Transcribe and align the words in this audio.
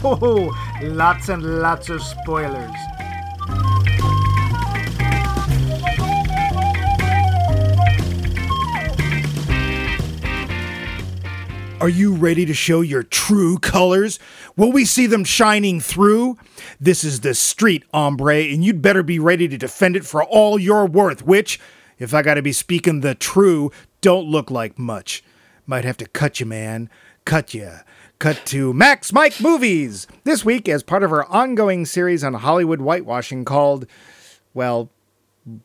ho. 0.00 0.52
lots 0.82 1.28
and 1.28 1.60
lots 1.60 1.88
of 1.88 2.02
spoilers. 2.02 2.70
Are 11.80 11.88
you 11.88 12.12
ready 12.12 12.44
to 12.44 12.54
show 12.54 12.80
your 12.80 13.04
true 13.04 13.56
colors? 13.58 14.18
Will 14.56 14.72
we 14.72 14.84
see 14.84 15.06
them 15.06 15.22
shining 15.22 15.78
through? 15.78 16.36
This 16.80 17.04
is 17.04 17.20
the 17.20 17.34
street, 17.34 17.84
hombre, 17.94 18.34
and 18.34 18.64
you'd 18.64 18.82
better 18.82 19.04
be 19.04 19.20
ready 19.20 19.46
to 19.46 19.56
defend 19.56 19.94
it 19.94 20.04
for 20.04 20.24
all 20.24 20.58
you're 20.58 20.86
worth, 20.86 21.24
which, 21.24 21.60
if 21.96 22.12
I 22.12 22.22
gotta 22.22 22.42
be 22.42 22.52
speaking 22.52 23.00
the 23.00 23.14
true, 23.14 23.70
don't 24.00 24.26
look 24.26 24.50
like 24.50 24.76
much. 24.76 25.22
Might 25.66 25.84
have 25.84 25.96
to 25.98 26.06
cut 26.06 26.40
you, 26.40 26.46
man. 26.46 26.90
Cut 27.24 27.54
you. 27.54 27.70
Cut 28.18 28.44
to 28.46 28.72
Max 28.72 29.12
Mike 29.12 29.40
Movies! 29.40 30.08
This 30.24 30.44
week, 30.44 30.68
as 30.68 30.82
part 30.82 31.04
of 31.04 31.12
our 31.12 31.24
ongoing 31.26 31.86
series 31.86 32.24
on 32.24 32.34
Hollywood 32.34 32.80
whitewashing 32.80 33.44
called, 33.44 33.86
well, 34.52 34.90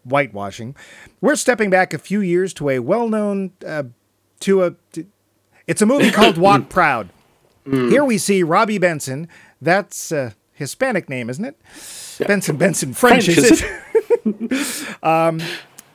whitewashing, 0.04 0.76
we're 1.20 1.36
stepping 1.36 1.72
back 1.72 1.96
a 1.96 1.98
few 1.98 2.22
years 2.22 2.54
to 2.56 2.70
a 2.70 2.78
well 2.78 3.10
known, 3.10 3.54
uh, 3.66 3.86
to 4.42 4.64
a. 4.66 4.76
To, 4.92 5.08
it's 5.66 5.82
a 5.82 5.88
movie 5.88 6.12
called 6.12 6.38
Walk 6.38 6.70
Proud. 6.70 7.10
Here 7.66 8.06
we 8.06 8.20
see 8.20 8.44
Robbie 8.44 8.78
Benson. 8.78 9.30
That's 9.60 10.12
a 10.12 10.36
Hispanic 10.52 11.10
name, 11.10 11.32
isn't 11.32 11.46
it? 11.46 11.60
Benson, 12.28 12.58
Benson, 12.58 12.94
French, 12.94 13.26
French, 13.26 13.38
is 13.38 13.64
is 14.26 14.86
it? 14.86 14.98
um, 15.04 15.42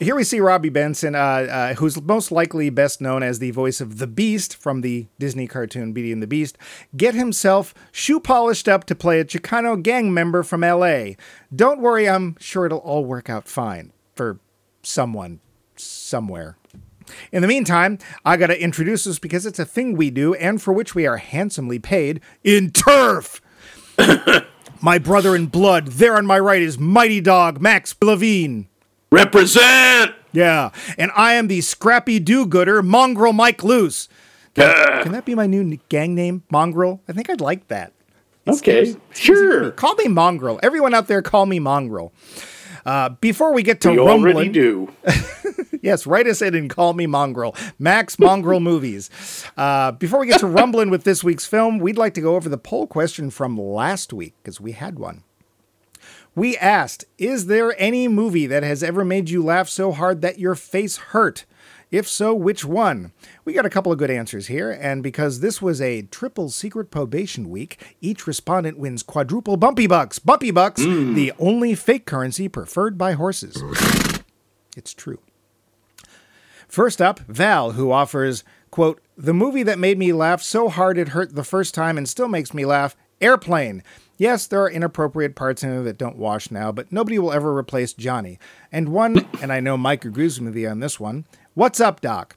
here 0.00 0.14
we 0.14 0.24
see 0.24 0.40
Robbie 0.40 0.68
Benson, 0.68 1.14
uh, 1.14 1.18
uh, 1.18 1.74
who's 1.74 2.00
most 2.00 2.30
likely 2.30 2.70
best 2.70 3.00
known 3.00 3.22
as 3.22 3.38
the 3.38 3.50
voice 3.50 3.80
of 3.80 3.98
the 3.98 4.06
Beast 4.06 4.56
from 4.56 4.80
the 4.80 5.06
Disney 5.18 5.46
cartoon 5.46 5.92
Beauty 5.92 6.12
and 6.12 6.22
the 6.22 6.26
Beast, 6.26 6.56
get 6.96 7.14
himself 7.14 7.74
shoe 7.90 8.20
polished 8.20 8.68
up 8.68 8.84
to 8.84 8.94
play 8.94 9.18
a 9.20 9.24
Chicano 9.24 9.82
gang 9.82 10.14
member 10.14 10.42
from 10.42 10.60
LA. 10.60 11.10
Don't 11.54 11.80
worry, 11.80 12.08
I'm 12.08 12.36
sure 12.38 12.66
it'll 12.66 12.78
all 12.78 13.04
work 13.04 13.28
out 13.28 13.48
fine 13.48 13.92
for 14.14 14.38
someone 14.82 15.40
somewhere. 15.76 16.56
In 17.32 17.42
the 17.42 17.48
meantime, 17.48 17.98
I 18.24 18.36
got 18.36 18.48
to 18.48 18.62
introduce 18.62 19.06
us 19.06 19.18
because 19.18 19.46
it's 19.46 19.58
a 19.58 19.64
thing 19.64 19.96
we 19.96 20.10
do 20.10 20.34
and 20.34 20.60
for 20.60 20.72
which 20.72 20.94
we 20.94 21.06
are 21.06 21.16
handsomely 21.16 21.78
paid 21.78 22.20
in 22.44 22.70
turf. 22.70 23.40
my 24.82 24.98
brother 24.98 25.34
in 25.34 25.46
blood, 25.46 25.86
there 25.88 26.16
on 26.16 26.26
my 26.26 26.38
right 26.38 26.62
is 26.62 26.78
Mighty 26.78 27.20
Dog 27.20 27.60
Max 27.60 27.96
Levine. 28.00 28.67
Represent. 29.10 30.14
Yeah, 30.32 30.70
and 30.98 31.10
I 31.16 31.34
am 31.34 31.48
the 31.48 31.60
scrappy 31.62 32.18
do-gooder 32.18 32.82
Mongrel 32.82 33.32
Mike 33.32 33.64
Loose. 33.64 34.08
Can, 34.54 35.02
can 35.02 35.12
that 35.12 35.24
be 35.24 35.34
my 35.34 35.46
new 35.46 35.78
gang 35.88 36.14
name, 36.14 36.42
Mongrel? 36.50 37.00
I 37.08 37.12
think 37.12 37.30
I'd 37.30 37.40
like 37.40 37.68
that. 37.68 37.92
Okay, 38.46 38.96
sure. 39.12 39.70
Call 39.72 39.94
me 39.96 40.08
Mongrel. 40.08 40.58
Everyone 40.62 40.94
out 40.94 41.06
there, 41.06 41.22
call 41.22 41.46
me 41.46 41.58
Mongrel. 41.58 42.12
Uh, 42.84 43.10
before 43.10 43.52
we 43.52 43.62
get 43.62 43.80
to 43.82 43.92
You 43.92 44.06
rumbling, 44.06 44.34
already 44.34 44.48
do. 44.50 44.90
yes, 45.82 46.06
write 46.06 46.26
us 46.26 46.40
in 46.40 46.54
and 46.54 46.70
call 46.70 46.94
me 46.94 47.06
Mongrel. 47.06 47.54
Max 47.78 48.18
Mongrel 48.18 48.60
Movies. 48.60 49.10
Uh, 49.56 49.92
before 49.92 50.20
we 50.20 50.26
get 50.26 50.40
to 50.40 50.46
rumbling 50.60 50.88
with 50.88 51.04
this 51.04 51.22
week's 51.22 51.44
film, 51.44 51.78
we'd 51.78 51.98
like 51.98 52.14
to 52.14 52.20
go 52.20 52.36
over 52.36 52.48
the 52.48 52.58
poll 52.58 52.86
question 52.86 53.30
from 53.30 53.58
last 53.58 54.12
week 54.12 54.34
because 54.42 54.60
we 54.60 54.72
had 54.72 54.98
one. 54.98 55.24
We 56.38 56.56
asked, 56.56 57.04
Is 57.18 57.46
there 57.46 57.74
any 57.82 58.06
movie 58.06 58.46
that 58.46 58.62
has 58.62 58.84
ever 58.84 59.04
made 59.04 59.28
you 59.28 59.42
laugh 59.42 59.68
so 59.68 59.90
hard 59.90 60.22
that 60.22 60.38
your 60.38 60.54
face 60.54 60.96
hurt? 60.96 61.44
If 61.90 62.06
so, 62.06 62.32
which 62.32 62.64
one? 62.64 63.10
We 63.44 63.54
got 63.54 63.66
a 63.66 63.70
couple 63.70 63.90
of 63.90 63.98
good 63.98 64.08
answers 64.08 64.46
here, 64.46 64.70
and 64.70 65.02
because 65.02 65.40
this 65.40 65.60
was 65.60 65.80
a 65.80 66.02
triple 66.02 66.48
secret 66.48 66.92
probation 66.92 67.50
week, 67.50 67.96
each 68.00 68.28
respondent 68.28 68.78
wins 68.78 69.02
quadruple 69.02 69.56
bumpy 69.56 69.88
bucks. 69.88 70.20
Bumpy 70.20 70.52
bucks, 70.52 70.80
hmm. 70.80 71.14
the 71.14 71.32
only 71.40 71.74
fake 71.74 72.06
currency 72.06 72.46
preferred 72.48 72.96
by 72.96 73.14
horses. 73.14 73.60
It's 74.76 74.94
true. 74.94 75.18
First 76.68 77.02
up, 77.02 77.18
Val, 77.26 77.72
who 77.72 77.90
offers, 77.90 78.44
quote, 78.70 79.00
the 79.16 79.34
movie 79.34 79.64
that 79.64 79.80
made 79.80 79.98
me 79.98 80.12
laugh 80.12 80.40
so 80.40 80.68
hard 80.68 80.98
it 80.98 81.08
hurt 81.08 81.34
the 81.34 81.42
first 81.42 81.74
time 81.74 81.98
and 81.98 82.08
still 82.08 82.28
makes 82.28 82.54
me 82.54 82.64
laugh, 82.64 82.94
Airplane. 83.20 83.82
Yes, 84.18 84.48
there 84.48 84.60
are 84.60 84.70
inappropriate 84.70 85.36
parts 85.36 85.62
in 85.62 85.70
it 85.70 85.84
that 85.84 85.96
don't 85.96 86.18
wash 86.18 86.50
now, 86.50 86.72
but 86.72 86.92
nobody 86.92 87.18
will 87.18 87.32
ever 87.32 87.56
replace 87.56 87.92
Johnny. 87.92 88.38
And 88.70 88.90
one, 88.90 89.26
and 89.40 89.52
I 89.52 89.60
know 89.60 89.78
Mike 89.78 90.04
agrees 90.04 90.40
with 90.40 90.54
me 90.54 90.66
on 90.66 90.80
this 90.80 91.00
one, 91.00 91.24
What's 91.54 91.80
Up, 91.80 92.00
Doc? 92.00 92.36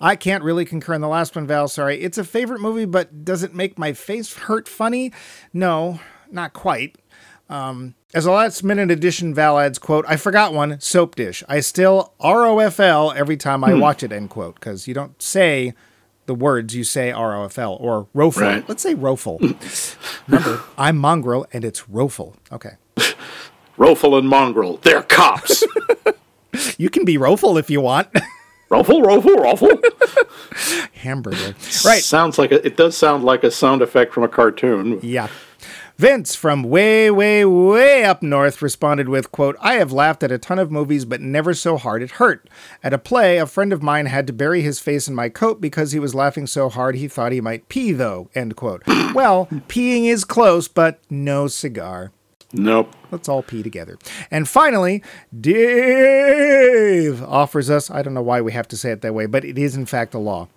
I 0.00 0.16
can't 0.16 0.42
really 0.42 0.64
concur 0.64 0.94
in 0.94 1.00
the 1.00 1.08
last 1.08 1.36
one, 1.36 1.46
Val. 1.46 1.68
Sorry. 1.68 2.00
It's 2.00 2.18
a 2.18 2.24
favorite 2.24 2.60
movie, 2.60 2.84
but 2.84 3.24
does 3.24 3.44
it 3.44 3.54
make 3.54 3.78
my 3.78 3.92
face 3.92 4.34
hurt 4.34 4.68
funny? 4.68 5.12
No, 5.52 6.00
not 6.30 6.52
quite. 6.52 6.98
Um, 7.48 7.94
as 8.12 8.26
a 8.26 8.32
last 8.32 8.64
minute 8.64 8.90
addition, 8.90 9.34
Val 9.34 9.60
adds, 9.60 9.78
quote, 9.78 10.04
I 10.08 10.16
forgot 10.16 10.52
one, 10.52 10.80
soap 10.80 11.14
dish. 11.14 11.44
I 11.48 11.60
still 11.60 12.14
ROFL 12.20 13.14
every 13.14 13.36
time 13.36 13.62
I 13.62 13.74
watch 13.74 14.02
it, 14.02 14.10
end 14.10 14.30
quote, 14.30 14.56
because 14.56 14.88
you 14.88 14.94
don't 14.94 15.20
say 15.22 15.74
the 16.26 16.34
words, 16.34 16.74
you 16.74 16.84
say 16.84 17.10
ROFL 17.10 17.80
or 17.80 18.06
rofle. 18.14 18.40
Right. 18.40 18.68
Let's 18.68 18.82
say 18.82 18.94
rofle. 18.94 19.38
Remember, 20.28 20.62
I'm 20.78 20.96
mongrel 20.96 21.46
and 21.52 21.64
it's 21.64 21.82
rofle. 21.82 22.34
Okay. 22.50 22.76
Rofel 23.78 24.18
and 24.18 24.28
Mongrel, 24.28 24.80
they're 24.82 25.02
cops. 25.02 25.64
You 26.76 26.90
can 26.90 27.04
be 27.04 27.16
rofle 27.16 27.58
if 27.58 27.70
you 27.70 27.80
want. 27.80 28.08
Rofel, 28.70 29.02
Rofel, 29.02 29.36
Rofel. 29.36 30.88
Hamburger. 30.94 31.54
Right. 31.84 32.02
Sounds 32.02 32.38
like 32.38 32.52
a, 32.52 32.64
it 32.64 32.76
does 32.76 32.96
sound 32.96 33.24
like 33.24 33.44
a 33.44 33.50
sound 33.50 33.82
effect 33.82 34.14
from 34.14 34.22
a 34.22 34.28
cartoon. 34.28 35.00
Yeah. 35.02 35.28
Vince 36.02 36.34
from 36.34 36.64
way, 36.64 37.12
way, 37.12 37.44
way 37.44 38.02
up 38.02 38.24
north 38.24 38.60
responded 38.60 39.08
with, 39.08 39.30
quote, 39.30 39.54
I 39.60 39.74
have 39.74 39.92
laughed 39.92 40.24
at 40.24 40.32
a 40.32 40.36
ton 40.36 40.58
of 40.58 40.68
movies, 40.68 41.04
but 41.04 41.20
never 41.20 41.54
so 41.54 41.76
hard 41.76 42.02
it 42.02 42.10
hurt. 42.18 42.50
At 42.82 42.92
a 42.92 42.98
play, 42.98 43.38
a 43.38 43.46
friend 43.46 43.72
of 43.72 43.84
mine 43.84 44.06
had 44.06 44.26
to 44.26 44.32
bury 44.32 44.62
his 44.62 44.80
face 44.80 45.06
in 45.06 45.14
my 45.14 45.28
coat 45.28 45.60
because 45.60 45.92
he 45.92 46.00
was 46.00 46.12
laughing 46.12 46.48
so 46.48 46.68
hard 46.68 46.96
he 46.96 47.06
thought 47.06 47.30
he 47.30 47.40
might 47.40 47.68
pee, 47.68 47.92
though, 47.92 48.30
end 48.34 48.56
quote. 48.56 48.82
well, 49.14 49.46
peeing 49.68 50.06
is 50.06 50.24
close, 50.24 50.66
but 50.66 50.98
no 51.08 51.46
cigar. 51.46 52.10
Nope. 52.52 52.96
Let's 53.12 53.28
all 53.28 53.44
pee 53.44 53.62
together. 53.62 53.96
And 54.28 54.48
finally, 54.48 55.04
Dave 55.40 57.22
offers 57.22 57.70
us, 57.70 57.92
I 57.92 58.02
don't 58.02 58.14
know 58.14 58.22
why 58.22 58.40
we 58.40 58.50
have 58.50 58.66
to 58.66 58.76
say 58.76 58.90
it 58.90 59.02
that 59.02 59.14
way, 59.14 59.26
but 59.26 59.44
it 59.44 59.56
is 59.56 59.76
in 59.76 59.86
fact 59.86 60.14
a 60.14 60.18
law. 60.18 60.48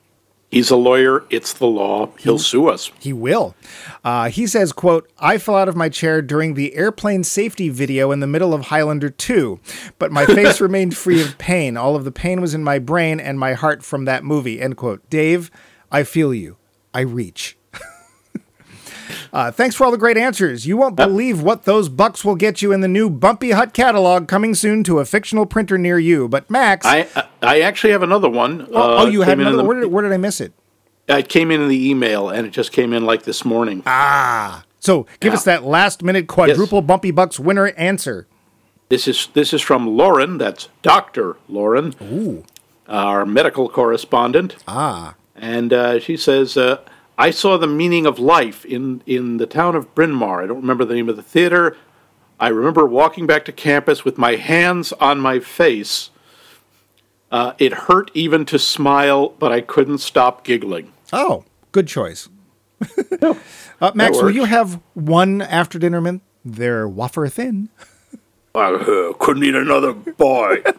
He's 0.49 0.69
a 0.69 0.75
lawyer. 0.75 1.25
It's 1.29 1.53
the 1.53 1.65
law. 1.65 2.11
He'll 2.19 2.39
sue 2.39 2.67
us. 2.67 2.91
He 2.99 3.11
will. 3.11 3.55
Uh, 4.03 4.29
he 4.29 4.47
says, 4.47 4.71
quote, 4.71 5.11
I 5.19 5.37
fell 5.37 5.55
out 5.55 5.67
of 5.67 5.75
my 5.75 5.89
chair 5.89 6.21
during 6.21 6.53
the 6.53 6.75
airplane 6.75 7.23
safety 7.23 7.69
video 7.69 8.11
in 8.11 8.19
the 8.19 8.27
middle 8.27 8.53
of 8.53 8.67
Highlander 8.67 9.09
2, 9.09 9.59
but 9.99 10.11
my 10.11 10.25
face 10.27 10.61
remained 10.61 10.95
free 10.95 11.21
of 11.21 11.37
pain. 11.37 11.75
All 11.77 11.95
of 11.95 12.05
the 12.05 12.11
pain 12.11 12.39
was 12.41 12.53
in 12.53 12.63
my 12.63 12.79
brain 12.79 13.19
and 13.19 13.39
my 13.39 13.53
heart 13.53 13.83
from 13.83 14.05
that 14.05 14.23
movie, 14.23 14.61
end 14.61 14.77
quote. 14.77 15.09
Dave, 15.09 15.51
I 15.91 16.03
feel 16.03 16.33
you. 16.33 16.57
I 16.93 17.01
reach. 17.01 17.57
Uh, 19.35 19.51
thanks 19.51 19.75
for 19.75 19.83
all 19.83 19.91
the 19.91 19.97
great 19.97 20.15
answers. 20.17 20.65
You 20.65 20.77
won't 20.77 20.95
believe 20.95 21.41
what 21.41 21.63
those 21.65 21.89
bucks 21.89 22.23
will 22.23 22.35
get 22.35 22.61
you 22.61 22.71
in 22.71 22.79
the 22.79 22.87
new 22.87 23.09
Bumpy 23.09 23.51
Hut 23.51 23.73
catalog 23.73 24.29
coming 24.29 24.55
soon 24.55 24.81
to 24.85 24.99
a 24.99 25.05
fictional 25.05 25.45
printer 25.45 25.77
near 25.77 25.99
you. 25.99 26.29
But 26.29 26.49
Max, 26.49 26.85
I 26.85 27.05
I- 27.43 27.59
actually 27.59 27.91
have 27.91 28.01
another 28.01 28.29
one. 28.29 28.65
oh, 28.71 28.81
Uh, 28.81 29.01
oh, 29.03 29.07
you 29.07 29.19
came 29.19 29.27
had 29.27 29.39
another. 29.39 29.57
the- 29.57 29.63
where, 29.65 29.79
did, 29.81 29.91
where 29.91 30.03
did 30.03 30.13
I 30.13 30.17
miss 30.17 30.39
it? 30.39 30.53
It 31.09 31.27
came 31.27 31.51
in 31.51 31.59
in 31.61 31.67
the 31.67 31.89
email, 31.89 32.29
and 32.29 32.47
it 32.47 32.51
just 32.51 32.71
came 32.71 32.93
in 32.93 33.05
like 33.05 33.23
this 33.23 33.43
morning. 33.43 33.83
Ah, 33.85 34.63
so 34.79 35.05
give 35.19 35.33
us 35.33 35.43
that 35.43 35.65
last 35.65 36.01
minute 36.01 36.27
quadruple 36.27 36.81
Bumpy 36.81 37.11
Bucks 37.11 37.37
winner 37.37 37.67
answer. 37.75 38.27
This 38.87 39.05
is 39.05 39.27
this 39.33 39.53
is 39.53 39.61
from 39.61 39.97
Lauren. 39.97 40.37
That's 40.37 40.69
Doctor 40.81 41.35
Lauren, 41.49 41.93
our 42.87 43.25
medical 43.25 43.67
correspondent. 43.67 44.55
Ah, 44.65 45.15
and 45.35 45.73
uh, 45.73 45.99
she 45.99 46.15
says, 46.15 46.55
uh, 46.55 46.77
"I 47.17 47.31
saw 47.31 47.57
the 47.57 47.67
meaning 47.67 48.05
of 48.05 48.19
life 48.19 48.65
in 48.65 49.01
in 49.05 49.37
the 49.37 49.45
town 49.45 49.75
of 49.75 49.93
Bryn 49.95 50.11
Mawr. 50.11 50.43
I 50.43 50.47
don't 50.47 50.61
remember 50.61 50.85
the 50.85 50.95
name 50.95 51.09
of 51.09 51.15
the 51.15 51.23
theater. 51.23 51.77
I 52.39 52.49
remember 52.49 52.85
walking 52.85 53.25
back 53.25 53.45
to 53.45 53.51
campus 53.51 54.03
with 54.03 54.17
my 54.17 54.35
hands 54.35 54.91
on 54.93 55.19
my 55.19 55.39
face. 55.39 56.09
Uh, 57.31 57.53
it 57.57 57.73
hurt 57.73 58.11
even 58.13 58.45
to 58.45 58.59
smile, 58.59 59.29
but 59.29 59.51
I 59.51 59.61
couldn't 59.61 59.99
stop 59.99 60.43
giggling. 60.43 60.91
oh, 61.13 61.45
good 61.71 61.87
choice. 61.87 62.29
uh, 63.21 63.91
Max, 63.93 64.21
will 64.21 64.31
you 64.31 64.45
have 64.45 64.81
one 64.93 65.41
after 65.41 65.79
dinner 65.79 66.01
mint? 66.01 66.21
They're 66.43 66.87
wafer 66.87 67.27
thin. 67.29 67.69
I 68.53 68.73
uh, 68.73 69.13
couldn't 69.13 69.43
eat 69.43 69.55
another 69.55 69.93
boy. 69.93 70.63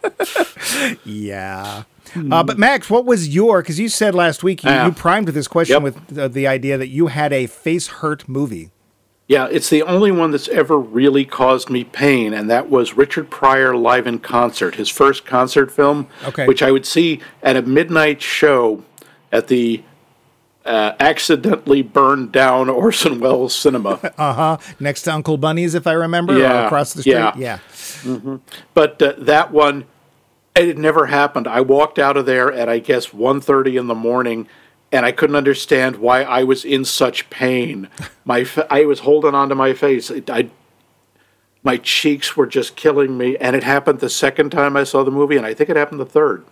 Yeah. 1.04 1.84
Uh, 2.30 2.42
but 2.42 2.58
Max, 2.58 2.88
what 2.90 3.04
was 3.04 3.28
your? 3.34 3.62
Because 3.62 3.78
you 3.78 3.88
said 3.88 4.14
last 4.14 4.42
week 4.42 4.64
you, 4.64 4.70
Yeah. 4.70 4.86
you 4.86 4.92
primed 4.92 5.28
this 5.28 5.48
question 5.48 5.74
Yep. 5.74 5.82
with 5.82 6.18
uh, 6.18 6.28
the 6.28 6.46
idea 6.46 6.76
that 6.78 6.88
you 6.88 7.08
had 7.08 7.32
a 7.32 7.46
face 7.46 7.86
hurt 7.88 8.28
movie. 8.28 8.70
yeah, 9.28 9.48
it's 9.50 9.68
the 9.70 9.82
only 9.82 10.12
one 10.12 10.30
that's 10.30 10.46
ever 10.48 10.78
really 10.78 11.24
caused 11.24 11.68
me 11.68 11.82
pain, 11.82 12.32
and 12.32 12.48
that 12.48 12.70
was 12.70 12.96
Richard 12.96 13.28
Pryor 13.28 13.76
live 13.76 14.06
in 14.06 14.20
concert, 14.20 14.76
his 14.76 14.88
first 14.88 15.26
concert 15.26 15.70
film, 15.72 16.06
Okay. 16.24 16.46
which 16.46 16.62
I 16.62 16.70
would 16.70 16.86
see 16.86 17.20
at 17.42 17.56
a 17.56 17.62
midnight 17.62 18.22
show 18.22 18.84
at 19.32 19.48
the 19.48 19.82
uh, 20.64 20.92
accidentally 21.00 21.80
burned 21.82 22.30
down 22.32 22.68
Orson 22.68 23.18
Welles 23.22 23.54
Cinema. 23.54 23.98
Uh 24.18 24.32
huh. 24.32 24.56
Next 24.80 25.02
to 25.02 25.12
Uncle 25.12 25.36
Bunny's, 25.38 25.74
if 25.74 25.86
I 25.88 25.92
remember, 25.92 26.36
Yeah, 26.38 26.66
across 26.66 26.92
the 26.92 27.02
street. 27.02 27.14
yeah. 27.14 27.32
yeah. 27.36 27.58
but 28.74 29.00
uh, 29.02 29.14
that 29.18 29.52
one, 29.52 29.84
it 30.56 30.78
never 30.78 31.06
happened. 31.06 31.46
I 31.46 31.60
walked 31.60 31.98
out 31.98 32.16
of 32.16 32.26
there 32.26 32.52
at 32.52 32.68
I 32.68 32.78
guess 32.78 33.08
1.30 33.08 33.78
in 33.78 33.86
the 33.86 33.94
morning, 33.94 34.48
and 34.90 35.04
I 35.04 35.12
couldn't 35.12 35.36
understand 35.36 35.96
why 35.96 36.22
I 36.22 36.42
was 36.44 36.64
in 36.64 36.84
such 36.84 37.28
pain. 37.30 37.88
My 38.24 38.44
fa- 38.44 38.66
I 38.70 38.84
was 38.84 39.00
holding 39.00 39.34
onto 39.34 39.54
my 39.54 39.72
face. 39.72 40.10
It, 40.10 40.28
I, 40.30 40.50
my 41.62 41.76
cheeks 41.76 42.36
were 42.36 42.46
just 42.46 42.76
killing 42.76 43.18
me, 43.18 43.36
and 43.38 43.56
it 43.56 43.64
happened 43.64 43.98
the 44.00 44.08
second 44.10 44.50
time 44.50 44.76
I 44.76 44.84
saw 44.84 45.02
the 45.02 45.10
movie, 45.10 45.36
and 45.36 45.44
I 45.44 45.52
think 45.54 45.68
it 45.68 45.76
happened 45.76 46.00
the 46.00 46.06
third. 46.06 46.44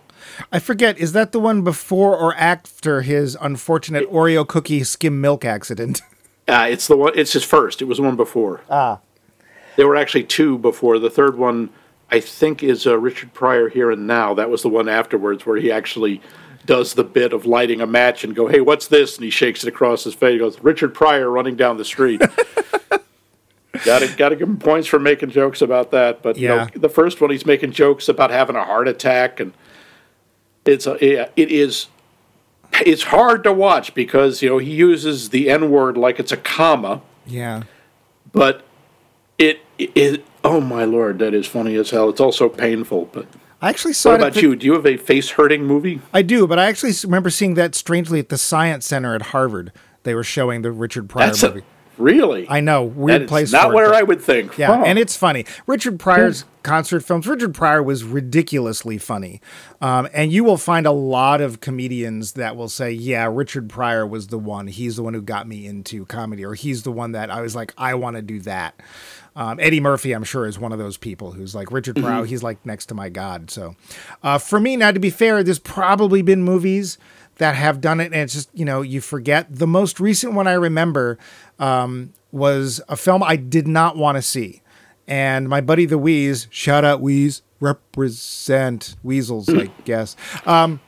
I 0.51 0.59
forget. 0.59 0.97
Is 0.97 1.13
that 1.13 1.31
the 1.31 1.39
one 1.39 1.63
before 1.63 2.17
or 2.17 2.35
after 2.35 3.01
his 3.01 3.37
unfortunate 3.39 4.09
Oreo 4.09 4.45
cookie 4.47 4.83
skim 4.83 5.21
milk 5.21 5.45
accident? 5.45 6.01
Uh, 6.47 6.67
it's 6.69 6.85
the 6.85 6.95
one. 6.95 7.11
It's 7.15 7.33
his 7.33 7.43
first. 7.43 7.81
It 7.81 7.85
was 7.85 7.97
the 7.97 8.03
one 8.03 8.15
before. 8.15 8.61
Ah. 8.69 8.99
There 9.77 9.87
were 9.87 9.95
actually 9.95 10.25
two 10.25 10.59
before. 10.59 10.99
The 10.99 11.09
third 11.09 11.39
one, 11.39 11.71
I 12.11 12.19
think, 12.19 12.63
is 12.63 12.85
uh, 12.85 12.97
Richard 12.97 13.33
Pryor 13.33 13.69
here 13.69 13.91
and 13.91 14.07
now. 14.07 14.33
That 14.33 14.49
was 14.49 14.61
the 14.61 14.69
one 14.69 14.87
afterwards 14.87 15.45
where 15.45 15.57
he 15.57 15.71
actually 15.71 16.21
does 16.65 16.93
the 16.93 17.03
bit 17.03 17.33
of 17.33 17.45
lighting 17.45 17.81
a 17.81 17.87
match 17.87 18.23
and 18.23 18.35
go, 18.35 18.47
"Hey, 18.47 18.61
what's 18.61 18.87
this?" 18.87 19.17
And 19.17 19.23
he 19.23 19.29
shakes 19.29 19.63
it 19.63 19.67
across 19.67 20.03
his 20.03 20.13
face. 20.13 20.33
He 20.33 20.39
goes, 20.39 20.59
"Richard 20.61 20.93
Pryor 20.93 21.29
running 21.29 21.55
down 21.55 21.77
the 21.77 21.85
street." 21.85 22.21
got 23.83 23.99
to 23.99 24.15
got 24.15 24.29
to 24.29 24.35
give 24.35 24.47
him 24.47 24.57
points 24.57 24.87
for 24.87 24.99
making 24.99 25.31
jokes 25.31 25.61
about 25.61 25.91
that. 25.91 26.21
But 26.21 26.37
you 26.37 26.47
know, 26.47 26.67
the 26.75 26.89
first 26.89 27.21
one, 27.21 27.29
he's 27.29 27.45
making 27.45 27.71
jokes 27.71 28.07
about 28.07 28.31
having 28.31 28.55
a 28.55 28.63
heart 28.63 28.87
attack, 28.87 29.39
and 29.39 29.53
it's 30.65 30.87
a, 30.87 31.29
it 31.35 31.51
is 31.51 31.87
it's 32.81 33.03
hard 33.03 33.43
to 33.43 33.53
watch 33.53 33.93
because 33.93 34.41
you 34.41 34.49
know 34.49 34.57
he 34.57 34.71
uses 34.71 35.29
the 35.29 35.49
N 35.49 35.69
word 35.69 35.97
like 35.97 36.19
it's 36.19 36.31
a 36.31 36.37
comma, 36.37 37.01
yeah. 37.25 37.63
but 38.31 38.65
it 39.37 39.59
it 39.77 40.23
oh 40.43 40.61
my 40.61 40.83
lord, 40.85 41.19
that 41.19 41.33
is 41.33 41.47
funny 41.47 41.75
as 41.75 41.89
hell. 41.89 42.09
It's 42.09 42.21
also 42.21 42.49
painful. 42.49 43.09
But 43.11 43.27
I 43.61 43.69
actually 43.69 43.93
saw 43.93 44.11
what 44.11 44.19
about 44.21 44.41
you? 44.41 44.55
Do 44.55 44.65
you 44.65 44.73
have 44.73 44.85
a 44.85 44.97
face 44.97 45.31
hurting 45.31 45.65
movie? 45.65 46.01
I 46.13 46.21
do, 46.21 46.47
but 46.47 46.59
I 46.59 46.65
actually 46.65 46.93
remember 47.03 47.29
seeing 47.29 47.55
that 47.55 47.75
strangely 47.75 48.19
at 48.19 48.29
the 48.29 48.37
Science 48.37 48.85
Center 48.85 49.15
at 49.15 49.21
Harvard. 49.23 49.71
They 50.03 50.13
were 50.13 50.23
showing 50.23 50.61
the 50.61 50.71
Richard 50.71 51.09
Pryor 51.09 51.27
That's 51.27 51.41
movie. 51.41 51.61
a, 51.61 51.63
really 51.97 52.45
I 52.47 52.59
know, 52.59 52.83
weird 52.83 53.23
is 53.23 53.29
place. 53.29 53.51
not 53.51 53.63
for 53.63 53.71
it, 53.71 53.75
where 53.75 53.93
I 53.93 54.03
would 54.03 54.21
think. 54.21 54.57
Yeah, 54.57 54.67
Huh. 54.67 54.83
and 54.85 54.99
it's 54.99 55.15
funny. 55.17 55.45
Richard 55.65 55.99
Pryor's 55.99 56.45
concert 56.61 56.99
films. 57.01 57.25
Richard 57.27 57.55
Pryor 57.55 57.81
was 57.81 58.03
ridiculously 58.03 58.99
funny, 58.99 59.41
um, 59.81 60.07
and 60.13 60.31
you 60.31 60.43
will 60.43 60.57
find 60.57 60.85
a 60.85 60.91
lot 60.91 61.41
of 61.41 61.59
comedians 61.59 62.33
that 62.33 62.55
will 62.55 62.69
say, 62.69 62.91
"Yeah, 62.91 63.27
Richard 63.31 63.67
Pryor 63.69 64.05
was 64.05 64.27
the 64.27 64.37
one. 64.37 64.67
He's 64.67 64.97
the 64.97 65.03
one 65.03 65.15
who 65.15 65.21
got 65.23 65.47
me 65.47 65.65
into 65.65 66.05
comedy, 66.05 66.45
or 66.45 66.53
he's 66.53 66.83
the 66.83 66.91
one 66.91 67.13
that 67.13 67.31
I 67.31 67.41
was 67.41 67.55
like, 67.55 67.73
I 67.79 67.95
want 67.95 68.15
to 68.15 68.21
do 68.21 68.39
that." 68.41 68.75
Um, 69.35 69.59
Eddie 69.59 69.81
Murphy, 69.81 70.13
I'm 70.13 70.23
sure, 70.23 70.45
is 70.45 70.57
one 70.57 70.71
of 70.71 70.79
those 70.79 70.95
people 70.97 71.33
who's 71.33 71.53
like 71.53 71.71
Richard 71.71 71.97
Pryor. 71.97 72.23
He's 72.25 72.41
like 72.43 72.65
next 72.65 72.85
to 72.87 72.95
my 72.95 73.09
god. 73.09 73.51
So, 73.51 73.75
uh, 74.23 74.37
for 74.37 74.59
me, 74.59 74.77
now 74.77 74.91
to 74.91 74.99
be 74.99 75.09
fair, 75.09 75.43
there's 75.43 75.59
probably 75.59 76.21
been 76.21 76.41
movies 76.41 76.97
that 77.37 77.55
have 77.55 77.81
done 77.81 77.99
it, 77.99 78.05
and 78.05 78.15
it's 78.15 78.33
just 78.33 78.49
you 78.53 78.63
know 78.63 78.81
you 78.81 79.01
forget. 79.01 79.47
The 79.53 79.67
most 79.67 79.99
recent 79.99 80.33
one 80.33 80.47
I 80.47 80.53
remember 80.53 81.17
um, 81.59 82.13
was 82.31 82.81
a 82.87 82.95
film 82.95 83.23
I 83.23 83.35
did 83.35 83.67
not 83.67 83.97
want 83.97 84.17
to 84.17 84.21
see, 84.21 84.61
and 85.07 85.49
my 85.49 85.59
buddy 85.59 85.85
the 85.85 85.97
Wheeze, 85.97 86.47
shout 86.49 86.85
out 86.85 87.01
Wheeze, 87.01 87.41
represent 87.59 88.95
Weasels, 89.03 89.49
I 89.49 89.65
guess. 89.85 90.15
Um, 90.45 90.79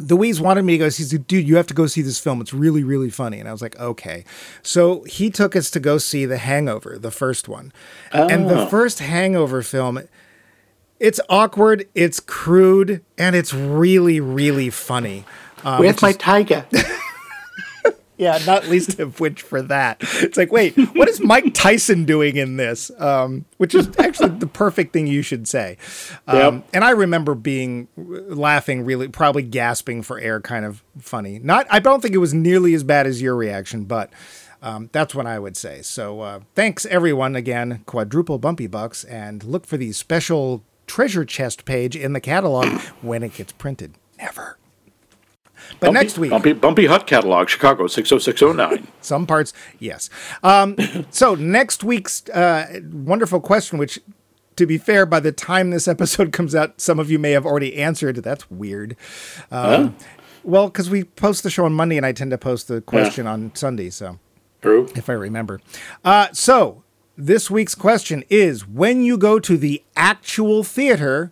the 0.00 0.16
Wheeze 0.16 0.40
wanted 0.40 0.62
me 0.64 0.72
to 0.74 0.78
go. 0.78 0.88
Said, 0.88 1.26
"Dude, 1.26 1.46
you 1.46 1.56
have 1.56 1.66
to 1.68 1.74
go 1.74 1.86
see 1.86 2.02
this 2.02 2.18
film. 2.18 2.40
It's 2.40 2.52
really, 2.54 2.82
really 2.84 3.10
funny." 3.10 3.38
And 3.38 3.48
I 3.48 3.52
was 3.52 3.62
like, 3.62 3.78
"Okay." 3.78 4.24
So 4.62 5.02
he 5.04 5.30
took 5.30 5.54
us 5.54 5.70
to 5.70 5.80
go 5.80 5.98
see 5.98 6.26
The 6.26 6.38
Hangover, 6.38 6.98
the 6.98 7.10
first 7.10 7.48
one, 7.48 7.72
and 8.12 8.48
the 8.48 8.66
first 8.66 8.98
Hangover 9.00 9.62
film. 9.62 10.00
It's 10.98 11.18
awkward, 11.30 11.88
it's 11.94 12.20
crude, 12.20 13.02
and 13.16 13.34
it's 13.34 13.54
really, 13.54 14.20
really 14.20 14.68
funny. 14.68 15.24
Um, 15.64 15.80
Where's 15.80 16.02
my 16.02 16.12
tiger? 16.12 16.66
yeah, 18.20 18.38
not 18.46 18.68
least 18.68 19.00
of 19.00 19.18
which 19.18 19.40
for 19.40 19.62
that. 19.62 19.96
It's 20.00 20.36
like, 20.36 20.52
wait, 20.52 20.76
what 20.94 21.08
is 21.08 21.20
Mike 21.20 21.54
Tyson 21.54 22.04
doing 22.04 22.36
in 22.36 22.58
this? 22.58 22.90
Um, 22.98 23.46
which 23.56 23.74
is 23.74 23.88
actually 23.98 24.38
the 24.38 24.46
perfect 24.46 24.92
thing 24.92 25.06
you 25.06 25.22
should 25.22 25.48
say. 25.48 25.78
Um, 26.26 26.36
Yep. 26.36 26.64
And 26.74 26.84
I 26.84 26.90
remember 26.90 27.34
being 27.34 27.88
laughing, 27.96 28.84
really, 28.84 29.08
probably 29.08 29.42
gasping 29.42 30.02
for 30.02 30.18
air, 30.18 30.38
kind 30.40 30.66
of 30.66 30.82
funny. 30.98 31.38
Not, 31.38 31.66
I 31.70 31.78
don't 31.78 32.02
think 32.02 32.14
it 32.14 32.18
was 32.18 32.34
nearly 32.34 32.74
as 32.74 32.84
bad 32.84 33.06
as 33.06 33.22
your 33.22 33.34
reaction, 33.34 33.84
but 33.84 34.10
um, 34.62 34.90
that's 34.92 35.14
what 35.14 35.26
I 35.26 35.38
would 35.38 35.56
say. 35.56 35.80
So 35.80 36.20
uh, 36.20 36.40
thanks 36.54 36.84
everyone 36.86 37.34
again, 37.36 37.82
quadruple 37.86 38.38
bumpy 38.38 38.66
bucks, 38.66 39.02
and 39.04 39.42
look 39.44 39.64
for 39.66 39.78
the 39.78 39.92
special 39.92 40.62
treasure 40.86 41.24
chest 41.24 41.64
page 41.64 41.96
in 41.96 42.12
the 42.12 42.20
catalog 42.20 42.68
when 43.00 43.22
it 43.22 43.32
gets 43.32 43.52
printed. 43.52 43.94
Never. 44.18 44.58
But 45.78 45.86
Bumpy- 45.88 45.92
next 46.00 46.18
week, 46.18 46.30
Bumpy, 46.30 46.52
Bumpy 46.52 46.86
Hut 46.86 47.06
Catalog, 47.06 47.48
Chicago 47.48 47.86
60609. 47.86 48.86
some 49.00 49.26
parts, 49.26 49.52
yes. 49.78 50.10
Um, 50.42 50.76
so 51.10 51.34
next 51.34 51.84
week's 51.84 52.28
uh, 52.30 52.80
wonderful 52.92 53.40
question, 53.40 53.78
which, 53.78 53.98
to 54.56 54.66
be 54.66 54.76
fair, 54.78 55.06
by 55.06 55.20
the 55.20 55.32
time 55.32 55.70
this 55.70 55.86
episode 55.88 56.32
comes 56.32 56.54
out, 56.54 56.80
some 56.80 56.98
of 56.98 57.10
you 57.10 57.18
may 57.18 57.30
have 57.32 57.46
already 57.46 57.76
answered. 57.76 58.16
That's 58.16 58.50
weird. 58.50 58.96
Um, 59.50 59.96
Well, 60.42 60.68
because 60.68 60.88
we 60.88 61.04
post 61.04 61.42
the 61.42 61.50
show 61.50 61.66
on 61.66 61.74
Monday, 61.74 61.96
and 61.98 62.06
I 62.06 62.12
tend 62.12 62.30
to 62.30 62.38
post 62.38 62.66
the 62.68 62.80
question 62.80 63.26
on 63.26 63.54
Sunday. 63.54 63.90
So 63.90 64.18
True. 64.62 64.88
if 64.96 65.10
I 65.10 65.12
remember. 65.12 65.60
Uh, 66.02 66.28
so 66.32 66.82
this 67.16 67.50
week's 67.50 67.74
question 67.74 68.24
is: 68.30 68.66
When 68.66 69.02
you 69.02 69.18
go 69.18 69.38
to 69.38 69.58
the 69.58 69.82
actual 69.96 70.64
theater, 70.64 71.30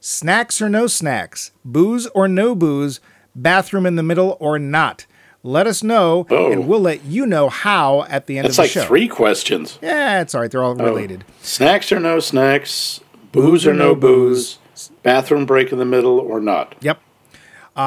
snacks 0.00 0.60
or 0.60 0.68
no 0.68 0.88
snacks, 0.88 1.52
booze 1.64 2.08
or 2.08 2.26
no 2.26 2.56
booze, 2.56 2.98
bathroom 3.42 3.86
in 3.86 3.96
the 3.96 4.02
middle 4.02 4.36
or 4.40 4.58
not? 4.58 5.06
Let 5.42 5.66
us 5.66 5.82
know, 5.84 6.26
Oh. 6.30 6.50
and 6.50 6.66
we'll 6.66 6.80
let 6.80 7.04
you 7.04 7.24
know 7.26 7.48
how 7.48 8.02
at 8.10 8.26
the 8.26 8.38
end 8.38 8.46
That's 8.46 8.58
of 8.58 8.62
the 8.64 8.66
day. 8.66 8.68
It's 8.68 8.76
like 8.76 8.86
three 8.88 9.08
questions. 9.08 9.78
Yeah, 9.80 10.20
it's 10.20 10.34
all 10.34 10.40
right. 10.40 10.50
They're 10.50 10.62
all 10.64 10.74
related. 10.74 11.24
Snacks 11.42 11.92
or 11.92 12.00
no 12.00 12.18
snacks, 12.18 13.00
booze 13.32 13.66
or 13.66 13.72
no 13.72 13.94
booze, 13.94 14.58
bathroom 15.04 15.46
break 15.46 15.70
in 15.72 15.78
the 15.78 15.84
middle 15.84 16.18
or 16.18 16.40
not. 16.40 16.74
Yep. 16.80 17.00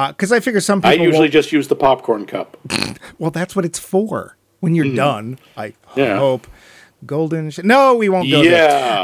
Because 0.08 0.32
I 0.32 0.40
figure 0.40 0.60
some 0.60 0.80
people. 0.80 0.90
I 0.90 0.94
usually 0.94 1.18
won't- 1.24 1.32
just 1.32 1.52
use 1.52 1.68
the 1.68 1.76
popcorn 1.76 2.24
cup. 2.24 2.56
well, 3.18 3.30
that's 3.30 3.54
what 3.54 3.66
it's 3.66 3.78
for. 3.78 4.36
When 4.60 4.74
you're 4.74 4.94
done, 4.94 5.38
I 5.56 5.74
Hmm. 5.88 6.00
Yeah. 6.00 6.18
hope. 6.18 6.46
Golden. 7.04 7.50
Sh- 7.50 7.60
no, 7.64 7.94
we 7.96 8.08
won't 8.08 8.30
go 8.30 8.40
Yeah, 8.42 8.50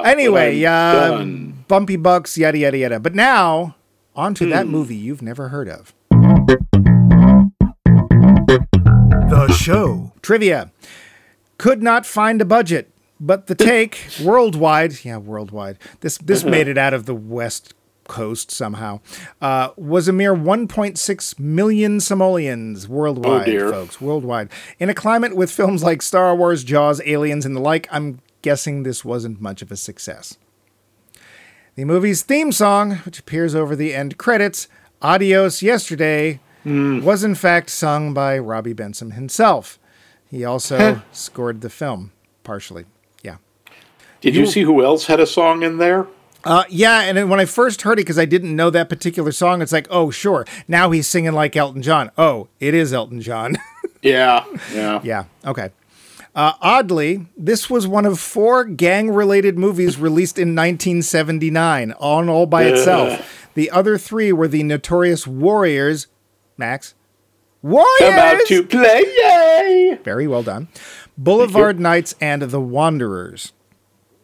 there. 0.02 0.06
Anyway, 0.06 0.64
uh, 0.64 1.22
bumpy 1.68 1.96
bucks, 1.96 2.38
yada 2.38 2.56
yada 2.56 2.78
yada. 2.78 3.00
But 3.00 3.14
now, 3.14 3.74
on 4.16 4.32
to 4.34 4.44
Hmm. 4.44 4.50
that 4.50 4.66
movie 4.68 4.96
you've 4.96 5.20
never 5.20 5.48
heard 5.48 5.68
of. 5.68 5.92
The 9.28 9.54
show 9.58 10.12
trivia 10.22 10.70
could 11.58 11.82
not 11.82 12.06
find 12.06 12.40
a 12.40 12.46
budget, 12.46 12.90
but 13.20 13.48
the 13.48 13.54
take 13.54 14.06
worldwide, 14.22 15.04
yeah, 15.04 15.18
worldwide. 15.18 15.76
This 16.00 16.16
this 16.18 16.44
made 16.44 16.66
it 16.68 16.78
out 16.78 16.94
of 16.94 17.04
the 17.06 17.14
West 17.14 17.74
Coast 18.04 18.50
somehow. 18.50 19.00
Uh, 19.42 19.68
was 19.76 20.08
a 20.08 20.12
mere 20.12 20.34
1.6 20.34 21.38
million 21.38 22.00
simoleons 22.00 22.88
worldwide, 22.88 23.48
Oh, 23.50 23.70
folks, 23.70 24.00
worldwide. 24.00 24.48
In 24.78 24.88
a 24.88 24.94
climate 24.94 25.36
with 25.36 25.50
films 25.50 25.82
like 25.82 26.00
Star 26.00 26.34
Wars, 26.34 26.64
Jaws, 26.64 27.02
Aliens, 27.04 27.44
and 27.44 27.54
the 27.54 27.60
like, 27.60 27.86
I'm 27.90 28.20
guessing 28.40 28.82
this 28.84 29.04
wasn't 29.04 29.42
much 29.42 29.60
of 29.60 29.70
a 29.70 29.76
success. 29.76 30.38
The 31.74 31.84
movie's 31.84 32.22
theme 32.22 32.50
song, 32.52 32.96
which 33.04 33.18
appears 33.18 33.54
over 33.54 33.76
the 33.76 33.94
end 33.94 34.16
credits, 34.16 34.66
Adios 35.02 35.62
Yesterday, 35.62 36.40
Hmm. 36.64 37.00
was 37.02 37.22
in 37.24 37.34
fact 37.34 37.70
sung 37.70 38.12
by 38.12 38.36
Robbie 38.38 38.72
Benson 38.72 39.12
himself. 39.12 39.78
He 40.30 40.44
also 40.44 41.00
scored 41.12 41.60
the 41.60 41.70
film, 41.70 42.12
partially. 42.44 42.84
Yeah. 43.22 43.36
Did 44.20 44.34
you 44.34 44.44
see 44.44 44.62
who 44.62 44.84
else 44.84 45.06
had 45.06 45.20
a 45.20 45.26
song 45.26 45.62
in 45.62 45.78
there? 45.78 46.06
Uh, 46.44 46.64
yeah, 46.68 47.00
and 47.02 47.16
then 47.16 47.28
when 47.28 47.40
I 47.40 47.44
first 47.46 47.82
heard 47.82 47.98
it, 47.98 48.02
because 48.02 48.18
I 48.18 48.24
didn't 48.24 48.54
know 48.54 48.70
that 48.70 48.88
particular 48.88 49.32
song, 49.32 49.62
it's 49.62 49.72
like, 49.72 49.86
oh, 49.90 50.10
sure. 50.10 50.46
Now 50.66 50.90
he's 50.90 51.06
singing 51.06 51.32
like 51.32 51.56
Elton 51.56 51.82
John. 51.82 52.10
Oh, 52.18 52.48
it 52.60 52.74
is 52.74 52.92
Elton 52.92 53.20
John. 53.20 53.56
Yeah, 54.00 54.44
yeah. 54.72 55.00
yeah, 55.02 55.24
okay. 55.44 55.70
Uh, 56.32 56.52
oddly, 56.60 57.26
this 57.36 57.68
was 57.68 57.88
one 57.88 58.06
of 58.06 58.20
four 58.20 58.62
gang 58.64 59.10
related 59.10 59.58
movies 59.58 59.98
released 59.98 60.38
in 60.38 60.54
1979, 60.54 61.92
on 61.98 62.28
all 62.28 62.46
by 62.46 62.62
itself. 62.62 63.37
The 63.58 63.72
other 63.72 63.98
three 63.98 64.30
were 64.30 64.46
the 64.46 64.62
Notorious 64.62 65.26
Warriors. 65.26 66.06
Max? 66.56 66.94
Warriors! 67.60 67.88
Come 67.98 68.14
out 68.14 68.40
to 68.46 68.62
play, 68.62 69.02
yay! 69.16 69.98
Very 70.04 70.28
well 70.28 70.44
done. 70.44 70.68
Boulevard 71.16 71.80
Nights 71.80 72.14
and 72.20 72.42
The 72.42 72.60
Wanderers. 72.60 73.52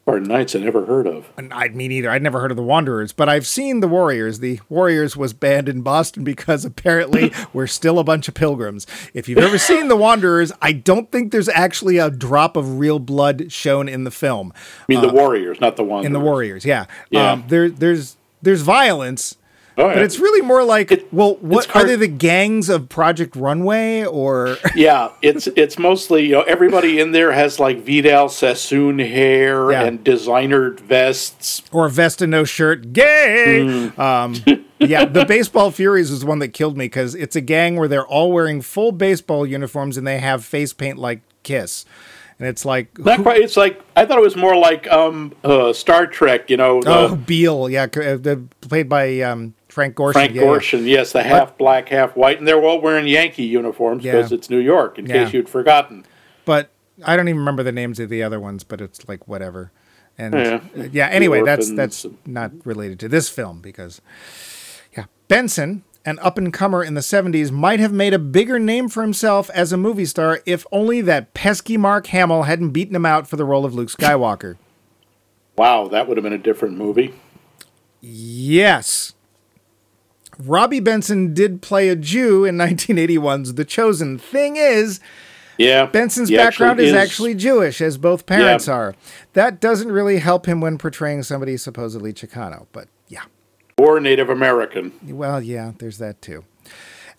Spartan 0.04 0.28
Knights 0.28 0.54
I 0.54 0.60
never 0.60 0.86
heard 0.86 1.08
of. 1.08 1.32
And 1.36 1.52
I 1.52 1.66
mean 1.66 1.90
either. 1.90 2.10
I'd 2.10 2.22
never 2.22 2.38
heard 2.38 2.52
of 2.52 2.56
the 2.56 2.62
Wanderers, 2.62 3.12
but 3.12 3.28
I've 3.28 3.44
seen 3.44 3.80
the 3.80 3.88
Warriors. 3.88 4.38
The 4.38 4.60
Warriors 4.68 5.16
was 5.16 5.32
banned 5.32 5.68
in 5.68 5.82
Boston 5.82 6.22
because 6.22 6.64
apparently 6.64 7.32
we're 7.52 7.66
still 7.66 7.98
a 7.98 8.04
bunch 8.04 8.28
of 8.28 8.34
pilgrims. 8.34 8.86
If 9.14 9.28
you've 9.28 9.38
ever 9.38 9.58
seen 9.58 9.88
the 9.88 9.96
Wanderers, 9.96 10.52
I 10.62 10.70
don't 10.70 11.10
think 11.10 11.32
there's 11.32 11.48
actually 11.48 11.98
a 11.98 12.08
drop 12.08 12.56
of 12.56 12.78
real 12.78 13.00
blood 13.00 13.50
shown 13.50 13.88
in 13.88 14.04
the 14.04 14.12
film. 14.12 14.52
I 14.56 14.84
mean, 14.86 15.00
the 15.00 15.12
Warriors, 15.12 15.60
not 15.60 15.74
the 15.74 15.82
Wanderers. 15.82 16.06
In 16.06 16.12
the 16.12 16.20
Warriors, 16.20 16.64
yeah. 16.64 16.84
Yeah. 17.10 17.32
Um, 17.32 17.44
there, 17.48 17.68
there's 17.68 18.16
there's 18.44 18.62
violence, 18.62 19.36
Oh, 19.76 19.88
yeah. 19.88 19.94
but 19.94 20.02
it's 20.04 20.20
really 20.20 20.40
more 20.40 20.62
like, 20.62 20.92
It- 20.92 21.12
well, 21.12 21.34
what 21.40 21.74
are 21.74 21.82
they? 21.84 21.96
The 21.96 22.06
gangs 22.06 22.68
of 22.68 22.88
Project 22.88 23.34
Runway, 23.34 24.04
or 24.04 24.56
Yeah, 24.76 25.08
it's 25.20 25.48
it's 25.56 25.78
mostly 25.80 26.26
you 26.26 26.32
know 26.32 26.42
everybody 26.42 27.00
in 27.00 27.10
there 27.10 27.32
has 27.32 27.58
like 27.58 27.84
Vidal 27.84 28.28
Sassoon 28.28 29.00
hair 29.00 29.72
Yeah. 29.72 29.82
and 29.82 30.04
designer 30.04 30.70
vests. 30.70 31.62
or 31.72 31.88
Vesta 31.88 32.26
no 32.28 32.44
shirt, 32.44 32.92
gay. 32.92 33.64
Mm. 33.66 33.98
Um, 33.98 34.64
yeah, 34.78 35.06
the 35.06 35.24
Baseball 35.24 35.72
Furies 35.72 36.10
was 36.12 36.24
one 36.24 36.38
that 36.38 36.48
killed 36.48 36.76
me 36.78 36.84
because 36.84 37.16
it's 37.16 37.34
a 37.34 37.40
gang 37.40 37.74
where 37.76 37.88
they're 37.88 38.06
all 38.06 38.30
wearing 38.30 38.62
full 38.62 38.92
baseball 38.92 39.44
uniforms 39.44 39.96
and 39.96 40.06
they 40.06 40.18
have 40.20 40.44
face 40.44 40.72
paint 40.72 40.98
like 40.98 41.20
Kiss, 41.42 41.84
and 42.44 42.50
it's 42.50 42.66
like 42.66 42.98
Not 42.98 43.22
quite. 43.22 43.40
It's 43.40 43.56
like 43.56 43.80
I 43.96 44.04
thought 44.04 44.18
it 44.18 44.22
was 44.22 44.36
more 44.36 44.54
like 44.54 44.86
um 44.92 45.32
uh, 45.42 45.72
Star 45.72 46.06
Trek. 46.06 46.50
You 46.50 46.58
know, 46.58 46.82
the 46.82 46.90
oh 46.90 47.16
Bele, 47.16 47.70
yeah, 47.70 47.84
uh, 47.84 48.36
played 48.60 48.86
by 48.86 49.20
um, 49.22 49.54
Frank 49.68 49.94
Gorshin. 49.96 50.12
Frank 50.12 50.34
yeah, 50.34 50.42
yeah. 50.42 50.48
Gorshin. 50.48 50.86
Yes, 50.86 51.12
the 51.12 51.22
half 51.22 51.56
black, 51.56 51.88
half 51.88 52.14
white, 52.16 52.38
and 52.38 52.46
they're 52.46 52.62
all 52.62 52.82
wearing 52.82 53.06
Yankee 53.06 53.44
uniforms 53.44 54.04
Yeah. 54.04 54.12
because 54.12 54.30
it's 54.30 54.50
New 54.50 54.58
York. 54.58 54.98
In 54.98 55.06
Yeah. 55.06 55.24
case 55.24 55.32
you'd 55.32 55.48
forgotten. 55.48 56.04
but 56.44 56.68
I 57.02 57.16
don't 57.16 57.28
even 57.28 57.38
remember 57.40 57.62
the 57.62 57.72
names 57.72 57.98
of 57.98 58.10
the 58.10 58.22
other 58.22 58.38
ones, 58.38 58.62
but 58.62 58.80
it's 58.82 59.08
like 59.08 59.26
whatever. 59.26 59.72
And 60.18 60.34
Yeah. 60.34 60.60
yeah, 60.92 61.06
anyway, 61.08 61.42
that's 61.42 61.72
that's 61.72 62.04
not 62.26 62.52
related 62.66 63.00
to 63.00 63.08
this 63.08 63.30
film 63.30 63.62
because 63.62 64.02
yeah, 64.94 65.06
Benson, 65.28 65.82
an 66.06 66.18
up 66.20 66.36
and 66.38 66.52
comer 66.52 66.82
in 66.84 66.94
the 66.94 67.00
70s, 67.00 67.50
might 67.50 67.80
have 67.80 67.92
made 67.92 68.12
a 68.14 68.18
bigger 68.18 68.58
name 68.58 68.88
for 68.88 69.02
himself 69.02 69.48
as 69.50 69.72
a 69.72 69.76
movie 69.76 70.04
star 70.04 70.40
if 70.46 70.66
only 70.70 71.00
that 71.00 71.32
pesky 71.34 71.76
Mark 71.76 72.08
Hamill 72.08 72.42
hadn't 72.42 72.70
beaten 72.70 72.94
him 72.94 73.06
out 73.06 73.26
for 73.26 73.36
the 73.36 73.44
role 73.44 73.64
of 73.64 73.74
Luke 73.74 73.88
Skywalker. 73.90 74.56
Wow, 75.56 75.86
that 75.86 76.08
would 76.08 76.16
have 76.16 76.24
been 76.24 76.32
a 76.32 76.38
different 76.38 76.76
movie. 76.76 77.14
yes. 78.00 79.14
Robbie 80.38 80.80
Benson 80.80 81.32
did 81.32 81.62
play 81.62 81.88
a 81.88 81.94
Jew 81.94 82.44
in 82.44 82.56
1981's 82.58 83.54
The 83.54 83.64
Chosen. 83.64 84.18
Thing 84.18 84.56
is, 84.56 84.98
Yeah, 85.56 85.86
Benson's 85.86 86.28
background 86.30 86.80
is, 86.80 86.88
is 86.90 86.96
actually 86.96 87.36
Jewish, 87.36 87.80
as 87.80 87.98
both 87.98 88.26
parents 88.26 88.66
Yeah. 88.66 88.74
are. 88.74 88.94
That 89.34 89.60
doesn't 89.60 89.92
really 89.92 90.18
help 90.18 90.46
him 90.46 90.60
when 90.60 90.76
portraying 90.76 91.22
somebody 91.22 91.56
supposedly 91.56 92.12
Chicano, 92.12 92.66
but 92.72 92.88
yeah. 93.06 93.22
Or 93.78 94.00
Native 94.00 94.28
American. 94.28 94.92
Well, 95.02 95.42
yeah, 95.42 95.72
there's 95.78 95.98
that 95.98 96.22
too. 96.22 96.44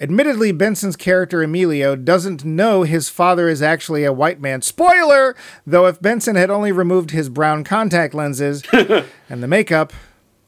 Admittedly, 0.02 0.52
Benson's 0.52 0.98
character 0.98 1.42
Emilio 1.42 1.96
doesn't 1.96 2.44
know 2.44 2.84
his 2.84 3.08
father 3.08 3.48
is 3.48 3.62
actually 3.62 4.04
a 4.04 4.12
white 4.12 4.42
man. 4.42 4.62
Spoiler! 4.62 5.36
Though 5.66 5.86
if 5.88 6.02
Benson 6.02 6.36
had 6.36 6.50
only 6.50 6.74
removed 6.74 7.12
his 7.12 7.30
brown 7.30 7.64
contact 7.64 8.14
lenses 8.14 8.62
and 8.74 9.42
the 9.42 9.48
makeup 9.48 9.94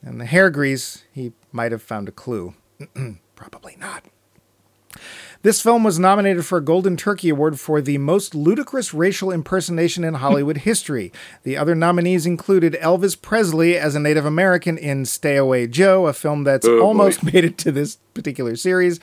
and 0.01 0.19
the 0.19 0.25
hair 0.25 0.49
grease, 0.49 1.03
he 1.13 1.31
might 1.51 1.71
have 1.71 1.81
found 1.81 2.09
a 2.09 2.11
clue. 2.11 2.55
Probably 3.35 3.77
not. 3.79 4.03
This 5.43 5.61
film 5.61 5.83
was 5.83 5.99
nominated 5.99 6.45
for 6.45 6.57
a 6.57 6.63
Golden 6.63 6.97
Turkey 6.97 7.29
Award 7.29 7.59
for 7.59 7.79
the 7.81 7.97
most 7.99 8.33
ludicrous 8.35 8.93
racial 8.93 9.31
impersonation 9.31 10.03
in 10.03 10.15
Hollywood 10.15 10.57
history. 10.69 11.11
The 11.43 11.57
other 11.57 11.75
nominees 11.75 12.25
included 12.25 12.73
Elvis 12.81 13.19
Presley 13.21 13.77
as 13.77 13.95
a 13.95 13.99
Native 13.99 14.25
American 14.25 14.77
in 14.77 15.05
Stay 15.05 15.37
Away 15.37 15.67
Joe, 15.67 16.07
a 16.07 16.13
film 16.13 16.43
that's 16.43 16.65
Oh, 16.67 16.79
boy. 16.79 16.83
almost 16.85 17.23
made 17.33 17.45
it 17.45 17.57
to 17.59 17.71
this 17.71 17.97
particular 18.13 18.55
series, 18.55 18.99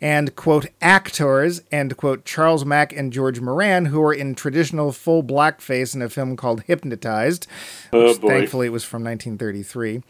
and, 0.00 0.36
quote, 0.36 0.66
actors, 0.80 1.62
and, 1.72 1.96
quote, 1.96 2.24
Charles 2.24 2.64
Mack 2.64 2.92
and 2.92 3.12
George 3.12 3.40
Moran, 3.40 3.86
who 3.86 4.00
were 4.00 4.14
in 4.14 4.36
traditional 4.36 4.92
full 4.92 5.24
blackface 5.24 5.94
in 5.96 6.00
a 6.02 6.08
film 6.08 6.36
called 6.36 6.62
Hypnotized, 6.62 7.48
Oh, 7.92 8.06
which 8.06 8.20
boy. 8.20 8.28
thankfully 8.28 8.66
it 8.68 8.70
was 8.70 8.84
from 8.84 9.02
1933. 9.02 10.02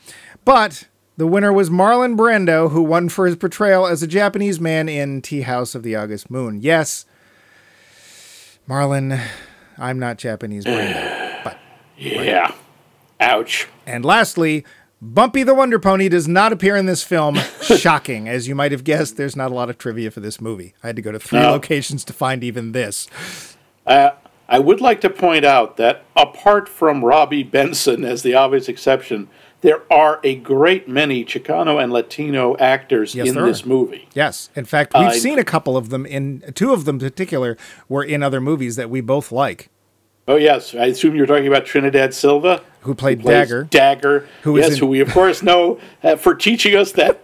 But 0.45 0.87
the 1.23 1.27
winner 1.29 1.53
was 1.53 1.71
Marlon 1.71 2.17
Brando, 2.17 2.73
who 2.73 2.83
won 2.83 3.09
for 3.09 3.27
his 3.27 3.37
portrayal 3.37 3.87
as 3.87 4.03
a 4.03 4.09
Japanese 4.09 4.59
man 4.59 4.89
in 4.89 5.23
Tea 5.23 5.43
House 5.43 5.77
of 5.77 5.85
the 5.85 5.95
August 5.95 6.29
Moon. 6.33 6.61
Yes, 6.61 7.07
Marlon, 8.69 9.21
I'm 9.79 10.01
not 10.01 10.19
Japanese 10.19 10.65
Brando. 10.65 11.45
But 11.45 11.59
Yeah. 11.97 12.53
Ouch. 13.21 13.69
and 13.87 14.05
lastly, 14.05 14.65
Bumpy 15.01 15.45
the 15.45 15.55
Wonder 15.55 15.79
Pony 15.79 16.09
does 16.09 16.27
not 16.27 16.53
appear 16.53 16.75
in 16.75 16.87
this 16.87 17.05
film. 17.05 17.37
Shocking, 17.63 18.29
as 18.29 18.49
you 18.49 18.57
might 18.57 18.73
have 18.73 18.83
guessed. 18.83 19.17
There's 19.17 19.37
not 19.37 19.53
a 19.53 19.55
lot 19.55 19.71
of 19.71 19.79
trivia 19.79 20.11
for 20.11 20.19
this 20.19 20.41
movie. 20.41 20.75
I 20.83 20.89
had 20.89 20.97
to 20.97 21.03
go 21.03 21.13
to 21.13 21.21
three 21.21 21.39
No. 21.39 21.53
locations 21.53 22.03
to 22.07 22.13
find 22.13 22.43
even 22.43 22.73
this. 22.73 23.07
Uh, 23.87 24.11
I 24.49 24.59
would 24.59 24.81
like 24.81 25.01
to 25.03 25.09
point 25.11 25.45
out 25.45 25.77
that 25.77 26.03
apart 26.17 26.69
from 26.69 27.05
Robbie 27.05 27.45
Benson 27.45 28.05
as 28.05 28.25
the 28.25 28.35
obvious 28.35 28.69
exception, 28.69 29.29
there 29.63 29.81
are 29.91 30.21
a 30.23 30.35
great 30.37 30.89
many 30.89 31.25
Chicano 31.25 31.83
and 31.83 31.93
Latino 31.93 32.57
actors 32.59 33.15
Yes, 33.15 33.29
in 33.29 33.35
this 33.37 33.63
are. 33.65 33.69
movie. 33.69 34.09
Yes, 34.15 34.51
in 34.55 34.65
fact, 34.65 34.93
we've 34.95 35.09
I- 35.09 35.17
seen 35.17 35.39
a 35.39 35.45
couple 35.45 35.77
of 35.77 35.89
them. 35.91 36.05
In 36.05 36.43
two 36.55 36.73
of 36.73 36.85
them, 36.85 36.97
in 36.97 37.01
particular, 37.01 37.57
were 37.89 38.05
in 38.05 38.23
other 38.23 38.41
movies 38.41 38.77
that 38.77 38.91
we 38.91 39.01
both 39.01 39.33
like. 39.33 39.69
Oh 40.29 40.37
yes, 40.37 40.73
I 40.75 40.85
assume 40.87 41.17
you're 41.17 41.27
talking 41.27 41.49
about 41.49 41.67
Trinidad 41.67 42.15
Silva, 42.15 42.63
Who 42.83 42.95
played 42.95 43.21
plays 43.21 43.35
Dagger? 43.49 43.65
Dagger, 43.65 44.29
Who 44.43 44.57
is 44.57 44.63
yes, 44.67 44.73
in- 44.75 44.79
who 44.79 44.87
we 44.87 45.01
of 45.01 45.11
course 45.11 45.43
know 45.43 45.81
uh, 46.05 46.15
for 46.15 46.35
teaching 46.37 46.77
us 46.77 46.93
that 46.93 47.21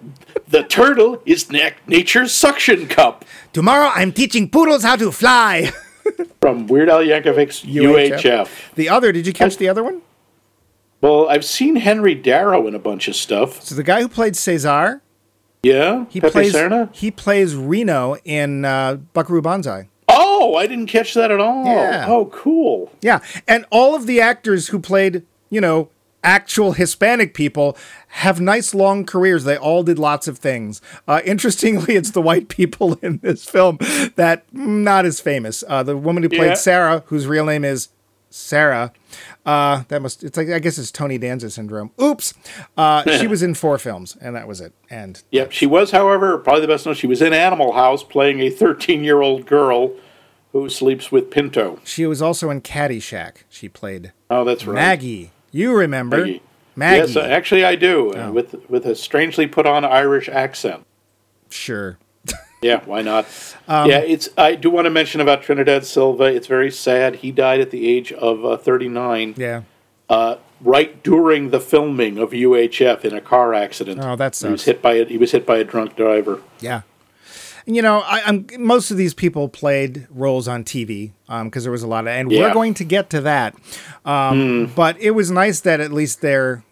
the 0.49 0.65
turtle 0.65 1.23
is 1.25 1.51
na- 1.53 1.71
nature's 1.87 2.33
suction 2.33 2.89
cup 2.89 3.25
Tomorrow, 3.53 3.91
I'm 3.95 4.11
teaching 4.13 4.49
poodles 4.51 4.83
how 4.83 4.97
to 4.97 5.13
fly. 5.13 5.71
from 6.41 6.67
Weird 6.67 6.89
Al 6.89 7.01
Yankovic's 7.01 7.63
UHF. 7.65 8.19
UHF. 8.21 8.75
The 8.75 8.89
other, 8.89 9.13
did 9.13 9.27
you 9.29 9.33
catch 9.33 9.57
the 9.59 9.69
other 9.69 9.85
one? 9.85 10.03
Well, 11.01 11.29
I've 11.29 11.45
seen 11.45 11.77
Henry 11.77 12.15
Darrow 12.15 12.67
in 12.67 12.75
a 12.75 12.79
bunch 12.79 13.09
of 13.09 13.15
stuff. 13.17 13.63
So 13.63 13.75
the 13.75 13.83
guy 13.85 14.01
who 14.01 14.09
played 14.09 14.35
Cesar, 14.37 15.03
Yeah, 15.63 16.07
he 16.09 16.21
Pepe 16.21 16.33
plays 16.33 16.55
Serna? 16.55 16.95
he 16.95 17.11
plays 17.11 17.55
Reno 17.55 18.17
in 18.25 18.65
uh, 18.65 18.95
Buckaroo 19.13 19.43
Banzai. 19.43 19.89
Oh, 20.09 20.57
I 20.57 20.67
didn't 20.67 20.87
catch 20.87 21.15
that 21.15 21.31
at 21.31 21.39
all. 21.41 21.65
Yeah. 21.67 22.07
Oh, 22.09 22.27
cool. 22.27 22.91
Yeah, 23.01 23.21
and 23.47 23.65
all 23.71 23.95
of 23.95 24.07
the 24.07 24.21
actors 24.21 24.69
who 24.69 24.79
played, 24.81 25.25
you 25.51 25.61
know, 25.61 25.91
actual 26.25 26.73
Hispanic 26.73 27.33
people 27.35 27.77
have 28.09 28.41
nice 28.41 28.75
long 28.75 29.05
careers. 29.05 29.45
They 29.45 29.57
all 29.57 29.83
did 29.85 29.99
lots 30.01 30.27
of 30.27 30.39
things. 30.39 30.81
Uh, 31.07 31.21
interestingly, 31.25 31.95
it's 31.97 32.11
the 32.11 32.23
white 32.23 32.49
people 32.49 32.95
in 33.03 33.19
this 33.19 33.45
film 33.45 33.77
that 34.17 34.45
mm, 34.53 34.83
not 34.83 35.05
as 35.05 35.21
famous. 35.21 35.63
Uh, 35.69 35.83
the 35.85 35.97
woman 35.97 36.23
who 36.25 36.29
played 36.29 36.49
Yeah. 36.49 36.55
Sarah, 36.55 37.05
whose 37.07 37.27
real 37.29 37.45
name 37.45 37.65
is 37.65 37.91
Sarah. 38.31 38.93
Uh, 39.49 39.85
that 39.89 40.03
must 40.03 40.23
it's 40.25 40.37
like 40.37 40.51
I 40.51 40.59
guess 40.59 40.77
it's 40.77 40.91
Tony 40.91 41.17
Danza 41.17 41.49
syndrome. 41.51 41.91
Oops. 42.01 42.35
Uh, 42.77 43.19
she 43.19 43.27
was 43.35 43.43
in 43.43 43.55
four 43.55 43.79
films, 43.79 44.15
and 44.21 44.37
that 44.37 44.47
was 44.47 44.61
it. 44.61 44.75
And 44.91 45.23
Yep, 45.31 45.53
she 45.53 45.65
was, 45.65 45.91
however, 45.91 46.37
probably 46.37 46.61
the 46.63 46.67
best 46.69 46.85
known. 46.85 46.95
She 46.95 47.07
was 47.07 47.23
in 47.23 47.33
Animal 47.33 47.73
House 47.73 48.03
playing 48.03 48.41
a 48.41 48.51
13 48.51 49.03
year 49.05 49.23
old 49.23 49.47
girl 49.47 49.95
who 50.53 50.69
sleeps 50.69 51.11
with 51.11 51.31
Pinto. 51.31 51.79
she 51.85 52.05
was 52.07 52.21
also 52.21 52.51
in 52.51 52.61
Caddyshack. 52.61 53.45
She 53.49 53.69
played 53.69 54.13
Oh, 54.31 54.45
that's 54.45 54.67
right. 54.67 54.75
Maggie. 54.75 55.31
You 55.51 55.75
remember 55.75 56.19
Maggie. 56.19 56.43
Maggie? 56.77 57.07
Yes, 57.13 57.17
uh, 57.17 57.21
actually, 57.21 57.65
I 57.65 57.75
do, 57.75 58.13
Oh. 58.15 58.29
uh, 58.29 58.33
with 58.33 58.55
with 58.69 58.85
a 58.85 58.95
strangely 58.95 59.47
put 59.47 59.65
on 59.67 59.83
Irish 59.85 60.29
accent. 60.29 60.85
sure. 61.49 61.99
Yeah, 62.61 62.83
why 62.85 63.03
not? 63.03 63.27
Um, 63.69 63.89
yeah, 63.89 63.99
it's. 63.99 64.29
I 64.37 64.55
do 64.57 64.69
want 64.71 64.87
to 64.87 64.91
mention 64.91 65.21
about 65.21 65.43
Trinidad 65.43 65.85
Silva. 65.87 66.25
It's 66.25 66.47
very 66.49 66.71
sad. 66.73 67.17
He 67.17 67.31
died 67.31 67.61
at 67.61 67.71
the 67.71 67.89
age 67.89 68.11
of 68.13 68.45
uh, 68.45 68.57
39, 68.57 69.35
Yeah. 69.37 69.63
uh, 70.09 70.37
right 70.61 71.01
during 71.05 71.51
the 71.51 71.61
filming 71.61 72.19
of 72.19 72.31
UHF 72.31 73.05
in 73.05 73.15
a 73.15 73.21
car 73.21 73.55
accident. 73.55 74.01
Oh, 74.03 74.17
that 74.17 74.37
He 74.37 74.49
was 74.49 74.65
hit 74.65 74.83
by 74.83 74.95
a, 74.95 75.05
he 75.05 75.19
was 75.19 75.31
hit 75.31 75.47
by 75.47 75.59
a 75.59 75.65
drunk 75.65 75.95
driver. 75.97 76.43
Yeah. 76.59 76.83
And, 77.65 77.77
You 77.77 77.83
know, 77.83 78.01
I, 78.01 78.23
I'm 78.27 78.47
most 78.59 78.91
of 78.91 78.97
these 78.97 79.15
people 79.15 79.49
played 79.49 80.09
roles 80.11 80.49
on 80.49 80.65
TV 80.65 81.13
because 81.45 81.63
there 81.63 81.71
was 81.73 81.85
a 81.85 81.87
lot 81.89 82.09
of, 82.09 82.09
and 82.09 82.29
we're 82.29 82.53
going 82.53 82.75
to 82.75 82.85
get 82.85 83.09
to 83.11 83.21
that. 83.21 83.55
Um, 84.05 84.73
But 84.75 84.99
it 85.01 85.13
was 85.13 85.31
nice 85.31 85.61
that 85.61 85.79
at 85.79 85.93
least 85.93 86.23
there 86.23 86.65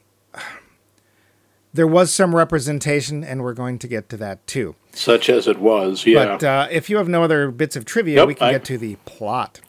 there 1.72 1.86
was 1.86 2.10
some 2.12 2.34
representation, 2.34 3.22
and 3.22 3.42
we're 3.42 3.52
going 3.52 3.78
to 3.78 3.86
get 3.86 4.08
to 4.08 4.16
that 4.16 4.46
too. 4.46 4.74
Such 4.96 5.28
as 5.28 5.46
it 5.46 5.58
was, 5.58 6.06
yeah. 6.06 6.24
But 6.24 6.44
uh, 6.44 6.68
if 6.70 6.88
you 6.88 6.96
have 6.96 7.08
no 7.08 7.22
other 7.22 7.50
bits 7.50 7.76
of 7.76 7.84
trivia, 7.84 8.16
Yep, 8.16 8.28
we 8.28 8.34
can 8.34 8.48
I- 8.48 8.52
get 8.52 8.64
to 8.64 8.78
the 8.78 8.96
plot. 9.04 9.60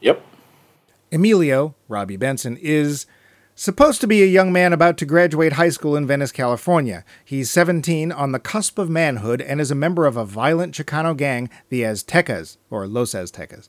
yep. 0.00 0.20
Emilio, 1.12 1.74
Robbie 1.88 2.16
Benson, 2.16 2.56
is 2.60 3.06
supposed 3.54 4.00
to 4.00 4.06
be 4.06 4.22
a 4.22 4.26
young 4.26 4.50
man 4.52 4.72
about 4.72 4.96
to 4.98 5.04
graduate 5.06 5.52
high 5.54 5.68
school 5.68 5.94
in 5.94 6.06
Venice, 6.06 6.32
California. 6.32 7.04
He's 7.24 7.50
17, 7.50 8.10
on 8.10 8.32
the 8.32 8.38
cusp 8.38 8.78
of 8.78 8.88
manhood, 8.90 9.40
and 9.42 9.60
is 9.60 9.70
a 9.70 9.74
member 9.76 10.06
of 10.06 10.16
a 10.16 10.24
violent 10.24 10.74
Chicano 10.74 11.16
gang, 11.16 11.50
the 11.68 11.82
Aztecas, 11.82 12.56
or 12.70 12.86
Los 12.86 13.12
Aztecas. 13.12 13.68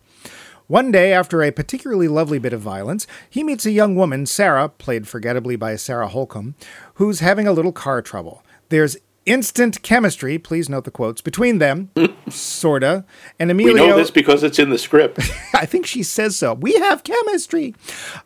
One 0.67 0.91
day, 0.91 1.12
after 1.13 1.43
a 1.43 1.51
particularly 1.51 2.08
lovely 2.08 2.39
bit 2.39 2.53
of 2.53 2.62
violence, 2.62 3.05
he 3.29 3.43
meets 3.43 3.65
a 3.65 3.72
young 3.72 3.96
woman, 3.96 4.25
Sarah, 4.25 4.70
played 4.70 5.08
forgettably 5.08 5.58
by 5.58 5.75
Sarah 5.75 6.08
Holcomb, 6.08 6.55
who's 6.96 7.20
having 7.20 7.46
a 7.46 7.51
little 7.53 7.74
car 7.74 8.01
trouble. 8.01 8.41
There's 8.70 8.96
instant 9.25 9.81
chemistry, 9.81 10.37
please 10.37 10.69
note 10.69 10.83
the 10.83 10.91
quotes, 10.91 11.21
between 11.21 11.59
them, 11.59 11.89
sorta, 12.29 13.05
and 13.39 13.51
Emilio. 13.51 13.73
We 13.73 13.89
know 13.89 13.97
this 13.97 14.11
because 14.11 14.43
it's 14.43 14.59
in 14.59 14.69
the 14.69 14.77
script. 14.77 15.19
I 15.53 15.65
think 15.65 15.85
she 15.85 16.03
says 16.03 16.35
so. 16.35 16.53
We 16.53 16.73
have 16.73 17.03
chemistry. 17.03 17.75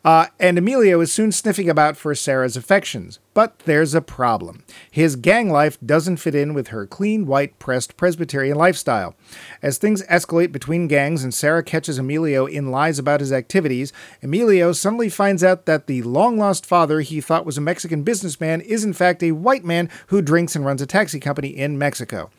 Uh, 0.04 0.26
and 0.38 0.58
Emilio 0.58 1.00
is 1.00 1.12
soon 1.12 1.32
sniffing 1.32 1.68
about 1.68 1.96
for 1.96 2.14
Sarah's 2.14 2.56
affections. 2.56 3.18
But 3.38 3.60
there's 3.66 3.94
a 3.94 4.00
problem. 4.00 4.64
His 4.90 5.14
gang 5.14 5.48
life 5.48 5.78
doesn't 5.80 6.16
fit 6.16 6.34
in 6.34 6.54
with 6.54 6.68
her 6.68 6.88
clean, 6.88 7.24
white, 7.24 7.56
pressed 7.60 7.96
Presbyterian 7.96 8.58
lifestyle. 8.58 9.14
As 9.62 9.78
things 9.78 10.02
escalate 10.10 10.50
between 10.50 10.88
gangs 10.88 11.22
and 11.22 11.32
Sarah 11.32 11.62
catches 11.62 12.00
Emilio 12.00 12.46
in 12.46 12.72
lies 12.72 12.98
about 12.98 13.20
his 13.20 13.30
activities, 13.30 13.92
Emilio 14.24 14.72
suddenly 14.72 15.08
finds 15.08 15.44
out 15.44 15.66
that 15.66 15.86
the 15.86 16.02
long 16.02 16.36
lost 16.36 16.66
father 16.66 17.00
he 17.00 17.20
thought 17.20 17.46
was 17.46 17.56
a 17.56 17.60
Mexican 17.60 18.02
businessman 18.02 18.60
is 18.60 18.82
in 18.82 18.92
fact 18.92 19.22
a 19.22 19.30
white 19.30 19.64
man 19.64 19.88
who 20.08 20.20
drinks 20.20 20.56
and 20.56 20.66
runs 20.66 20.82
a 20.82 20.86
taxi 20.86 21.20
company 21.20 21.50
in 21.50 21.78
Mexico. 21.78 22.30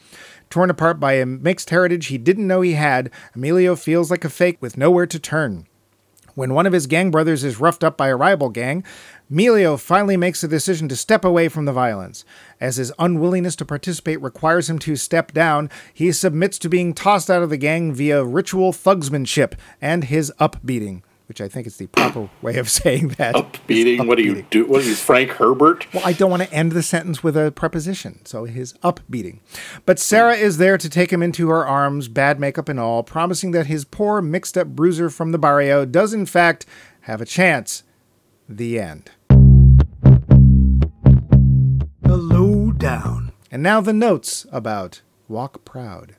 Torn 0.50 0.70
apart 0.70 1.00
by 1.00 1.14
a 1.14 1.26
mixed 1.26 1.70
heritage 1.70 2.08
he 2.08 2.18
didn't 2.18 2.46
know 2.46 2.60
he 2.60 2.74
had, 2.74 3.10
Emilio 3.34 3.78
feels 3.78 4.12
like 4.12 4.26
a 4.26 4.30
fake 4.30 4.58
with 4.60 4.76
nowhere 4.76 5.06
to 5.06 5.18
turn. 5.18 5.66
When 6.36 6.54
one 6.54 6.66
of 6.66 6.72
his 6.72 6.88
gang 6.88 7.12
brothers 7.12 7.44
is 7.44 7.60
roughed 7.60 7.84
up 7.84 7.98
by 7.98 8.08
a 8.08 8.16
rival 8.16 8.48
gang, 8.48 8.86
Emilio 9.32 9.78
finally 9.78 10.18
makes 10.18 10.42
the 10.42 10.48
decision 10.48 10.90
to 10.90 10.96
step 10.96 11.24
away 11.24 11.48
from 11.48 11.66
the 11.66 11.72
violence. 11.72 12.26
As 12.60 12.78
his 12.78 12.92
unwillingness 12.98 13.56
to 13.58 13.66
participate 13.66 14.20
requires 14.24 14.68
him 14.68 14.80
to 14.80 14.96
step 14.96 15.34
down, 15.34 15.70
he 15.94 16.12
submits 16.12 16.58
to 16.60 16.70
being 16.70 16.96
tossed 16.96 17.30
out 17.30 17.44
of 17.44 17.52
the 17.52 17.58
gang 17.58 17.94
via 17.94 18.26
ritual 18.26 18.74
thugsmanship 18.74 19.54
and 19.80 20.06
his 20.06 20.34
upbeating, 20.40 21.04
which 21.28 21.42
I 21.42 21.48
think 21.48 21.68
is 21.68 21.78
the 21.78 21.86
proper 21.86 22.28
way 22.42 22.58
of 22.58 22.70
saying 22.72 23.10
that. 23.20 23.36
Upbeating. 23.36 24.08
What 24.08 24.18
do 24.18 24.24
you 24.24 24.48
do? 24.50 24.66
What 24.66 24.82
are 24.82 24.90
you, 24.90 24.96
Frank 24.96 25.30
Herbert? 25.30 25.86
Well, 25.94 26.02
I 26.04 26.14
don't 26.14 26.32
want 26.32 26.42
to 26.42 26.52
end 26.52 26.72
the 26.72 26.82
sentence 26.82 27.24
with 27.24 27.38
a 27.38 27.52
preposition, 27.52 28.26
so 28.26 28.46
his 28.46 28.74
upbeating. 28.84 29.42
But 29.86 30.00
Sarah 30.00 30.38
is 30.38 30.58
there 30.58 30.80
to 30.80 30.90
take 30.90 31.14
him 31.14 31.22
into 31.22 31.50
her 31.50 31.68
arms, 31.68 32.08
bad 32.08 32.40
makeup 32.40 32.68
and 32.68 32.80
all, 32.80 33.04
promising 33.04 33.52
that 33.52 33.68
his 33.68 33.86
poor, 33.86 34.24
mixed 34.24 34.58
up 34.58 34.70
bruiser 34.70 35.12
from 35.12 35.34
the 35.34 35.38
barrio 35.38 35.86
does, 35.86 36.16
in 36.16 36.26
fact, 36.26 36.66
have 37.02 37.22
a 37.22 37.26
chance. 37.26 37.84
The 38.52 38.80
end. 38.80 39.12
The 42.10 42.18
lowdown. 42.18 43.34
And 43.52 43.62
now 43.62 43.82
the 43.82 43.94
notes 43.94 44.48
about 44.52 45.02
Walk 45.28 45.64
Proud. 45.64 46.16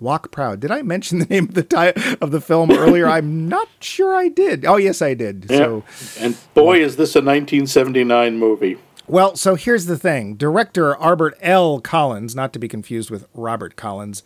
Walk 0.00 0.32
Proud. 0.32 0.58
Did 0.58 0.72
I 0.72 0.82
mention 0.82 1.20
the 1.20 1.26
name 1.26 1.44
of 1.44 1.54
the 1.54 1.62
ti- 1.62 2.16
of 2.20 2.32
the 2.32 2.40
film 2.40 2.72
earlier? 2.76 3.06
I'm 3.08 3.48
not 3.48 3.68
sure 3.78 4.12
I 4.12 4.26
did. 4.26 4.64
Oh, 4.66 4.78
yes, 4.78 5.00
I 5.00 5.14
did. 5.14 5.46
Yeah. 5.48 5.56
So, 5.56 5.84
and 6.18 6.36
boy, 6.54 6.80
is 6.82 6.96
this 6.96 7.14
a 7.14 7.20
1979 7.20 8.36
movie. 8.40 8.76
well, 9.06 9.36
so 9.36 9.54
here's 9.54 9.86
the 9.86 9.96
thing. 9.96 10.34
Director 10.34 10.96
Robert 11.00 11.38
L. 11.40 11.78
Collins, 11.80 12.34
not 12.34 12.52
to 12.52 12.58
be 12.58 12.66
confused 12.66 13.08
with 13.08 13.28
Robert 13.34 13.76
Collins, 13.76 14.24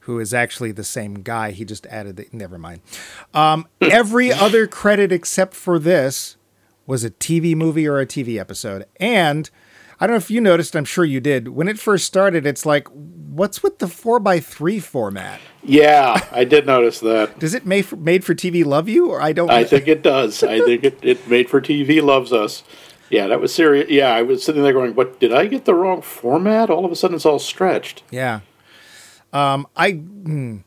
who 0.00 0.18
is 0.18 0.32
actually 0.32 0.72
the 0.72 0.84
same 0.84 1.16
guy. 1.16 1.50
He 1.50 1.66
just 1.66 1.84
added 1.84 2.16
the. 2.16 2.26
Never 2.32 2.56
mind. 2.56 2.80
Um, 3.34 3.68
every 3.82 4.32
other 4.32 4.66
credit 4.66 5.12
except 5.12 5.52
for 5.52 5.78
this 5.78 6.38
was 6.86 7.04
a 7.04 7.10
TV 7.10 7.54
movie 7.54 7.86
or 7.86 8.00
a 8.00 8.06
TV 8.06 8.40
episode. 8.40 8.86
And 8.98 9.50
I 10.00 10.06
don't 10.06 10.14
know 10.14 10.18
if 10.18 10.30
you 10.30 10.40
noticed, 10.40 10.76
I'm 10.76 10.84
sure 10.84 11.04
you 11.04 11.20
did. 11.20 11.48
When 11.48 11.66
it 11.66 11.78
first 11.78 12.04
started, 12.06 12.46
it's 12.46 12.64
like, 12.64 12.86
what's 12.88 13.62
with 13.62 13.78
the 13.78 13.86
4x3 13.86 14.80
format? 14.80 15.40
Yeah, 15.62 16.24
I 16.30 16.44
did 16.44 16.66
notice 16.66 17.00
that. 17.00 17.38
Does 17.38 17.54
it 17.54 17.66
made 17.66 17.82
for, 17.82 17.96
made 17.96 18.24
for 18.24 18.34
TV 18.34 18.64
love 18.64 18.88
you? 18.88 19.10
Or 19.10 19.20
I 19.20 19.32
don't 19.32 19.50
I 19.50 19.64
think 19.64 19.88
it 19.88 20.02
does. 20.02 20.42
I 20.42 20.60
think 20.60 20.84
it, 20.84 20.98
it 21.02 21.28
made 21.28 21.50
for 21.50 21.60
TV 21.60 22.02
loves 22.02 22.32
us. 22.32 22.62
Yeah, 23.10 23.26
that 23.28 23.40
was 23.40 23.54
serious. 23.54 23.88
Yeah, 23.88 24.10
I 24.12 24.22
was 24.22 24.44
sitting 24.44 24.62
there 24.62 24.72
going, 24.72 24.94
"What 24.94 25.18
did 25.18 25.32
I 25.32 25.46
get 25.46 25.64
the 25.64 25.74
wrong 25.74 26.02
format?" 26.02 26.68
All 26.68 26.84
of 26.84 26.92
a 26.92 26.96
sudden, 26.96 27.16
it's 27.16 27.24
all 27.24 27.38
stretched. 27.38 28.02
Yeah. 28.10 28.40
Um, 29.32 29.66
I 29.76 29.92
hmm, 29.92 30.58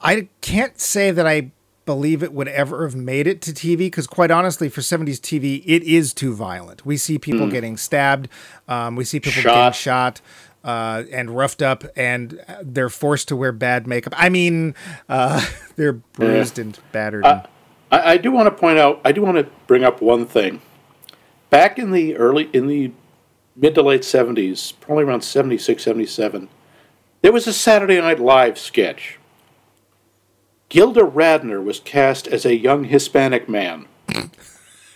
I 0.00 0.28
can't 0.40 0.80
say 0.80 1.10
that 1.10 1.26
I 1.26 1.52
believe 1.84 2.22
it 2.22 2.32
would 2.32 2.48
ever 2.48 2.84
have 2.84 2.94
made 2.94 3.26
it 3.26 3.40
to 3.42 3.52
TV 3.52 3.78
because, 3.78 4.06
quite 4.06 4.30
honestly, 4.30 4.68
for 4.68 4.80
70s 4.80 5.18
TV, 5.20 5.62
it 5.66 5.82
is 5.82 6.12
too 6.14 6.34
violent. 6.34 6.86
We 6.86 6.96
see 6.96 7.18
people 7.18 7.48
getting 7.48 7.76
stabbed, 7.76 8.28
um, 8.68 8.96
we 8.96 9.04
see 9.04 9.20
people 9.20 9.42
getting 9.42 9.52
Shot. 9.52 9.74
shot. 9.74 10.20
Uh, 10.64 11.02
and 11.10 11.36
roughed 11.36 11.60
up, 11.60 11.82
and 11.96 12.40
they're 12.62 12.88
forced 12.88 13.26
to 13.26 13.34
wear 13.34 13.50
bad 13.50 13.84
makeup. 13.84 14.14
I 14.16 14.28
mean, 14.28 14.76
uh, 15.08 15.44
they're 15.76 15.94
bruised 15.94 16.56
and 16.56 16.78
battered. 16.92 17.24
I, 17.26 17.48
I 17.90 18.16
do 18.16 18.30
want 18.30 18.46
to 18.46 18.52
point 18.52 18.78
out. 18.78 19.00
I 19.04 19.10
do 19.10 19.22
want 19.22 19.38
to 19.38 19.48
bring 19.66 19.82
up 19.82 20.00
one 20.00 20.24
thing. 20.24 20.62
Back 21.50 21.80
in 21.80 21.90
the 21.90 22.16
early, 22.16 22.48
in 22.52 22.68
the 22.68 22.92
mid 23.56 23.74
to 23.74 23.82
late 23.82 24.04
seventies, 24.04 24.70
probably 24.70 25.02
around 25.02 25.22
76, 25.22 25.82
77, 25.82 26.48
there 27.22 27.32
was 27.32 27.48
a 27.48 27.52
Saturday 27.52 28.00
Night 28.00 28.20
Live 28.20 28.56
sketch. 28.56 29.18
Gilda 30.72 31.02
Radner 31.02 31.62
was 31.62 31.80
cast 31.80 32.26
as 32.26 32.46
a 32.46 32.56
young 32.56 32.84
Hispanic 32.84 33.46
man. 33.46 33.84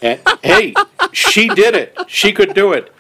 And 0.01 0.21
hey, 0.43 0.73
she 1.13 1.49
did 1.49 1.75
it. 1.75 1.95
She 2.07 2.33
could 2.33 2.55
do 2.55 2.73
it. 2.73 2.91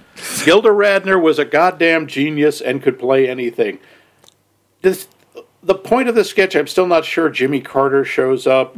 Gilda 0.44 0.68
Radner 0.68 1.18
was 1.18 1.38
a 1.38 1.46
goddamn 1.46 2.06
genius 2.06 2.60
and 2.60 2.82
could 2.82 2.98
play 2.98 3.26
anything. 3.26 3.78
This, 4.82 5.08
the 5.62 5.74
point 5.74 6.10
of 6.10 6.14
the 6.14 6.22
sketch, 6.22 6.54
I'm 6.54 6.66
still 6.66 6.86
not 6.86 7.06
sure 7.06 7.30
Jimmy 7.30 7.62
Carter 7.62 8.04
shows 8.04 8.46
up. 8.46 8.76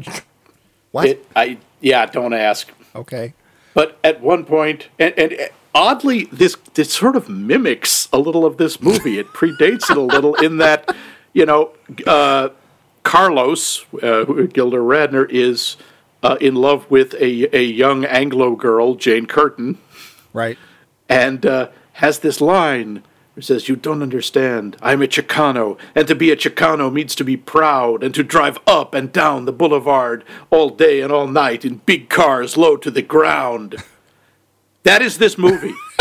what? 0.93 1.09
It, 1.09 1.27
I 1.35 1.59
yeah, 1.81 2.07
don't 2.07 2.35
ask. 2.35 2.71
okay. 2.95 3.35
But 3.75 3.99
at 4.05 4.21
one 4.21 4.45
point, 4.45 4.87
and, 5.01 5.13
and 5.19 5.51
oddly, 5.75 6.27
this 6.27 6.57
this 6.75 6.93
sort 6.93 7.17
of 7.17 7.29
mimics 7.29 8.09
a 8.13 8.19
little 8.21 8.47
of 8.47 8.59
this 8.59 8.81
movie. 8.81 9.19
It 9.19 9.27
predates 9.27 9.91
it 9.91 9.97
a 9.97 10.01
little 10.01 10.37
in 10.37 10.59
that, 10.59 10.95
you 11.33 11.47
know, 11.47 11.73
uh, 12.07 12.51
Carlos, 13.03 13.85
uh, 14.03 14.25
Gilda 14.25 14.77
Radner, 14.79 15.29
is 15.31 15.77
uh, 16.23 16.37
in 16.41 16.55
love 16.55 16.91
with 16.91 17.15
a 17.15 17.55
a 17.57 17.63
young 17.63 18.05
Anglo 18.05 18.57
girl, 18.57 18.95
Jane 18.95 19.27
Curtin, 19.27 19.79
Right. 20.33 20.59
and 21.09 21.45
uh, 21.47 21.69
has 21.95 22.19
this 22.21 22.41
line. 22.41 23.03
Says, 23.41 23.69
You 23.69 23.77
don't 23.77 24.03
understand. 24.03 24.77
I'm 24.83 25.01
a 25.01 25.07
Chicano, 25.07 25.79
and 25.95 26.09
to 26.09 26.17
be 26.17 26.33
a 26.33 26.37
Chicano 26.37 26.93
means 26.93 27.15
to 27.15 27.23
be 27.25 27.37
proud 27.37 28.03
and 28.03 28.13
to 28.17 28.25
drive 28.25 28.59
up 28.67 28.95
and 28.95 29.13
down 29.13 29.45
the 29.45 29.53
boulevard 29.53 30.25
all 30.51 30.71
day 30.71 31.01
and 31.01 31.13
all 31.13 31.29
night 31.29 31.65
in 31.65 31.77
big 31.87 32.09
cars 32.09 32.57
low 32.57 32.77
to 32.77 32.91
the 32.91 33.01
ground. 33.01 33.77
That 34.83 35.03
is 35.03 35.19
this 35.19 35.39
movie. 35.39 35.75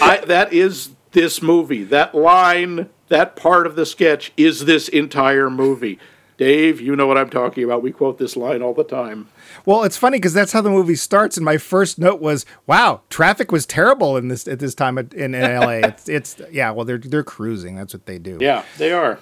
I, 0.00 0.22
that 0.26 0.54
is 0.54 0.92
this 1.12 1.42
movie. 1.42 1.84
That 1.84 2.14
line, 2.14 2.88
that 3.08 3.36
part 3.36 3.66
of 3.66 3.76
the 3.76 3.86
sketch 3.86 4.32
is 4.36 4.64
this 4.64 4.88
entire 4.88 5.50
movie. 5.50 5.98
Dave, 6.38 6.80
you 6.80 6.96
know 6.96 7.06
what 7.06 7.18
I'm 7.18 7.30
talking 7.30 7.62
about. 7.62 7.82
We 7.82 7.92
quote 7.92 8.18
this 8.18 8.36
line 8.36 8.62
all 8.62 8.74
the 8.74 8.84
time. 8.84 9.28
Well, 9.64 9.84
it's 9.84 9.96
funny 9.96 10.18
because 10.18 10.32
that's 10.32 10.50
how 10.50 10.60
the 10.60 10.70
movie 10.70 10.96
starts, 10.96 11.36
and 11.36 11.44
my 11.44 11.56
first 11.56 11.98
note 11.98 12.20
was, 12.20 12.44
"Wow, 12.66 13.02
traffic 13.10 13.52
was 13.52 13.64
terrible 13.64 14.16
in 14.16 14.28
this 14.28 14.48
at 14.48 14.58
this 14.58 14.74
time 14.74 14.98
in, 14.98 15.12
in 15.12 15.32
LA." 15.32 15.68
it's, 15.84 16.08
it's 16.08 16.40
yeah, 16.50 16.70
well, 16.70 16.84
they're 16.84 16.98
they're 16.98 17.22
cruising. 17.22 17.76
That's 17.76 17.94
what 17.94 18.06
they 18.06 18.18
do. 18.18 18.38
Yeah, 18.40 18.64
they 18.78 18.92
are. 18.92 19.20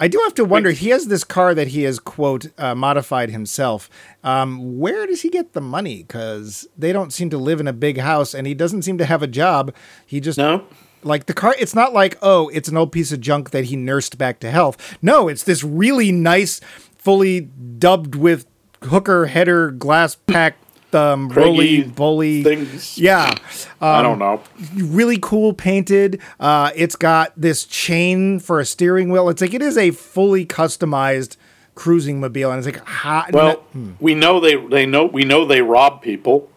I 0.00 0.08
do 0.08 0.18
have 0.24 0.34
to 0.34 0.44
wonder. 0.44 0.70
He 0.70 0.90
has 0.90 1.08
this 1.08 1.24
car 1.24 1.54
that 1.54 1.68
he 1.68 1.82
has 1.82 1.98
quote 1.98 2.46
uh, 2.56 2.74
modified 2.74 3.30
himself. 3.30 3.90
Um, 4.22 4.78
where 4.78 5.06
does 5.06 5.22
he 5.22 5.28
get 5.28 5.52
the 5.52 5.60
money? 5.60 5.98
Because 5.98 6.68
they 6.78 6.92
don't 6.92 7.12
seem 7.12 7.30
to 7.30 7.38
live 7.38 7.60
in 7.60 7.66
a 7.66 7.72
big 7.72 7.98
house, 7.98 8.32
and 8.32 8.46
he 8.46 8.54
doesn't 8.54 8.82
seem 8.82 8.96
to 8.98 9.04
have 9.04 9.22
a 9.22 9.26
job. 9.26 9.74
He 10.06 10.20
just 10.20 10.38
no? 10.38 10.64
Like 11.02 11.26
the 11.26 11.34
car. 11.34 11.54
It's 11.58 11.74
not 11.74 11.92
like 11.92 12.18
oh, 12.22 12.48
it's 12.48 12.68
an 12.68 12.76
old 12.76 12.92
piece 12.92 13.12
of 13.12 13.20
junk 13.20 13.50
that 13.50 13.66
he 13.66 13.76
nursed 13.76 14.18
back 14.18 14.40
to 14.40 14.50
health. 14.50 14.98
No, 15.02 15.28
it's 15.28 15.42
this 15.42 15.62
really 15.64 16.12
nice, 16.12 16.60
fully 16.96 17.40
dubbed 17.40 18.14
with 18.14 18.46
hooker 18.82 19.26
header 19.26 19.70
glass 19.70 20.14
pack. 20.14 20.56
Um, 20.90 21.28
roly 21.28 21.82
bully 21.82 22.42
things. 22.42 22.96
yeah, 22.96 23.34
I 23.78 24.00
don't 24.00 24.18
know. 24.18 24.42
really 24.74 25.18
cool 25.20 25.52
painted. 25.52 26.18
Uh, 26.40 26.70
it's 26.74 26.96
got 26.96 27.38
this 27.38 27.64
chain 27.64 28.38
for 28.40 28.58
a 28.58 28.64
steering 28.64 29.10
wheel. 29.10 29.28
It's 29.28 29.42
like 29.42 29.52
it 29.52 29.60
is 29.60 29.76
a 29.76 29.90
fully 29.90 30.46
customized 30.46 31.36
cruising 31.74 32.20
mobile, 32.20 32.50
and 32.50 32.58
it's 32.58 32.66
like 32.66 32.82
hot. 32.86 33.32
Well, 33.32 33.62
we 34.00 34.14
know 34.14 34.40
they 34.40 34.56
they 34.56 34.86
know 34.86 35.04
we 35.04 35.24
know 35.24 35.44
they 35.44 35.60
rob 35.60 36.00
people. 36.00 36.50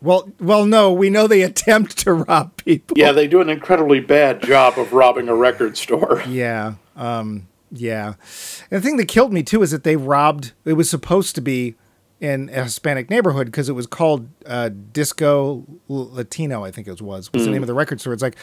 Well, 0.00 0.30
well, 0.38 0.66
no, 0.66 0.92
we 0.92 1.10
know 1.10 1.26
they 1.26 1.42
attempt 1.50 1.98
to 1.98 2.12
rob 2.12 2.56
people. 2.56 2.96
Yeah, 2.98 3.12
they 3.12 3.26
do 3.26 3.40
an 3.40 3.48
incredibly 3.48 4.00
bad 4.00 4.42
job 4.42 4.78
of 4.78 4.92
robbing 4.92 5.28
a 5.28 5.34
record 5.34 5.76
store. 5.76 6.22
yeah, 6.28 6.74
um, 6.96 7.48
yeah. 7.70 8.14
And 8.70 8.82
the 8.82 8.86
thing 8.86 8.96
that 8.98 9.08
killed 9.08 9.32
me 9.32 9.42
too 9.42 9.62
is 9.62 9.70
that 9.70 9.84
they 9.84 9.96
robbed. 9.96 10.52
It 10.64 10.74
was 10.74 10.90
supposed 10.90 11.34
to 11.36 11.40
be 11.40 11.74
in 12.20 12.48
a 12.50 12.64
Hispanic 12.64 13.10
neighborhood 13.10 13.46
because 13.46 13.68
it 13.68 13.74
was 13.74 13.86
called 13.86 14.28
uh, 14.46 14.70
Disco 14.92 15.64
Latino. 15.88 16.64
I 16.64 16.70
think 16.70 16.88
it 16.88 17.00
was 17.00 17.32
was 17.32 17.44
the 17.44 17.50
name 17.50 17.62
of 17.62 17.66
the 17.66 17.74
record 17.74 18.00
store. 18.00 18.12
It's 18.12 18.22
like. 18.22 18.36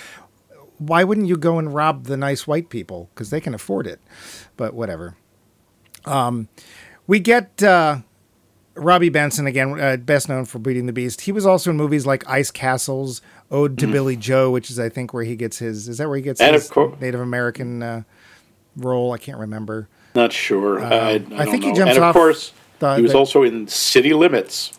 Why 0.79 1.03
wouldn't 1.03 1.27
you 1.27 1.37
go 1.37 1.59
and 1.59 1.73
rob 1.73 2.05
the 2.05 2.17
nice 2.17 2.47
white 2.47 2.67
people? 2.67 3.09
Because 3.13 3.29
they 3.29 3.39
can 3.39 3.53
afford 3.53 3.85
it. 3.85 4.01
But 4.57 4.73
whatever. 4.73 5.15
we 7.07 7.19
get 7.19 7.61
uh, 7.63 7.99
Robbie 8.75 9.09
Benson 9.09 9.45
again, 9.47 9.79
uh, 9.79 9.97
best 9.97 10.27
known 10.29 10.45
for 10.45 10.57
Beating 10.59 10.87
the 10.87 10.93
Beast. 10.93 11.21
He 11.21 11.31
was 11.31 11.45
also 11.45 11.69
in 11.69 11.77
movies 11.77 12.05
like 12.05 12.27
Ice 12.27 12.49
Castles, 12.51 13.21
Ode 13.51 13.77
to 13.77 13.87
Billy 13.87 14.15
Joe, 14.15 14.49
which 14.49 14.69
is 14.71 14.79
I 14.79 14.89
think 14.89 15.13
where 15.13 15.23
he 15.23 15.35
gets 15.35 15.59
his. 15.59 15.87
Is 15.87 15.99
that 15.99 16.07
where 16.07 16.17
he 16.17 16.23
gets 16.23 16.41
And 16.41 16.55
his 16.55 16.65
of 16.65 16.71
cour- 16.71 16.97
Native 16.99 17.19
American 17.21 17.83
uh, 17.83 18.03
role? 18.75 19.11
I 19.11 19.17
can't 19.19 19.37
remember. 19.37 19.87
Not 20.15 20.33
sure. 20.33 20.79
I, 20.83 20.85
I, 20.85 21.09
I 21.13 21.17
don't 21.19 21.37
think 21.51 21.63
he 21.63 21.69
know. 21.71 21.75
jumps 21.75 21.95
and 21.95 22.03
off 22.03 22.15
of 22.15 22.19
course, 22.19 22.53
the- 22.79 22.95
he 22.95 23.01
was 23.03 23.11
the- 23.11 23.17
also 23.17 23.43
in 23.43 23.67
City 23.67 24.13
Limits, 24.13 24.71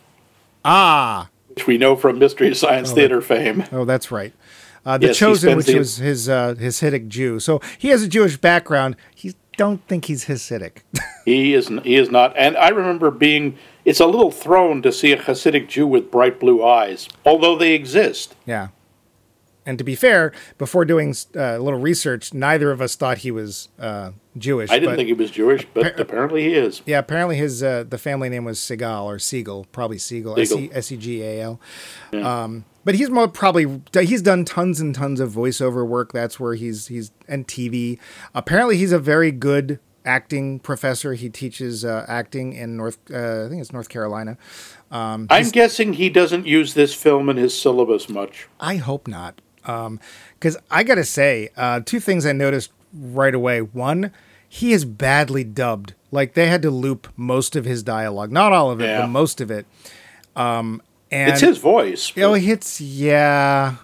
Ah, 0.65 1.29
which 1.49 1.67
we 1.67 1.79
know 1.79 1.95
from 1.97 2.19
Mystery 2.19 2.55
Science 2.55 2.91
Theater 2.93 3.21
fame. 3.21 3.65
oh, 3.73 3.85
that's 3.85 4.11
right. 4.11 4.33
Uh, 4.87 4.99
the 4.99 5.09
Yes, 5.09 5.19
Chosen, 5.19 5.57
which 5.57 5.67
the- 5.67 5.79
was 5.79 5.97
his 5.99 6.29
uh, 6.29 6.55
Hasidic 6.59 7.09
Jew. 7.09 7.39
So 7.41 7.61
he 7.79 7.89
has 7.89 8.03
a 8.03 8.09
Jewish 8.09 8.37
background. 8.37 8.97
He 9.15 9.35
don't 9.57 9.87
think 9.89 10.07
he's 10.07 10.27
Hasidic. 10.27 10.79
He 11.25 11.55
is 11.55 11.69
he 11.85 11.97
is 11.97 12.11
not. 12.11 12.35
And 12.37 12.55
I 12.59 12.69
remember 12.69 13.11
being. 13.11 13.57
It's 13.87 13.99
a 14.01 14.05
little 14.05 14.31
thrown 14.31 14.83
to 14.83 14.93
see 14.93 15.11
a 15.13 15.17
Hasidic 15.17 15.69
Jew 15.69 15.87
with 15.87 16.11
bright 16.11 16.39
blue 16.39 16.63
eyes, 16.63 17.09
although 17.25 17.57
they 17.57 17.73
exist. 17.73 18.35
Yeah. 18.45 18.69
And 19.67 19.79
to 19.79 19.85
be 19.85 19.95
fair, 19.95 20.33
before 20.59 20.85
doing 20.85 21.15
uh, 21.35 21.41
a 21.41 21.59
little 21.59 21.81
research, 21.81 22.35
neither 22.35 22.71
of 22.71 22.83
us 22.83 22.97
thought 22.97 23.19
he 23.19 23.31
was 23.31 23.69
uh, 23.79 24.11
Jewish. 24.37 24.71
I 24.71 24.79
didn't 24.79 24.97
think 24.97 25.07
he 25.07 25.15
was 25.15 25.31
Jewish, 25.31 25.67
but 25.73 25.99
apparently 25.99 26.43
he 26.43 26.55
is. 26.55 26.83
Yeah, 26.85 26.99
apparently 26.99 27.37
his 27.37 27.63
uh, 27.63 27.85
the 27.89 27.99
family 27.99 28.29
name 28.29 28.45
was 28.45 28.59
Segal 28.59 29.05
or 29.05 29.19
Siegel, 29.19 29.67
probably 29.73 29.97
Siegel, 29.97 30.39
S. 30.39 30.53
E 30.53 30.71
S 30.73 30.93
E 30.93 30.97
G 30.99 31.23
A 31.23 31.41
L. 31.41 31.61
Um, 32.85 32.87
but 32.87 32.95
he's 32.97 33.11
more 33.11 33.29
probably 33.29 33.81
he's 33.95 34.23
done 34.23 34.45
tons 34.45 34.81
and 34.81 34.95
tons 34.95 35.21
of 35.21 35.33
voiceover 35.33 35.87
work. 35.87 36.13
That's 36.13 36.39
where 36.39 36.55
he's 36.55 36.87
he's 36.89 37.11
and 37.27 37.47
TV. 37.49 37.99
Apparently, 38.35 38.77
he's 38.77 38.93
a 38.93 38.99
very 38.99 39.31
good 39.33 39.79
acting 40.05 40.59
professor. 40.61 41.15
He 41.15 41.31
teaches 41.31 41.85
uh, 41.85 42.05
acting 42.07 42.53
in 42.53 42.77
North, 42.77 42.99
uh, 43.11 43.47
I 43.47 43.49
think 43.49 43.61
it's 43.63 43.73
North 43.73 43.89
Carolina. 43.89 44.37
I'm 44.91 45.27
guessing 45.51 45.95
he 45.95 46.09
doesn't 46.11 46.47
use 46.47 46.75
this 46.75 46.95
film 46.95 47.29
in 47.31 47.37
his 47.39 47.59
syllabus 47.59 48.09
much. 48.09 48.47
I 48.61 48.77
hope 48.77 49.09
not. 49.09 49.41
Because 49.63 50.59
I 50.71 50.83
got 50.85 50.97
to 50.97 51.05
say, 51.05 51.49
uh, 51.57 51.81
two 51.85 52.01
things 52.01 52.27
I 52.27 52.33
noticed 52.33 52.71
right 52.93 53.35
away. 53.35 53.63
One, 53.63 54.13
he 54.47 54.73
is 54.73 54.85
badly 54.85 55.43
dubbed. 55.43 55.95
Like 56.13 56.35
they 56.35 56.49
had 56.49 56.61
to 56.63 56.71
loop 56.71 57.09
most 57.17 57.57
of 57.57 57.65
his 57.65 57.83
dialogue. 57.83 58.31
Not 58.31 58.53
all 58.53 58.71
of 58.71 58.81
it, 58.81 58.85
Yeah. 58.85 59.01
but 59.01 59.07
most 59.09 59.41
of 59.41 59.51
it. 59.51 59.67
Um, 60.37 60.83
and 61.15 61.31
It's 61.33 61.41
his 61.41 61.59
voice. 61.59 62.11
but- 62.11 62.23
Oh, 62.25 62.35
it's, 62.35 62.81
yeah. 62.81 63.77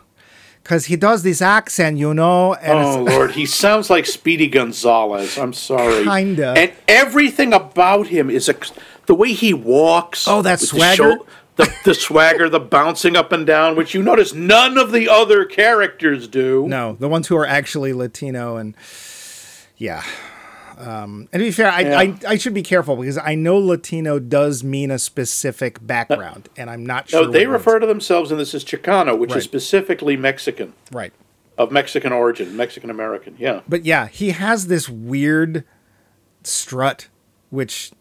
Because 0.63 0.87
he 0.87 0.97
does 0.97 1.23
this 1.23 1.41
accent, 1.43 1.99
you 1.99 2.13
know. 2.15 2.55
And 2.55 2.79
Oh 2.79 3.03
Lord, 3.11 3.33
he 3.33 3.47
sounds 3.47 3.89
like 3.91 4.07
Speedy 4.07 4.47
Gonzalez. 4.47 5.39
I'm 5.39 5.53
sorry. 5.53 6.05
Kinda. 6.05 6.55
And 6.57 6.73
everything 6.87 7.53
about 7.53 8.09
him 8.09 8.31
is 8.31 8.49
a, 8.49 8.55
the 9.07 9.15
way 9.15 9.33
he 9.33 9.53
walks. 9.55 10.29
Oh, 10.29 10.43
that 10.43 10.61
with 10.61 10.61
the 10.61 10.67
swagger? 10.67 11.17
the, 11.57 11.75
the 11.85 11.95
swagger, 11.95 12.49
the 12.49 12.61
bouncing 12.61 13.17
up 13.17 13.33
and 13.33 13.47
down, 13.47 13.75
which 13.77 13.95
you 13.95 14.03
notice 14.03 14.33
none 14.35 14.79
of 14.79 14.93
the 14.93 15.09
other 15.09 15.45
characters 15.45 16.29
do. 16.29 16.67
no, 16.69 16.97
the 17.01 17.09
ones 17.09 17.27
who 17.29 17.37
are 17.37 17.47
actually 17.47 17.93
Latino 17.93 18.57
and, 18.57 18.75
yeah. 19.77 20.03
Um, 20.81 21.29
and 21.33 21.41
to 21.41 21.47
be 21.47 21.51
fair, 21.51 21.71
I, 21.71 21.81
Yeah. 21.81 21.99
I, 21.99 22.15
I 22.29 22.37
should 22.39 22.55
be 22.55 22.63
careful 22.63 22.97
because 22.97 23.19
I 23.19 23.35
know 23.35 23.59
Latino 23.59 24.19
does 24.19 24.65
mean 24.65 24.91
a 24.91 24.99
specific 24.99 25.85
background, 25.87 26.49
and 26.57 26.71
I'm 26.71 26.85
not 26.87 27.09
sure. 27.11 27.25
No, 27.27 27.31
they 27.31 27.47
refer 27.47 27.79
to 27.79 27.87
themselves, 27.87 28.31
and 28.31 28.41
this 28.41 28.55
is 28.55 28.65
Chicano, 28.65 29.19
which 29.19 29.31
Right. 29.31 29.39
is 29.39 29.45
specifically 29.45 30.17
Mexican, 30.17 30.73
Right. 30.91 31.13
of 31.59 31.71
Mexican 31.71 32.13
origin, 32.13 32.57
Mexican 32.57 32.89
American. 32.91 33.37
Yeah. 33.39 33.61
But 33.69 33.85
yeah, 33.85 34.09
he 34.09 34.31
has 34.31 34.69
this 34.69 34.89
weird 34.89 35.65
strut, 36.43 37.09
which 37.51 37.93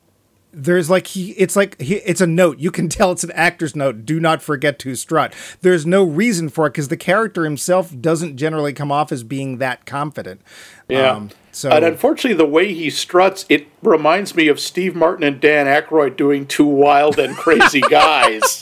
there's 0.52 0.90
like 0.90 1.06
he 1.08 1.32
it's 1.34 1.56
like 1.56 1.80
he, 1.80 1.96
it's 1.98 2.22
a 2.22 2.26
note 2.28 2.58
you 2.58 2.72
can 2.72 2.90
tell 2.90 3.12
it's 3.12 3.24
an 3.24 3.32
actor's 3.34 3.76
note 3.76 4.04
do 4.04 4.20
not 4.20 4.42
forget 4.42 4.80
to 4.80 4.96
strut 4.96 5.32
there's 5.62 5.86
no 5.86 6.04
reason 6.04 6.50
for 6.50 6.66
it 6.66 6.72
because 6.72 6.88
the 6.88 6.98
character 6.98 7.44
himself 7.44 7.94
doesn't 8.02 8.36
generally 8.36 8.74
come 8.74 8.92
off 8.92 9.12
as 9.12 9.22
being 9.24 9.60
that 9.60 9.86
confident 9.86 10.42
Yeah. 10.88 11.12
Um, 11.12 11.30
so 11.52 11.70
and 11.70 11.84
unfortunately, 11.86 12.38
the 12.38 12.46
way 12.50 12.74
he 12.74 12.90
struts, 12.90 13.46
it 13.50 13.68
reminds 13.82 14.36
me 14.36 14.48
of 14.48 14.60
Steve 14.60 14.96
Martin 14.96 15.24
and 15.24 15.40
Dan 15.42 15.66
Aykroyd 15.66 16.16
doing 16.16 16.46
two 16.46 16.66
wild 16.66 17.18
and 17.20 17.36
crazy 17.36 17.82
guys. 17.90 18.62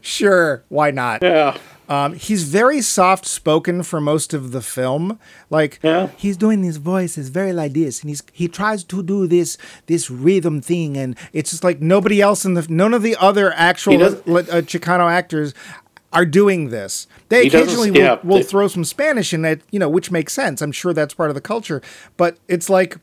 sure 0.00 0.64
why 0.68 0.90
not 0.90 1.22
Yeah. 1.22 1.56
Um, 1.86 2.14
he's 2.14 2.44
very 2.44 2.80
soft 2.80 3.26
spoken 3.26 3.82
for 3.82 4.00
most 4.00 4.32
of 4.32 4.52
the 4.52 4.62
film. 4.62 5.18
Like 5.50 5.80
Yeah. 5.82 6.08
he's 6.16 6.38
doing 6.38 6.62
his 6.62 6.78
voices 6.78 7.28
very 7.28 7.52
like 7.52 7.74
this, 7.74 8.00
and 8.00 8.08
he's 8.08 8.22
he 8.32 8.48
tries 8.48 8.84
to 8.84 9.02
do 9.02 9.26
this 9.26 9.58
this 9.86 10.10
rhythm 10.10 10.62
thing, 10.62 10.96
and 10.96 11.14
it's 11.34 11.50
just 11.50 11.62
like 11.62 11.82
nobody 11.82 12.22
else 12.22 12.46
in 12.46 12.54
the 12.54 12.66
none 12.70 12.94
of 12.94 13.02
the 13.02 13.16
other 13.20 13.52
actual 13.54 14.02
uh, 14.02 14.14
Chicano 14.64 15.10
actors 15.12 15.52
are 16.14 16.24
doing 16.24 16.70
this. 16.70 17.06
They 17.28 17.42
He 17.42 17.48
occasionally 17.48 17.90
yeah, 17.90 18.14
will, 18.22 18.30
will 18.30 18.36
they- 18.38 18.42
throw 18.44 18.68
some 18.68 18.84
Spanish 18.84 19.34
in 19.34 19.42
that, 19.42 19.60
you 19.70 19.78
know, 19.78 19.88
which 19.90 20.10
makes 20.10 20.32
sense. 20.32 20.62
I'm 20.62 20.72
sure 20.72 20.92
that's 20.94 21.12
part 21.14 21.28
of 21.30 21.34
the 21.34 21.40
culture, 21.42 21.82
but 22.16 22.38
it's 22.48 22.70
like. 22.70 22.96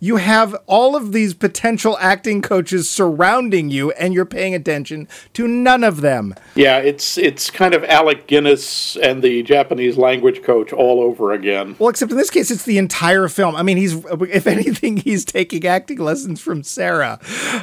You 0.00 0.14
have 0.18 0.54
all 0.68 0.94
of 0.94 1.10
these 1.10 1.34
potential 1.34 1.98
acting 2.00 2.40
coaches 2.40 2.88
surrounding 2.88 3.68
you, 3.68 3.90
and 3.90 4.14
you're 4.14 4.24
paying 4.26 4.54
attention 4.54 5.08
to 5.32 5.48
none 5.48 5.82
of 5.82 6.02
them. 6.02 6.36
Yeah, 6.54 6.78
it's 6.78 7.18
it's 7.18 7.50
kind 7.50 7.74
of 7.74 7.82
Alec 7.82 8.28
Guinness 8.28 8.96
and 8.96 9.24
the 9.24 9.42
Japanese 9.42 9.96
language 9.98 10.44
coach 10.44 10.72
all 10.72 11.00
over 11.02 11.32
again. 11.32 11.74
Well, 11.80 11.88
except 11.88 12.12
in 12.12 12.16
this 12.16 12.30
case, 12.30 12.52
it's 12.52 12.62
the 12.64 12.78
entire 12.78 13.26
film. 13.26 13.56
I 13.56 13.64
mean, 13.64 13.76
he's, 13.76 13.94
if 14.30 14.46
anything, 14.46 14.96
he's 15.08 15.24
taking 15.24 15.66
acting 15.66 15.98
lessons 15.98 16.40
from 16.40 16.62
Sarah, 16.62 17.18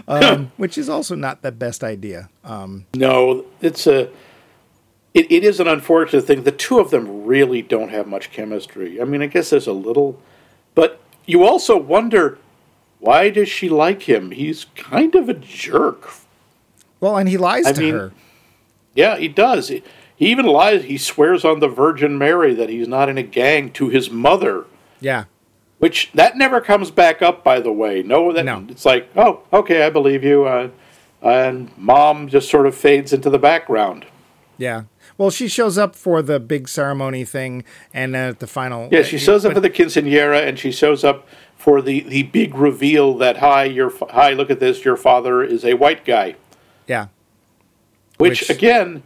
um, 0.05 0.51
which 0.57 0.77
is 0.77 0.89
also 0.89 1.15
not 1.15 1.41
the 1.41 1.53
best 1.53 1.85
idea. 1.85 2.27
Um, 2.43 2.85
No, 2.95 3.45
it's 3.61 3.87
a 3.87 4.09
it, 5.15 5.31
it 5.31 5.43
is 5.43 5.59
an 5.59 5.67
unfortunate 5.67 6.25
thing. 6.27 6.43
The 6.43 6.51
two 6.51 6.77
of 6.79 6.91
them 6.91 7.25
really 7.25 7.63
don't 7.63 7.89
have 7.89 8.05
much 8.05 8.31
chemistry. 8.31 9.01
I 9.01 9.05
mean, 9.05 9.21
I 9.23 9.27
guess 9.27 9.49
there's 9.49 9.65
a 9.67 9.73
little, 9.73 10.19
but 10.75 10.99
you 11.25 11.43
also 11.43 11.75
wonder 11.77 12.37
why 12.99 13.29
does 13.31 13.49
she 13.49 13.67
like 13.69 14.03
him? 14.03 14.29
He's 14.31 14.65
kind 14.75 15.15
of 15.15 15.27
a 15.29 15.33
jerk. 15.33 16.11
well, 16.99 17.17
and 17.17 17.27
he 17.27 17.37
lies 17.37 17.65
I 17.65 17.73
to 17.73 17.81
mean- 17.81 17.93
her. 17.93 18.11
Yeah, 18.93 19.17
he 19.17 19.27
does. 19.27 19.67
He, 19.67 19.83
he 20.15 20.27
even 20.31 20.45
lies. 20.45 20.85
He 20.85 20.97
swears 20.97 21.43
on 21.43 21.59
the 21.59 21.67
Virgin 21.67 22.17
Mary 22.17 22.53
that 22.53 22.69
he's 22.69 22.87
not 22.87 23.09
in 23.09 23.17
a 23.17 23.23
gang 23.23 23.71
to 23.73 23.89
his 23.89 24.09
mother. 24.09 24.63
Yeah. 25.01 25.25
Which 25.79 26.09
that 26.13 26.37
never 26.37 26.61
comes 26.61 26.91
back 26.91 27.21
up, 27.21 27.43
by 27.43 27.59
the 27.59 27.73
way. 27.73 28.01
No, 28.01 28.31
that 28.31 28.45
No. 28.45 28.65
it's 28.69 28.85
like, 28.85 29.09
oh, 29.17 29.41
okay, 29.51 29.83
I 29.85 29.89
believe 29.89 30.23
you. 30.23 30.45
Uh, 30.45 30.69
and 31.21 31.69
mom 31.77 32.29
just 32.29 32.49
sort 32.49 32.65
of 32.65 32.73
fades 32.73 33.11
into 33.11 33.29
the 33.29 33.37
background. 33.39 34.05
Yeah. 34.57 34.83
Well, 35.17 35.29
she 35.29 35.47
shows 35.47 35.77
up 35.77 35.95
for 35.95 36.21
the 36.21 36.39
big 36.39 36.67
ceremony 36.67 37.23
thing, 37.23 37.63
and 37.93 38.15
at 38.15 38.39
the 38.39 38.47
final. 38.47 38.89
Yeah, 38.91 39.01
she 39.03 39.15
uh, 39.15 39.19
shows 39.19 39.45
up 39.45 39.53
for 39.53 39.59
the 39.61 39.69
quinceanera, 39.69 40.45
and 40.45 40.59
she 40.59 40.71
shows 40.71 41.03
up 41.03 41.27
for 41.55 41.81
the, 41.81 42.01
the 42.01 42.23
big 42.23 42.53
reveal 42.55 43.17
that 43.17 43.37
hi, 43.37 43.63
your 43.63 43.91
hi, 44.09 44.33
look 44.33 44.49
at 44.49 44.59
this, 44.59 44.83
your 44.83 44.97
father 44.97 45.41
is 45.41 45.63
a 45.63 45.75
white 45.75 46.03
guy. 46.05 46.35
Yeah. 46.87 47.07
Which, 48.17 48.41
Which- 48.41 48.49
again, 48.49 49.03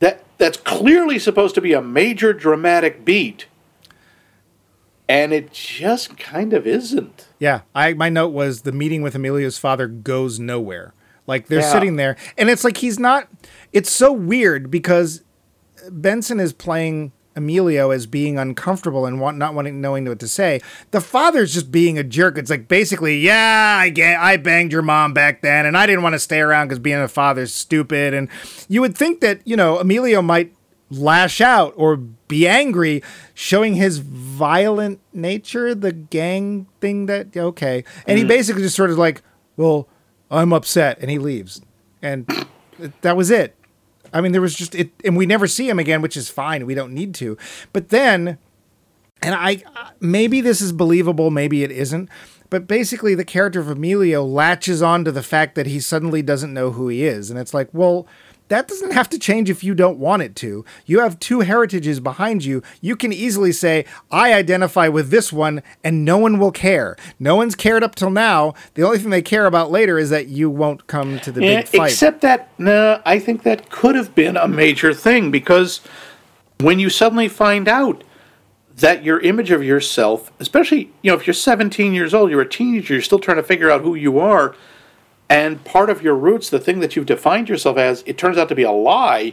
that 0.00 0.24
that's 0.38 0.56
clearly 0.56 1.18
supposed 1.18 1.54
to 1.56 1.60
be 1.60 1.74
a 1.74 1.82
major 1.82 2.32
dramatic 2.32 3.04
beat, 3.04 3.46
and 5.08 5.32
it 5.32 5.52
just 5.52 6.16
kind 6.18 6.52
of 6.52 6.66
isn't. 6.66 7.26
Yeah. 7.38 7.60
I 7.74 7.92
my 7.94 8.08
note 8.08 8.28
was 8.28 8.62
the 8.62 8.72
meeting 8.72 9.02
with 9.02 9.14
Emilio's 9.14 9.58
father 9.58 9.86
goes 9.88 10.38
nowhere. 10.40 10.94
Like 11.26 11.46
they're 11.48 11.60
Yeah. 11.60 11.72
sitting 11.72 11.96
there, 11.96 12.16
and 12.38 12.48
it's 12.50 12.64
like 12.64 12.78
he's 12.78 12.98
not. 12.98 13.28
It's 13.72 13.90
so 13.90 14.12
weird 14.12 14.70
because 14.70 15.22
Benson 15.90 16.40
is 16.40 16.52
playing 16.52 17.12
Emilio 17.36 17.90
as 17.90 18.06
being 18.06 18.38
uncomfortable 18.38 19.06
and 19.06 19.20
want, 19.20 19.38
not 19.38 19.54
wanting 19.54 19.80
knowing 19.80 20.04
what 20.04 20.18
to 20.20 20.28
say. 20.28 20.60
The 20.90 21.00
father's 21.00 21.54
just 21.54 21.70
being 21.70 21.98
a 21.98 22.02
jerk. 22.02 22.36
It's 22.36 22.50
like 22.50 22.68
basically, 22.68 23.18
yeah, 23.18 23.78
I 23.80 23.88
get, 23.90 24.18
I 24.18 24.36
banged 24.36 24.72
your 24.72 24.82
mom 24.82 25.12
back 25.12 25.40
then, 25.40 25.66
and 25.66 25.76
I 25.76 25.86
didn't 25.86 26.02
want 26.02 26.14
to 26.14 26.18
stay 26.18 26.40
around 26.40 26.68
because 26.68 26.78
being 26.78 26.98
a 26.98 27.08
father's 27.08 27.54
stupid. 27.54 28.14
And 28.14 28.28
you 28.68 28.80
would 28.80 28.96
think 28.96 29.20
that 29.20 29.40
you 29.44 29.56
know 29.56 29.78
Emilio 29.78 30.22
might 30.22 30.54
lash 30.90 31.40
out 31.40 31.72
or 31.76 31.96
be 31.96 32.48
angry, 32.48 33.02
showing 33.32 33.74
his 33.74 33.98
violent 33.98 35.00
nature, 35.12 35.74
the 35.74 35.92
gang 35.92 36.66
thing 36.80 37.06
that 37.06 37.36
okay, 37.36 37.84
and 38.06 38.18
he 38.18 38.24
mm. 38.24 38.28
basically 38.28 38.62
just 38.62 38.76
sort 38.76 38.90
of 38.90 38.98
like, 38.98 39.22
well, 39.56 39.88
I'm 40.30 40.52
upset, 40.52 40.98
and 41.00 41.10
he 41.10 41.18
leaves, 41.18 41.62
and 42.02 42.28
that 43.02 43.16
was 43.16 43.30
it. 43.30 43.54
I 44.12 44.20
mean, 44.20 44.32
there 44.32 44.40
was 44.40 44.54
just 44.54 44.74
it, 44.74 44.90
and 45.04 45.16
we 45.16 45.26
never 45.26 45.46
see 45.46 45.68
him 45.68 45.78
again, 45.78 46.02
which 46.02 46.16
is 46.16 46.28
fine. 46.28 46.66
We 46.66 46.74
don't 46.74 46.92
need 46.92 47.14
to. 47.16 47.36
But 47.72 47.90
then, 47.90 48.38
and 49.22 49.34
I 49.34 49.62
maybe 50.00 50.40
this 50.40 50.60
is 50.60 50.72
believable, 50.72 51.30
maybe 51.30 51.62
it 51.62 51.70
isn't. 51.70 52.08
But 52.48 52.66
basically, 52.66 53.14
the 53.14 53.24
character 53.24 53.60
of 53.60 53.68
Emilio 53.68 54.24
latches 54.24 54.82
on 54.82 55.04
to 55.04 55.12
the 55.12 55.22
fact 55.22 55.54
that 55.54 55.66
he 55.66 55.78
suddenly 55.78 56.20
doesn't 56.20 56.52
know 56.52 56.72
who 56.72 56.88
he 56.88 57.04
is, 57.04 57.30
and 57.30 57.38
it's 57.38 57.54
like, 57.54 57.68
well, 57.72 58.08
that 58.50 58.66
doesn't 58.68 58.92
have 58.92 59.08
to 59.08 59.18
change 59.18 59.48
if 59.48 59.62
you 59.64 59.74
don't 59.74 59.98
want 59.98 60.22
it 60.22 60.34
to. 60.36 60.64
You 60.84 61.00
have 61.00 61.18
two 61.20 61.40
heritages 61.40 62.00
behind 62.00 62.44
you. 62.44 62.62
You 62.80 62.96
can 62.96 63.12
easily 63.12 63.52
say, 63.52 63.84
I 64.10 64.34
identify 64.34 64.88
with 64.88 65.10
this 65.10 65.32
one, 65.32 65.62
and 65.84 66.04
no 66.04 66.18
one 66.18 66.38
will 66.40 66.50
care. 66.50 66.96
No 67.20 67.36
one's 67.36 67.54
cared 67.54 67.84
up 67.84 67.94
till 67.94 68.10
now. 68.10 68.54
The 68.74 68.82
only 68.82 68.98
thing 68.98 69.10
they 69.10 69.22
care 69.22 69.46
about 69.46 69.70
later 69.70 69.98
is 69.98 70.10
that 70.10 70.26
you 70.26 70.50
won't 70.50 70.88
come 70.88 71.20
to 71.20 71.30
the 71.30 71.40
Yeah, 71.44 71.60
big 71.60 71.68
fight. 71.68 71.92
except 71.92 72.22
that, 72.22 72.50
no, 72.58 73.00
I 73.06 73.20
think 73.20 73.44
that 73.44 73.70
could 73.70 73.94
have 73.94 74.14
been 74.16 74.36
a 74.36 74.48
major 74.48 74.92
thing 74.92 75.30
because 75.30 75.80
when 76.58 76.80
you 76.80 76.90
suddenly 76.90 77.28
find 77.28 77.68
out 77.68 78.02
that 78.78 79.04
your 79.04 79.20
image 79.20 79.52
of 79.52 79.62
yourself, 79.62 80.32
especially, 80.40 80.90
you 81.02 81.10
know, 81.12 81.14
if 81.16 81.24
you're 81.26 81.34
17 81.34 81.94
years 81.94 82.12
old, 82.14 82.30
you're 82.30 82.40
a 82.40 82.48
teenager, 82.48 82.94
you're 82.94 83.02
still 83.02 83.18
trying 83.20 83.36
to 83.36 83.42
figure 83.44 83.70
out 83.70 83.82
who 83.82 83.94
you 83.94 84.18
are, 84.18 84.56
and 85.30 85.64
part 85.64 85.88
of 85.88 86.02
your 86.02 86.14
roots, 86.16 86.50
the 86.50 86.58
thing 86.60 86.80
that 86.80 86.94
you've 86.96 87.06
defined 87.06 87.48
yourself 87.48 87.78
as, 87.78 88.02
it 88.04 88.18
turns 88.18 88.36
out 88.36 88.48
to 88.50 88.54
be 88.54 88.64
a 88.64 88.70
lie. 88.72 89.32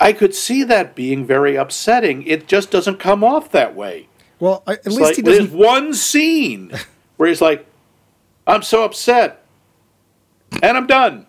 I 0.00 0.12
could 0.12 0.34
see 0.34 0.64
that 0.64 0.94
being 0.94 1.24
very 1.24 1.54
upsetting. 1.56 2.24
It 2.26 2.48
just 2.48 2.70
doesn't 2.70 2.98
come 2.98 3.22
off 3.24 3.50
that 3.52 3.74
way. 3.74 4.08
well, 4.40 4.62
at 4.66 4.78
It's 4.78 4.88
least 4.88 5.00
like, 5.00 5.16
he 5.16 5.22
doesn't. 5.22 5.44
There's 5.46 5.54
one 5.54 5.94
scene 5.94 6.72
where 7.16 7.28
he's 7.28 7.40
like, 7.40 7.64
I'm 8.46 8.62
so 8.62 8.84
upset. 8.84 9.44
And 10.62 10.76
I'm 10.76 10.86
done. 10.88 11.26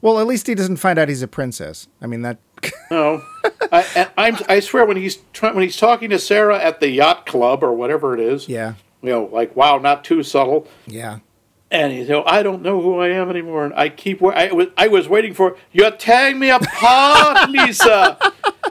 Well, 0.00 0.18
at 0.20 0.26
least 0.26 0.46
he 0.46 0.54
doesn't 0.54 0.76
find 0.78 0.98
out 0.98 1.08
he's 1.08 1.22
a 1.22 1.28
princess. 1.28 1.88
I 2.00 2.06
mean 2.06 2.22
that. 2.22 2.38
No, 2.92 3.22
I, 3.72 4.08
I'm, 4.18 4.36
I 4.48 4.60
swear 4.60 4.84
when 4.84 4.98
he's 4.98 5.16
when 5.40 5.62
he's 5.62 5.78
talking 5.78 6.10
to 6.10 6.18
Sarah 6.18 6.58
at 6.62 6.78
the 6.78 6.90
yacht 6.90 7.24
club 7.24 7.64
or 7.64 7.72
whatever 7.72 8.12
it 8.14 8.20
is, 8.20 8.48
yeah, 8.48 8.74
you 9.00 9.08
know, 9.08 9.24
like 9.32 9.56
wow, 9.56 9.78
not 9.78 10.04
too 10.04 10.22
subtle. 10.22 10.68
yeah. 10.86 11.20
And 11.72 11.90
he's, 11.90 12.06
you 12.06 12.12
know, 12.12 12.22
I 12.26 12.42
don't 12.42 12.60
know 12.62 12.80
who 12.82 12.98
I 13.00 13.08
am 13.08 13.30
anymore, 13.30 13.64
and 13.64 13.72
I 13.74 13.88
keep. 13.88 14.20
wa- 14.20 14.32
I 14.34 14.52
was, 14.52 14.66
I 14.76 14.88
was 14.88 15.08
waiting 15.08 15.32
for 15.32 15.56
you're 15.72 15.90
tearing 15.90 16.38
me 16.38 16.50
apart, 16.50 17.48
Lisa. 17.50 18.18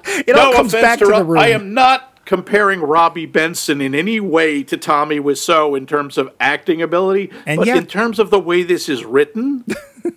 It 0.05 0.35
all 0.37 0.53
comes 0.53 0.71
back 0.71 0.99
to 0.99 1.05
the 1.07 1.23
room. 1.25 1.39
I 1.39 1.47
am 1.49 1.73
not 1.73 2.19
comparing 2.25 2.79
Robbie 2.79 3.25
Benson 3.25 3.81
in 3.81 3.95
any 3.95 4.19
way 4.19 4.61
to 4.63 4.77
Tommy 4.77 5.19
Wiseau 5.19 5.75
in 5.75 5.85
terms 5.87 6.17
of 6.19 6.31
acting 6.39 6.81
ability, 6.81 7.31
And 7.47 7.57
but 7.57 7.67
yet- 7.67 7.77
in 7.77 7.87
terms 7.87 8.19
of 8.19 8.29
the 8.29 8.39
way 8.39 8.61
this 8.63 8.87
is 8.87 9.03
written, 9.03 9.65
I, 10.07 10.11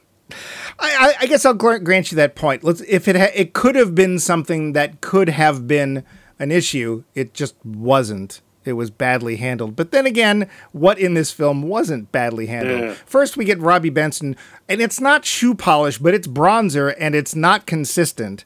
I, 0.78 1.14
I 1.20 1.26
guess 1.26 1.44
I'll 1.46 1.54
grant 1.54 2.10
you 2.12 2.16
that 2.16 2.34
point. 2.34 2.62
Let's 2.64 2.82
if 2.82 3.08
it 3.08 3.16
ha- 3.16 3.32
it 3.34 3.52
could 3.54 3.76
have 3.76 3.94
been 3.94 4.18
something 4.18 4.74
that 4.74 5.00
could 5.00 5.28
have 5.30 5.66
been 5.66 6.04
an 6.38 6.50
issue. 6.52 7.04
It 7.14 7.32
just 7.32 7.54
wasn't. 7.64 8.42
It 8.64 8.72
was 8.74 8.90
badly 8.90 9.36
handled. 9.36 9.76
But 9.76 9.90
then 9.90 10.06
again, 10.06 10.48
what 10.72 10.98
in 10.98 11.14
this 11.14 11.30
film 11.30 11.62
wasn't 11.62 12.10
badly 12.12 12.46
handled? 12.46 12.80
Yeah. 12.80 12.94
First, 13.06 13.36
we 13.36 13.44
get 13.44 13.58
Robbie 13.60 13.90
Benson, 13.90 14.36
and 14.68 14.80
it's 14.80 15.00
not 15.00 15.24
shoe 15.24 15.54
polish, 15.54 15.98
but 15.98 16.14
it's 16.14 16.26
bronzer, 16.26 16.94
and 16.98 17.14
it's 17.14 17.34
not 17.34 17.66
consistent. 17.66 18.44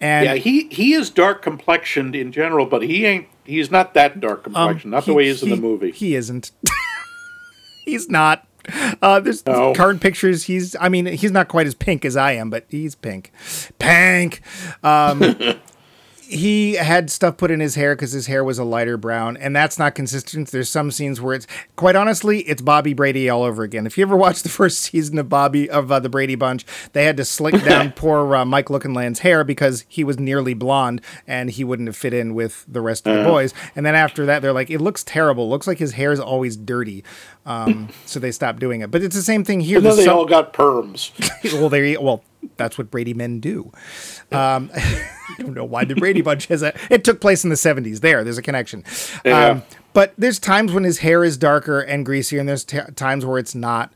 And 0.00 0.24
yeah, 0.26 0.34
he 0.36 0.64
he 0.70 0.94
is 0.94 1.10
dark 1.10 1.42
complexioned 1.42 2.16
in 2.16 2.32
general, 2.32 2.66
but 2.66 2.82
he 2.82 3.04
ain't. 3.06 3.26
He's 3.44 3.70
not 3.70 3.94
that 3.94 4.20
dark 4.20 4.44
complexioned. 4.44 4.90
not 4.92 5.04
the 5.04 5.10
Um, 5.12 5.14
he- 5.14 5.16
way 5.16 5.24
he 5.24 5.30
is 5.30 5.42
in 5.42 5.50
the 5.50 5.56
movie. 5.56 5.90
He 5.90 6.14
isn't. 6.14 6.50
he's 7.84 8.08
not. 8.08 8.46
Uh, 9.02 9.18
there's 9.20 9.44
No. 9.46 9.72
current 9.74 10.00
pictures. 10.00 10.44
He's. 10.44 10.76
I 10.80 10.88
mean, 10.88 11.06
he's 11.06 11.32
not 11.32 11.48
quite 11.48 11.66
as 11.66 11.74
pink 11.74 12.04
as 12.04 12.16
I 12.16 12.32
am, 12.32 12.50
but 12.50 12.64
he's 12.68 12.94
pink. 12.94 13.32
Pink. 13.78 14.42
Um, 14.82 15.20
he 16.30 16.74
had 16.74 17.10
stuff 17.10 17.36
put 17.36 17.50
in 17.50 17.60
his 17.60 17.74
hair 17.74 17.94
because 17.94 18.12
his 18.12 18.26
hair 18.26 18.42
was 18.44 18.58
a 18.58 18.64
lighter 18.64 18.96
brown, 18.96 19.36
and 19.36 19.54
that's 19.54 19.78
not 19.78 19.94
consistent. 19.94 20.50
There's 20.50 20.68
some 20.68 20.90
scenes 20.90 21.20
where 21.20 21.34
it's 21.34 21.46
quite 21.76 21.96
honestly, 21.96 22.40
it's 22.40 22.62
Bobby 22.62 22.94
Brady 22.94 23.28
all 23.28 23.42
over 23.42 23.62
again. 23.62 23.86
If 23.86 23.98
you 23.98 24.02
ever 24.04 24.16
watched 24.16 24.42
the 24.44 24.48
first 24.48 24.78
season 24.78 25.18
of 25.18 25.28
Bobby 25.28 25.68
of 25.68 25.90
uh, 25.90 25.98
the 26.00 26.08
Brady 26.08 26.36
Bunch, 26.36 26.64
they 26.92 27.04
had 27.04 27.16
to 27.16 27.24
slick 27.24 27.62
down 27.64 27.92
poor 27.92 28.34
uh, 28.36 28.44
Mike 28.44 28.70
Lookinland's 28.70 29.18
hair 29.20 29.44
because 29.44 29.84
he 29.88 30.04
was 30.04 30.18
nearly 30.18 30.54
blonde 30.54 31.00
and 31.26 31.50
he 31.50 31.64
wouldn't 31.64 31.88
have 31.88 31.96
fit 31.96 32.14
in 32.14 32.34
with 32.34 32.64
the 32.68 32.80
rest 32.80 33.06
of 33.06 33.16
the 33.16 33.24
boys. 33.24 33.52
And 33.74 33.84
then 33.84 33.94
after 33.94 34.24
that, 34.26 34.40
they're 34.42 34.52
like, 34.52 34.70
it 34.70 34.80
looks 34.80 35.02
terrible. 35.04 35.48
Looks 35.50 35.66
like 35.66 35.78
his 35.78 35.92
hair 35.92 36.12
is 36.12 36.20
always 36.20 36.56
dirty. 36.56 37.04
Um, 37.46 37.88
so 38.06 38.20
they 38.20 38.30
stopped 38.32 38.60
doing 38.60 38.80
it. 38.80 38.90
But 38.90 39.02
it's 39.02 39.16
the 39.16 39.22
same 39.22 39.44
thing 39.44 39.60
here. 39.60 39.78
And 39.78 39.86
then 39.86 39.96
they 39.96 40.04
some- 40.04 40.16
all 40.16 40.26
got 40.26 40.52
perms. 40.52 41.10
well, 41.58 41.68
there. 41.68 41.84
you- 41.84 42.00
Well, 42.00 42.22
that's 42.56 42.78
what 42.78 42.90
Brady 42.90 43.14
men 43.14 43.40
do. 43.40 43.72
Um, 44.32 44.70
I 44.74 45.08
don't 45.38 45.54
know 45.54 45.64
why 45.64 45.84
the 45.84 45.94
Brady 45.94 46.22
Bunch 46.22 46.46
has 46.46 46.62
a. 46.62 46.74
It 46.90 47.04
took 47.04 47.20
place 47.20 47.44
in 47.44 47.50
the 47.50 47.56
'70s. 47.56 48.00
There, 48.00 48.24
there's 48.24 48.38
a 48.38 48.42
connection. 48.42 48.84
Yeah. 49.24 49.46
Um, 49.46 49.62
but 49.92 50.14
there's 50.16 50.38
times 50.38 50.72
when 50.72 50.84
his 50.84 50.98
hair 50.98 51.24
is 51.24 51.36
darker 51.36 51.80
and 51.80 52.04
greasier, 52.06 52.40
and 52.40 52.48
there's 52.48 52.64
t- 52.64 52.80
times 52.96 53.24
where 53.24 53.38
it's 53.38 53.54
not. 53.54 53.92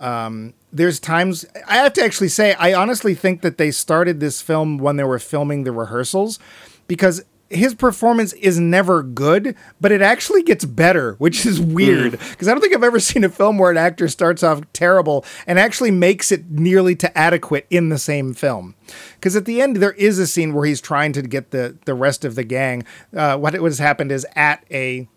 Um, 0.00 0.54
there's 0.72 1.00
times 1.00 1.46
I 1.66 1.76
have 1.76 1.92
to 1.94 2.04
actually 2.04 2.28
say 2.28 2.54
I 2.54 2.74
honestly 2.74 3.14
think 3.14 3.40
that 3.42 3.58
they 3.58 3.70
started 3.70 4.20
this 4.20 4.42
film 4.42 4.78
when 4.78 4.96
they 4.96 5.04
were 5.04 5.18
filming 5.18 5.64
the 5.64 5.72
rehearsals, 5.72 6.38
because 6.86 7.24
his 7.50 7.74
performance 7.74 8.32
is 8.34 8.58
never 8.58 9.02
good, 9.02 9.56
but 9.80 9.90
it 9.90 10.02
actually 10.02 10.42
gets 10.42 10.64
better, 10.64 11.14
which 11.14 11.46
is 11.46 11.60
weird. 11.60 12.12
Because 12.12 12.46
I 12.48 12.52
don't 12.52 12.60
think 12.60 12.74
I've 12.74 12.82
ever 12.84 13.00
seen 13.00 13.24
a 13.24 13.28
film 13.28 13.58
where 13.58 13.70
an 13.70 13.76
actor 13.76 14.08
starts 14.08 14.42
off 14.42 14.60
terrible 14.72 15.24
and 15.46 15.58
actually 15.58 15.90
makes 15.90 16.30
it 16.30 16.50
nearly 16.50 16.94
to 16.96 17.16
adequate 17.18 17.66
in 17.70 17.88
the 17.88 17.98
same 17.98 18.34
film. 18.34 18.74
Because 19.14 19.34
at 19.34 19.44
the 19.46 19.62
end, 19.62 19.76
there 19.76 19.92
is 19.92 20.18
a 20.18 20.26
scene 20.26 20.52
where 20.52 20.66
he's 20.66 20.80
trying 20.80 21.12
to 21.14 21.22
get 21.22 21.50
the 21.50 21.76
the 21.84 21.94
rest 21.94 22.24
of 22.24 22.34
the 22.34 22.44
gang. 22.44 22.84
Uh, 23.16 23.36
what 23.38 23.54
has 23.54 23.78
happened 23.78 24.12
is 24.12 24.26
at 24.36 24.64
a 24.70 25.08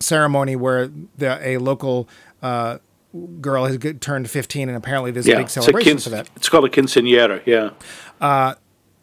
ceremony 0.00 0.56
where 0.56 0.90
the 1.18 1.38
a 1.46 1.58
local 1.58 2.08
uh, 2.42 2.78
girl 3.40 3.66
has 3.66 3.78
turned 4.00 4.30
15, 4.30 4.68
and 4.68 4.76
apparently 4.76 5.10
there's 5.10 5.26
a 5.26 5.30
Yeah, 5.30 5.36
big 5.36 5.46
it's, 5.46 5.56
a 5.56 5.62
celebration 5.62 5.98
for 5.98 6.10
that 6.10 6.28
it's 6.36 6.48
called 6.48 6.64
a 6.64 6.68
quinceanera. 6.68 7.42
Yeah, 7.46 8.54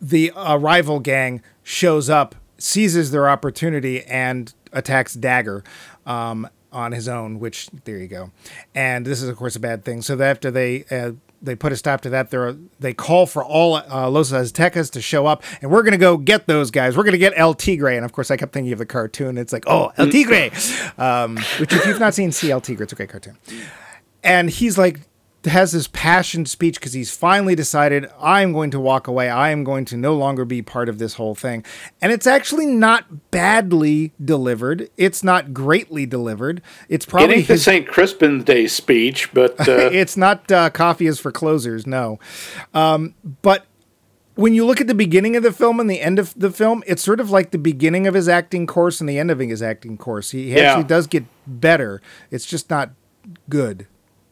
the 0.02 0.32
uh, 0.32 0.58
rival 0.58 1.00
gang 1.00 1.42
shows 1.64 2.10
up, 2.10 2.36
seizes 2.58 3.12
their 3.12 3.30
opportunity, 3.30 4.04
and 4.04 4.54
attacks 4.74 5.14
Dagger 5.14 5.64
um, 6.06 6.48
on 6.72 6.92
his 6.92 7.08
own. 7.08 7.40
Which 7.40 7.70
there 7.86 7.98
you 7.98 8.08
go. 8.08 8.32
And 8.76 9.06
this 9.06 9.22
is 9.22 9.30
of 9.30 9.38
course 9.38 9.56
a 9.56 9.60
bad 9.60 9.84
thing. 9.84 10.02
So 10.02 10.20
after 10.22 10.52
they 10.52 10.86
uh, 10.92 11.12
they 11.42 11.56
put 11.56 11.72
a 11.72 11.76
stop 11.76 12.02
to 12.02 12.10
that, 12.10 12.30
they 12.30 12.56
they 12.80 12.94
call 12.94 13.26
for 13.26 13.44
all 13.44 13.76
uh, 13.76 14.10
Los 14.10 14.32
Aztecas 14.32 14.92
to 14.92 15.02
show 15.02 15.26
up, 15.26 15.44
and 15.62 15.72
we're 15.72 15.84
gonna 15.84 15.98
go 15.98 16.18
get 16.18 16.48
those 16.48 16.72
guys. 16.72 16.98
We're 16.98 17.04
gonna 17.04 17.18
get 17.18 17.34
El 17.36 17.54
Tigre. 17.54 17.96
And 17.96 18.06
of 18.06 18.12
course, 18.12 18.32
I 18.32 18.38
kept 18.38 18.54
thinking 18.54 18.74
of 18.74 18.80
the 18.80 18.86
cartoon. 18.86 19.38
It's 19.38 19.54
like, 19.54 19.66
oh, 19.68 19.92
El 19.98 20.10
Tigre. 20.10 20.52
um, 20.98 21.38
which 21.60 21.74
if 21.74 21.86
you've 21.86 22.00
not 22.00 22.14
seen, 22.14 22.32
see 22.32 22.52
El 22.52 22.62
Tigre. 22.62 22.84
It's 22.84 22.94
a 22.94 22.96
great 22.96 23.10
cartoon 23.10 23.38
and 24.24 24.50
he's 24.50 24.78
like 24.78 25.00
has 25.48 25.72
this 25.72 25.88
passion 25.88 26.46
speech 26.46 26.80
because 26.80 26.94
he's 26.94 27.16
finally 27.16 27.56
decided 27.56 28.08
I'm 28.20 28.54
going 28.54 28.72
to 28.72 28.80
walk 28.80 29.08
away. 29.08 29.30
I 29.30 29.50
am 29.52 29.64
going 29.64 29.86
to 29.86 29.98
no 29.98 30.16
longer 30.16 30.46
be 30.46 30.62
part 30.62 30.90
of 30.90 31.00
this 31.00 31.16
whole 31.16 31.36
thing. 31.36 31.64
And 32.02 32.12
it's 32.12 32.28
actually 32.28 32.66
not 32.66 33.32
badly 33.32 34.14
delivered. 34.24 34.90
It's 34.98 35.24
not 35.24 35.54
greatly 35.54 36.06
delivered. 36.06 36.62
It's 36.90 37.06
it 37.06 37.10
probably 37.10 37.36
ain't 37.38 37.48
the 37.48 37.58
St. 37.58 37.88
Crispin 37.88 38.44
Day 38.44 38.68
speech, 38.68 39.34
but 39.34 39.60
uh, 39.68 39.90
it's 39.92 40.18
not 40.18 40.52
uh, 40.52 40.70
coffee 40.70 41.08
is 41.08 41.20
for 41.20 41.32
closers. 41.32 41.86
No, 41.88 42.20
um, 42.74 43.16
but 43.42 43.66
when 44.36 44.54
you 44.54 44.66
look 44.66 44.80
at 44.80 44.88
the 44.88 44.94
beginning 44.94 45.36
of 45.36 45.42
the 45.44 45.52
film 45.52 45.80
and 45.80 45.90
the 45.90 46.00
end 46.00 46.20
of 46.20 46.34
the 46.36 46.52
film, 46.52 46.84
it's 46.86 47.02
sort 47.02 47.20
of 47.20 47.32
like 47.32 47.50
the 47.52 47.58
beginning 47.58 48.06
of 48.06 48.14
his 48.14 48.30
acting 48.30 48.68
course 48.68 49.00
and 49.00 49.10
the 49.10 49.18
end 49.18 49.32
of 49.32 49.40
his 49.40 49.62
acting 49.64 49.98
course. 49.98 50.30
He, 50.32 50.44
he 50.50 50.56
Yeah. 50.58 50.72
actually 50.74 50.84
does 50.84 51.08
get 51.08 51.26
better. 51.48 52.02
It's 52.30 52.46
just 52.46 52.70
not 52.70 52.92
good. 53.50 53.88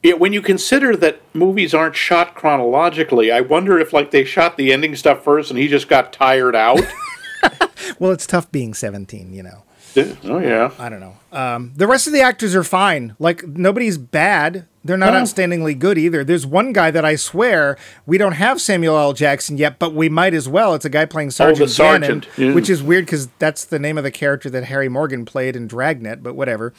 Yeah, 0.06 0.14
when 0.14 0.34
you 0.34 0.42
consider 0.42 0.96
that 0.98 1.20
movies 1.34 1.74
aren't 1.74 1.96
shot 1.96 2.36
chronologically, 2.36 3.32
I 3.32 3.42
wonder 3.42 3.80
if 3.80 3.92
like 3.92 4.12
they 4.12 4.24
shot 4.24 4.56
the 4.56 4.72
ending 4.72 4.96
stuff 4.96 5.24
first 5.24 5.50
and 5.50 5.60
he 5.60 5.68
just 5.68 5.88
got 5.88 6.14
tired 6.14 6.56
out. 6.56 6.80
Well, 8.00 8.12
it's 8.12 8.26
tough 8.26 8.52
being 8.52 8.74
17, 8.74 9.32
you 9.34 9.44
know. 9.44 9.64
oh 10.26 10.40
yeah. 10.40 10.72
I 10.80 10.90
don't 10.90 11.00
know. 11.00 11.16
Um, 11.32 11.72
the 11.76 11.88
rest 11.88 12.08
of 12.08 12.14
the 12.14 12.22
actors 12.22 12.56
are 12.56 12.64
fine. 12.64 13.16
Like 13.20 13.48
nobody's 13.48 13.98
bad. 13.98 14.66
They're 14.84 14.98
not 14.98 15.14
No. 15.14 15.22
outstandingly 15.22 15.78
good 15.78 15.98
either. 15.98 16.24
There's 16.24 16.46
one 16.46 16.74
guy 16.74 16.92
that 16.92 17.06
I 17.06 17.16
swear 17.16 17.78
we 18.06 18.18
don't 18.18 18.34
have 18.34 18.60
Samuel 18.60 18.98
L. 18.98 19.14
Jackson 19.14 19.58
yet, 19.58 19.78
but 19.80 19.94
we 19.94 20.10
might 20.10 20.34
as 20.34 20.50
well. 20.50 20.74
It's 20.74 20.86
a 20.86 20.90
guy 20.90 21.06
playing 21.06 21.32
Sergeant, 21.32 21.70
sergeant, 21.70 22.28
Gannon, 22.36 22.50
yeah. 22.50 22.56
which 22.56 22.70
is 22.70 22.82
weird 22.84 23.06
because 23.06 23.28
that's 23.40 23.64
the 23.66 23.80
name 23.80 23.98
of 23.98 24.04
the 24.04 24.12
character 24.12 24.50
that 24.50 24.66
Harry 24.66 24.90
Morgan 24.90 25.24
played 25.26 25.56
in 25.56 25.68
Dragnet. 25.68 26.22
But 26.24 26.36
whatever. 26.36 26.74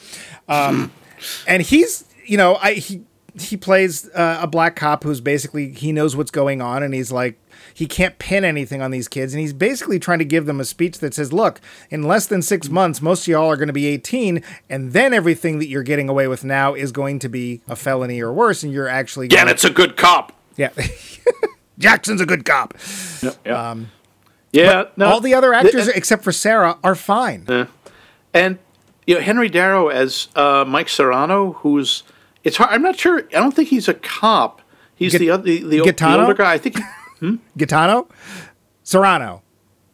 Um, 0.47 0.91
and 1.47 1.63
he's 1.63 2.03
you 2.25 2.37
know 2.37 2.57
I 2.61 2.73
he 2.73 3.03
he 3.39 3.55
plays 3.57 4.09
uh, 4.15 4.39
a 4.41 4.47
black 4.47 4.75
cop 4.75 5.03
who's 5.03 5.21
basically 5.21 5.71
he 5.71 5.91
knows 5.91 6.15
what's 6.15 6.31
going 6.31 6.61
on 6.61 6.81
and 6.83 6.93
he's 6.93 7.11
like 7.11 7.39
he 7.73 7.85
can't 7.85 8.17
pin 8.19 8.43
anything 8.43 8.81
on 8.81 8.91
these 8.91 9.07
kids 9.07 9.33
and 9.33 9.39
he's 9.41 9.53
basically 9.53 9.99
trying 9.99 10.19
to 10.19 10.25
give 10.25 10.45
them 10.45 10.59
a 10.59 10.65
speech 10.65 10.99
that 10.99 11.13
says 11.13 11.31
look 11.31 11.61
in 11.89 12.03
less 12.03 12.25
than 12.27 12.41
six 12.41 12.69
months 12.69 13.01
most 13.01 13.21
of 13.23 13.27
y'all 13.27 13.49
are 13.49 13.55
going 13.57 13.67
to 13.67 13.73
be 13.73 13.85
18 13.87 14.41
and 14.69 14.93
then 14.93 15.13
everything 15.13 15.59
that 15.59 15.67
you're 15.67 15.83
getting 15.83 16.09
away 16.09 16.27
with 16.27 16.43
now 16.43 16.73
is 16.73 16.91
going 16.91 17.19
to 17.19 17.29
be 17.29 17.61
a 17.67 17.75
felony 17.75 18.21
or 18.21 18.31
worse 18.33 18.63
and 18.63 18.73
you're 18.73 18.87
actually 18.87 19.27
gonna, 19.27 19.51
Gannett's 19.51 19.65
a 19.65 19.69
good 19.69 19.97
cop. 19.97 20.33
yeah 20.55 20.69
jackson's 21.77 22.21
a 22.21 22.25
good 22.25 22.45
cop 22.45 22.73
Yeah. 23.21 23.31
yeah. 23.45 23.75
yeah 24.51 24.83
no, 24.95 25.05
all 25.07 25.19
the 25.21 25.33
other 25.33 25.53
actors 25.53 25.85
the- 25.87 25.95
except 25.97 26.23
for 26.23 26.31
sarah 26.31 26.77
are 26.83 26.95
fine 26.95 27.45
and 28.33 28.57
you 29.05 29.15
know 29.15 29.21
Henry 29.21 29.47
Darrow 29.49 29.87
as 29.87 30.27
uh, 30.35 30.65
Mike 30.67 30.89
Serrano, 30.89 31.53
who's 31.53 32.03
it's 32.43 32.57
hard. 32.57 32.71
I'm 32.73 32.81
not 32.81 32.97
sure. 32.99 33.19
I 33.29 33.39
don't 33.39 33.53
think 33.55 33.69
he's 33.69 33.87
a 33.87 33.93
cop. 33.93 34.61
He's 34.95 35.11
Git- 35.13 35.19
the 35.19 35.29
other 35.31 35.43
the, 35.43 35.59
the, 35.61 35.91
the 35.91 36.19
older 36.19 36.33
guy. 36.33 36.53
I 36.53 36.57
think. 36.57 36.77
He, 37.19 37.39
Gitano? 37.57 38.09
Serrano. 38.83 39.41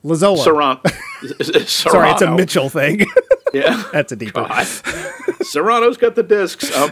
Lazola. 0.04 0.44
Serrano. 0.44 0.82
Sorry, 1.66 2.10
it's 2.12 2.22
a 2.22 2.32
Mitchell 2.32 2.70
thing. 2.70 3.06
Yeah. 3.54 3.84
That's 3.94 4.12
a 4.12 4.16
deep 4.16 4.36
one. 4.36 4.50
Serrano's 5.44 5.96
got 5.98 6.16
the 6.16 6.24
discs. 6.24 6.76
Um, 6.76 6.92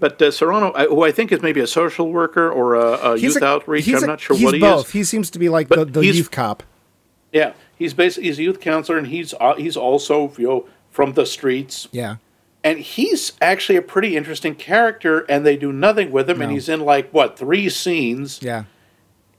but 0.00 0.20
uh, 0.22 0.30
Serrano, 0.30 0.72
I- 0.74 0.86
who 0.86 1.04
I 1.04 1.12
think 1.12 1.30
is 1.30 1.42
maybe 1.42 1.60
a 1.60 1.66
social 1.66 2.10
worker 2.10 2.50
or 2.50 2.74
a, 2.74 3.12
a 3.12 3.16
youth 3.18 3.36
a- 3.36 3.44
outreach, 3.44 3.86
I'm 3.88 4.02
a- 4.02 4.06
not 4.06 4.18
sure 4.20 4.34
what 4.38 4.54
he 4.54 4.60
both. 4.60 4.86
is. 4.86 4.92
He 4.92 5.04
seems 5.04 5.28
to 5.30 5.38
be 5.38 5.50
like 5.50 5.68
But 5.68 5.92
the, 5.92 6.00
the 6.00 6.06
youth 6.06 6.30
cop. 6.30 6.62
Yeah, 7.34 7.52
he's 7.76 7.92
basically 7.92 8.28
he's 8.28 8.38
a 8.38 8.44
youth 8.44 8.60
counselor, 8.60 8.96
and 8.96 9.08
he's 9.08 9.34
uh, 9.38 9.56
he's 9.56 9.76
also 9.76 10.32
you 10.38 10.46
know 10.48 10.68
from 10.90 11.12
the 11.12 11.26
streets, 11.26 11.86
Yeah. 11.92 12.16
And 12.64 12.78
he's 12.80 13.32
actually 13.40 13.76
a 13.76 13.82
pretty 13.82 14.16
interesting 14.16 14.54
character. 14.54 15.20
And 15.28 15.44
they 15.46 15.56
do 15.56 15.72
nothing 15.72 16.10
with 16.10 16.28
him, 16.28 16.42
and 16.42 16.50
he's 16.52 16.68
in 16.68 16.80
like 16.80 17.10
what 17.10 17.38
three 17.38 17.68
scenes, 17.68 18.40
Yeah. 18.42 18.64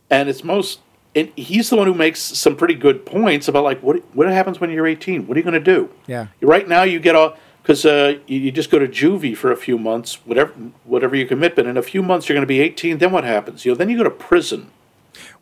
and 0.10 0.30
it's 0.30 0.44
most. 0.44 0.80
And 1.16 1.32
he's 1.36 1.72
the 1.72 1.76
one 1.76 1.88
who 1.88 1.96
makes 1.96 2.22
some 2.22 2.56
pretty 2.56 2.76
good 2.76 3.04
points 3.06 3.48
about 3.48 3.64
like 3.64 3.82
what 3.82 3.98
what 4.16 4.28
happens 4.30 4.60
when 4.60 4.70
you're 4.70 4.88
18. 4.88 5.28
What 5.28 5.36
are 5.36 5.40
you 5.40 5.44
going 5.44 5.54
to 5.54 5.60
do? 5.60 5.90
Yeah. 6.08 6.28
Right 6.42 6.68
now, 6.68 6.84
you 6.84 7.00
get 7.00 7.16
all 7.16 7.36
because 7.64 7.84
uh, 7.86 8.20
you, 8.28 8.40
you 8.40 8.52
just 8.52 8.70
go 8.70 8.78
to 8.80 8.88
juvie 8.88 9.36
for 9.36 9.52
a 9.52 9.58
few 9.58 9.78
months, 9.80 10.16
whatever 10.26 10.52
whatever 10.84 11.16
you 11.16 11.26
commit. 11.26 11.56
But 11.56 11.66
in 11.66 11.78
a 11.78 11.82
few 11.82 12.04
months, 12.04 12.30
you're 12.30 12.36
going 12.36 12.44
to 12.44 12.48
be 12.48 12.60
18. 12.62 13.00
Then 13.00 13.12
what 13.12 13.24
happens? 13.24 13.66
You 13.66 13.72
know, 13.72 13.76
then 13.76 13.90
you 13.90 13.98
go 13.98 14.04
to 14.04 14.10
prison 14.12 14.70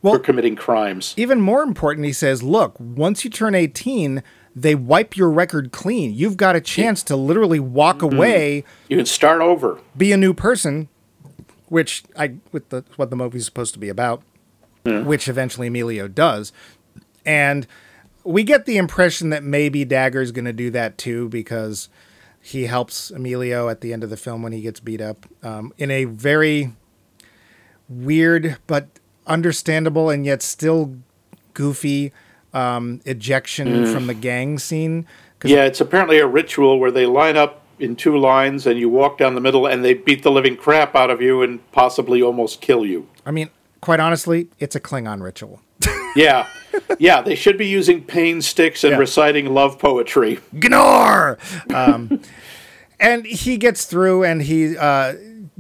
Well- 0.02 0.13
for 0.13 0.20
committing 0.20 0.56
crimes. 0.56 1.13
Even 1.18 1.42
more 1.42 1.63
important, 1.63 2.06
he 2.06 2.13
says, 2.13 2.42
look, 2.42 2.80
once 2.80 3.24
you 3.26 3.30
turn 3.30 3.54
18, 3.54 4.24
they 4.60 4.74
wipe 4.76 5.15
your 5.15 5.30
record 5.30 5.72
clean. 5.72 6.13
You've 6.13 6.36
got 6.38 6.56
a 6.56 6.62
chance 6.62 7.04
to 7.04 7.15
literally 7.15 7.60
walk 7.60 7.98
Mm-hmm. 8.00 8.15
away, 8.17 8.63
You 8.89 8.98
can 8.98 9.06
start 9.06 9.41
over. 9.41 9.80
be 9.96 10.12
a 10.12 10.17
new 10.17 10.34
person, 10.34 10.88
which 11.70 12.04
I 12.17 12.36
with 12.52 12.70
the 12.70 12.84
what 12.96 13.10
the 13.12 13.15
movie's 13.15 13.46
supposed 13.46 13.74
to 13.74 13.80
be 13.80 13.89
about, 13.89 14.24
which 14.84 15.28
eventually 15.28 15.67
Emilio 15.67 16.08
does. 16.08 16.52
And 17.26 17.67
we 18.24 18.43
get 18.43 18.65
the 18.65 18.78
impression 18.78 19.30
that 19.30 19.43
maybe 19.43 19.86
Dagger's 19.86 20.32
going 20.32 20.46
to 20.46 20.54
do 20.54 20.70
that 20.72 20.98
too 20.98 21.30
because 21.30 21.88
he 22.41 22.63
helps 22.63 23.12
Emilio 23.12 23.70
at 23.70 23.82
the 23.82 23.91
end 23.93 24.04
of 24.04 24.10
the 24.10 24.17
film 24.17 24.41
when 24.41 24.54
he 24.54 24.62
gets 24.62 24.80
beat 24.80 25.02
up 25.02 25.26
um, 25.43 25.72
in 25.78 25.91
a 25.91 26.06
very 26.06 26.74
weird 27.89 28.58
but 28.67 28.88
understandable 29.26 30.10
and 30.10 30.26
yet 30.26 30.41
still 30.41 30.96
goofy 31.54 32.12
um, 32.58 33.02
ejection 33.06 33.86
from 33.86 34.08
the 34.08 34.13
gang 34.13 34.58
scene. 34.60 35.06
Yeah, 35.43 35.65
it's 35.65 35.80
apparently 35.82 36.17
a 36.20 36.26
ritual 36.28 36.80
where 36.80 36.91
they 36.91 37.06
line 37.06 37.38
up 37.38 37.62
in 37.80 37.96
two 37.96 38.17
lines 38.17 38.65
and 38.65 38.80
you 38.80 38.89
walk 38.89 39.17
down 39.20 39.36
the 39.36 39.41
middle 39.41 39.67
and 39.67 39.86
they 39.86 39.93
beat 39.93 40.24
the 40.24 40.32
living 40.32 40.58
crap 40.58 40.96
out 40.96 41.12
of 41.12 41.22
you 41.22 41.43
and 41.43 41.60
possibly 41.72 42.22
almost 42.24 42.60
kill 42.60 42.84
you. 42.86 43.08
I 43.26 43.30
mean, 43.32 43.50
quite 43.82 44.00
honestly, 44.00 44.48
it's 44.60 44.76
a 44.76 44.80
Klingon 44.80 45.22
ritual. 45.22 45.62
Yeah. 46.15 46.48
yeah, 46.98 47.22
they 47.22 47.36
should 47.36 47.60
be 47.60 47.67
using 47.67 48.04
pain 48.04 48.41
sticks 48.41 48.84
and 48.84 48.93
Yeah. 48.93 48.98
reciting 48.98 49.54
love 49.54 49.78
poetry. 49.78 50.39
Gnor! 50.56 51.38
Um, 51.72 52.22
and 53.00 53.24
he 53.24 53.58
gets 53.58 53.86
through 53.86 54.24
and 54.24 54.41
he 54.41 54.76
uh, 54.76 55.13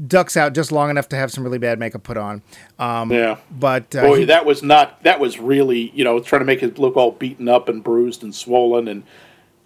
ducks 0.05 0.37
out 0.37 0.53
just 0.53 0.71
long 0.71 0.89
enough 0.89 1.09
to 1.09 1.15
have 1.15 1.31
some 1.31 1.43
really 1.43 1.57
bad 1.57 1.79
makeup 1.79 2.03
put 2.03 2.17
on. 2.17 2.41
Um, 2.77 3.11
Yeah. 3.11 3.37
But 3.51 3.95
uh, 3.95 4.03
Boy, 4.03 4.19
he- 4.19 4.25
that 4.25 4.45
was 4.45 4.61
not 4.61 5.01
that 5.03 5.19
was 5.19 5.39
really, 5.39 5.91
you 5.95 6.03
know, 6.03 6.19
trying 6.19 6.41
to 6.41 6.45
make 6.45 6.61
it 6.61 6.77
look 6.77 6.95
all 6.95 7.11
beaten 7.11 7.47
up 7.47 7.69
and 7.69 7.83
bruised 7.83 8.23
and 8.23 8.33
swollen 8.33 8.87
and 8.87 9.03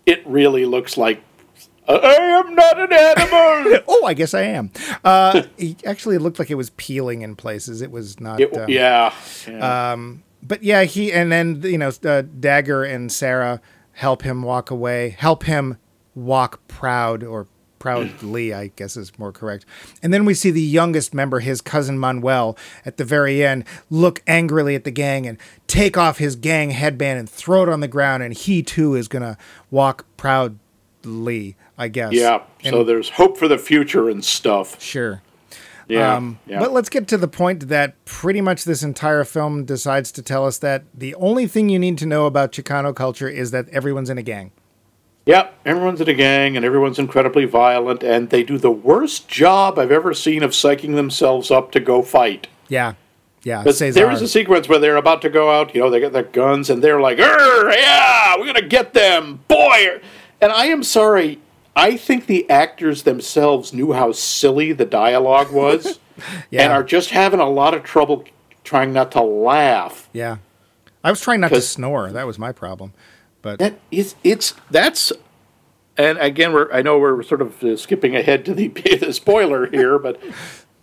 it 0.06 0.26
really 0.26 0.66
looks 0.66 0.98
like 0.98 1.22
I 1.88 2.44
am 2.46 2.56
not 2.56 2.80
an 2.80 2.94
animal. 2.94 3.80
oh, 3.88 4.06
I 4.06 4.14
guess 4.14 4.34
I 4.34 4.44
am. 4.44 4.72
Uh, 5.04 5.44
he 5.58 5.76
actually 5.86 6.20
looked 6.20 6.40
like 6.40 6.50
it 6.50 6.56
was 6.56 6.70
peeling 6.72 7.22
in 7.22 7.36
places. 7.36 7.82
It 7.82 7.92
was 7.92 8.20
not. 8.20 8.40
It- 8.40 8.56
um, 8.56 8.70
yeah. 8.70 9.14
yeah. 9.48 9.98
but 10.44 10.64
yeah, 10.64 10.84
he 10.84 11.12
and 11.12 11.32
then 11.32 11.62
you 11.64 11.78
know 11.78 11.92
uh, 12.06 12.22
Dagger 12.40 12.84
and 12.84 13.12
Sarah 13.12 13.62
help 13.94 14.22
him 14.22 14.44
walk 14.44 14.72
away, 14.72 15.10
help 15.10 15.44
him 15.44 15.78
walk 16.16 16.66
proud 16.68 17.24
or 17.24 17.48
proudly, 17.82 18.54
I 18.54 18.68
guess 18.76 18.96
is 18.96 19.12
more 19.18 19.32
correct. 19.32 19.66
And 20.04 20.14
then 20.14 20.24
we 20.24 20.36
see 20.36 20.52
the 20.52 20.62
youngest 20.62 21.14
member, 21.16 21.40
his 21.40 21.62
cousin 21.62 21.98
Manuel, 21.98 22.56
at 22.86 22.98
the 22.98 23.04
very 23.04 23.44
end, 23.44 23.66
look 23.90 24.22
angrily 24.28 24.76
at 24.76 24.84
the 24.84 24.92
gang 24.92 25.26
and 25.26 25.40
take 25.66 25.98
off 25.98 26.20
his 26.20 26.36
gang 26.36 26.70
headband 26.70 27.18
and 27.20 27.28
throw 27.28 27.64
it 27.64 27.70
on 27.70 27.80
the 27.80 27.88
ground, 27.88 28.22
and 28.22 28.34
he 28.36 28.62
too 28.62 28.94
is 28.94 29.08
gonna 29.08 29.36
walk 29.72 30.06
proudly, 30.16 31.56
I 31.78 31.88
guess. 31.88 32.14
yeah. 32.14 32.44
And- 32.64 32.74
So 32.74 32.84
there's 32.84 33.10
hope 33.10 33.38
for 33.38 33.48
the 33.48 33.58
future 33.58 34.10
and 34.10 34.24
stuff. 34.24 34.80
sure. 34.82 35.22
Yeah. 35.88 36.16
Um, 36.16 36.40
yeah. 36.46 36.60
But 36.60 36.72
let's 36.72 36.88
get 36.88 37.08
to 37.10 37.18
the 37.18 37.28
point 37.28 37.68
that 37.68 38.06
pretty 38.06 38.40
much 38.40 38.64
this 38.64 38.82
entire 38.84 39.26
film 39.26 39.66
decides 39.66 40.10
to 40.14 40.22
tell 40.22 40.46
us 40.46 40.58
that 40.60 40.84
the 40.94 41.14
only 41.16 41.48
thing 41.48 41.68
you 41.68 41.80
need 41.80 41.98
to 41.98 42.06
know 42.06 42.28
about 42.28 42.54
Chicano 42.54 42.96
culture 42.96 43.28
is 43.28 43.52
that 43.52 43.68
everyone's 43.70 44.10
in 44.10 44.18
a 44.18 44.24
gang. 44.24 44.52
Yep, 45.26 45.60
everyone's 45.66 46.02
in 46.02 46.10
a 46.10 46.14
gang 46.14 46.56
and 46.58 46.66
everyone's 46.66 46.98
incredibly 46.98 47.46
violent, 47.46 48.04
and 48.04 48.30
they 48.32 48.42
do 48.44 48.58
the 48.58 48.72
worst 48.72 49.28
job 49.28 49.78
I've 49.78 49.92
ever 49.92 50.14
seen 50.16 50.42
of 50.42 50.52
psyching 50.52 50.96
themselves 50.96 51.52
up 51.52 51.72
to 51.74 51.80
go 51.80 52.02
fight. 52.02 52.48
Yeah. 52.68 52.94
Yeah. 53.44 53.64
But 53.64 53.78
there 53.78 54.12
is 54.12 54.22
a 54.22 54.28
sequence 54.28 54.68
where 54.68 54.80
they're 54.80 54.98
about 54.98 55.22
to 55.24 55.30
go 55.30 55.50
out, 55.52 55.74
you 55.76 55.82
know, 55.82 55.90
they 55.90 56.00
get 56.00 56.14
their 56.14 56.24
guns 56.24 56.70
and 56.70 56.84
they're 56.84 57.02
like, 57.02 57.20
"Arr, 57.20 57.72
yeah, 57.72 58.36
we're 58.38 58.46
gonna 58.48 58.62
get 58.62 58.94
them, 58.94 59.44
boy. 59.48 60.00
And 60.40 60.52
I 60.52 60.66
am 60.68 60.84
sorry, 60.84 61.40
I 61.76 61.98
think 61.98 62.26
the 62.26 62.50
actors 62.50 63.04
themselves 63.04 63.74
knew 63.74 63.94
how 63.94 64.12
silly 64.12 64.74
the 64.74 64.86
dialogue 64.86 65.52
was 65.52 66.00
Yeah. 66.52 66.64
and 66.64 66.74
are 66.74 66.84
just 66.84 67.12
having 67.12 67.40
a 67.40 67.50
lot 67.50 67.74
of 67.74 67.84
trouble 67.84 68.26
trying 68.64 68.94
not 68.94 69.12
to 69.14 69.22
laugh. 69.22 70.08
yeah. 70.14 70.38
I 71.04 71.10
was 71.10 71.20
trying 71.22 71.40
not 71.42 71.50
to 71.50 71.62
snore. 71.62 72.12
That 72.12 72.28
was 72.28 72.38
my 72.38 72.52
problem. 72.52 72.94
But 73.42 73.60
That 73.60 73.80
is, 73.90 74.16
it's 74.24 74.54
that's, 74.70 75.12
and 75.98 76.18
again, 76.20 76.54
we're 76.54 76.72
I 76.72 76.82
know 76.82 77.00
we're 77.00 77.24
sort 77.24 77.42
of 77.42 77.64
uh, 77.64 77.76
skipping 77.78 78.16
ahead 78.16 78.46
to 78.46 78.54
the, 78.54 78.68
the 79.00 79.14
spoiler 79.14 79.66
here, 79.68 79.98
but 80.00 80.22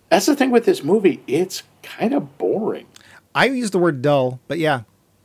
that's 0.09 0.25
the 0.25 0.35
thing 0.35 0.51
with 0.51 0.65
this 0.65 0.83
movie. 0.83 1.23
It's 1.27 1.63
kind 1.83 2.13
of 2.13 2.37
boring. 2.37 2.85
I 3.33 3.45
use 3.45 3.71
the 3.71 3.79
word 3.79 4.01
dull, 4.01 4.39
but 4.47 4.57
yeah. 4.59 4.81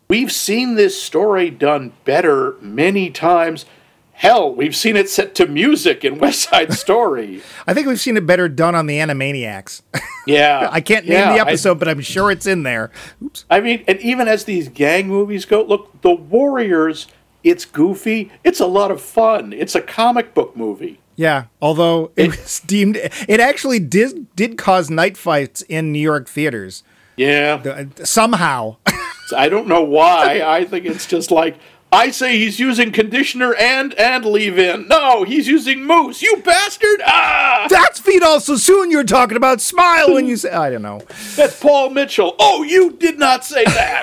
We've 0.08 0.30
seen 0.30 0.74
this 0.74 1.00
story 1.02 1.50
done 1.50 1.92
better 2.04 2.56
many 2.60 3.10
times. 3.10 3.64
Hell, 4.12 4.54
we've 4.54 4.76
seen 4.76 4.94
it 4.96 5.08
set 5.08 5.34
to 5.36 5.46
music 5.46 6.04
in 6.04 6.18
West 6.18 6.42
Side 6.48 6.72
Story. 6.84 7.42
I 7.66 7.74
think 7.74 7.88
we've 7.88 7.98
seen 7.98 8.16
it 8.16 8.24
better 8.26 8.48
done 8.48 8.74
on 8.76 8.86
the 8.86 8.98
Animaniacs. 8.98 9.82
Yeah, 10.26 10.70
I 10.72 10.80
can't 10.80 11.04
name 11.04 11.18
yeah, 11.18 11.34
the 11.34 11.38
I- 11.40 11.48
episode, 11.48 11.78
but 11.78 11.86
I'm 11.86 12.00
sure 12.00 12.30
it's 12.30 12.46
in 12.46 12.62
there. 12.62 12.90
Oops. 13.22 13.44
I 13.50 13.60
mean, 13.60 13.84
and 13.86 14.00
even 14.00 14.26
as 14.26 14.44
these 14.46 14.70
gang 14.70 15.06
movies 15.06 15.44
go, 15.44 15.62
look, 15.62 16.00
The 16.00 16.14
Warriors. 16.14 17.08
It's 17.44 17.64
goofy. 17.66 18.32
It's 18.42 18.58
a 18.58 18.66
lot 18.66 18.90
of 18.90 19.00
fun. 19.00 19.52
It's 19.52 19.74
a 19.74 19.80
comic 19.82 20.34
book 20.34 20.56
movie. 20.56 20.98
Yeah, 21.16 21.44
although 21.62 22.10
it, 22.16 22.30
was 22.30 22.58
deemed, 22.66 22.96
it 22.96 23.38
actually 23.38 23.78
did 23.78 24.34
did 24.34 24.58
cause 24.58 24.90
night 24.90 25.16
fights 25.16 25.62
in 25.62 25.92
New 25.92 26.00
York 26.00 26.28
theaters 26.28 26.82
Yeah, 27.16 27.84
somehow. 28.02 28.78
I 29.36 29.48
don't 29.48 29.68
know 29.68 29.82
why. 29.84 30.42
I 30.42 30.64
think 30.64 30.86
it's 30.86 31.06
just 31.06 31.30
like 31.30 31.56
I 31.92 32.10
say 32.10 32.38
he's 32.38 32.58
using 32.58 32.90
conditioner 32.90 33.54
and 33.54 33.94
and 33.94 34.24
leave-in. 34.24 34.88
No, 34.88 35.22
he's 35.22 35.46
using 35.46 35.84
mousse. 35.84 36.20
You 36.22 36.38
bastard! 36.44 37.00
Ah, 37.06 37.68
That's 37.70 38.00
Feed 38.00 38.22
So 38.40 38.56
Soon 38.56 38.90
you're 38.90 39.04
talking 39.04 39.36
about. 39.36 39.60
Smile 39.60 40.12
when 40.14 40.26
you 40.26 40.36
say. 40.36 40.50
I 40.50 40.70
don't 40.70 40.82
know. 40.82 41.02
that's 41.36 41.60
Paul 41.60 41.90
Mitchell. 41.90 42.34
Oh, 42.40 42.64
you 42.64 42.92
did 42.94 43.18
not 43.20 43.44
say 43.44 43.64
that. 43.64 44.02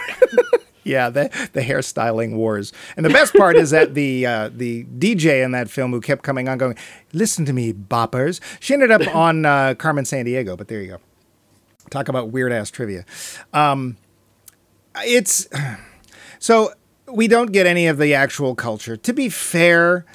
Yeah, 0.84 1.10
the 1.10 1.30
the 1.54 1.62
hairstyling 1.62 2.36
wars. 2.36 2.74
And 2.98 3.06
the 3.06 3.10
best 3.10 3.34
part 3.36 3.56
is 3.56 3.70
that 3.70 3.94
the 3.94 4.26
uh, 4.26 4.50
the 4.54 4.86
DJ 4.86 5.44
in 5.44 5.52
that 5.52 5.70
film 5.70 5.92
who 5.92 6.02
kept 6.02 6.24
coming 6.24 6.50
on 6.50 6.58
going, 6.58 6.76
"Listen 7.14 7.46
to 7.46 7.54
me, 7.54 7.74
boppers." 7.74 8.40
She 8.60 8.74
ended 8.74 8.92
up 8.92 9.16
on 9.16 9.46
uh, 9.46 9.76
Carmen 9.76 10.06
Sandiego. 10.06 10.58
But 10.58 10.68
there 10.68 10.82
you 10.82 10.88
go. 10.88 10.98
Talk 11.90 12.08
about 12.08 12.30
weird 12.30 12.52
ass 12.52 12.72
trivia. 12.72 13.06
Um, 13.54 13.98
it's 14.98 15.48
so 16.40 16.74
we 17.08 17.28
don't 17.28 17.52
get 17.52 17.68
any 17.68 17.88
of 17.88 17.98
the 17.98 18.14
actual 18.14 18.56
culture. 18.56 18.98
To 18.98 19.14
be 19.14 19.30
fair, 19.30 20.06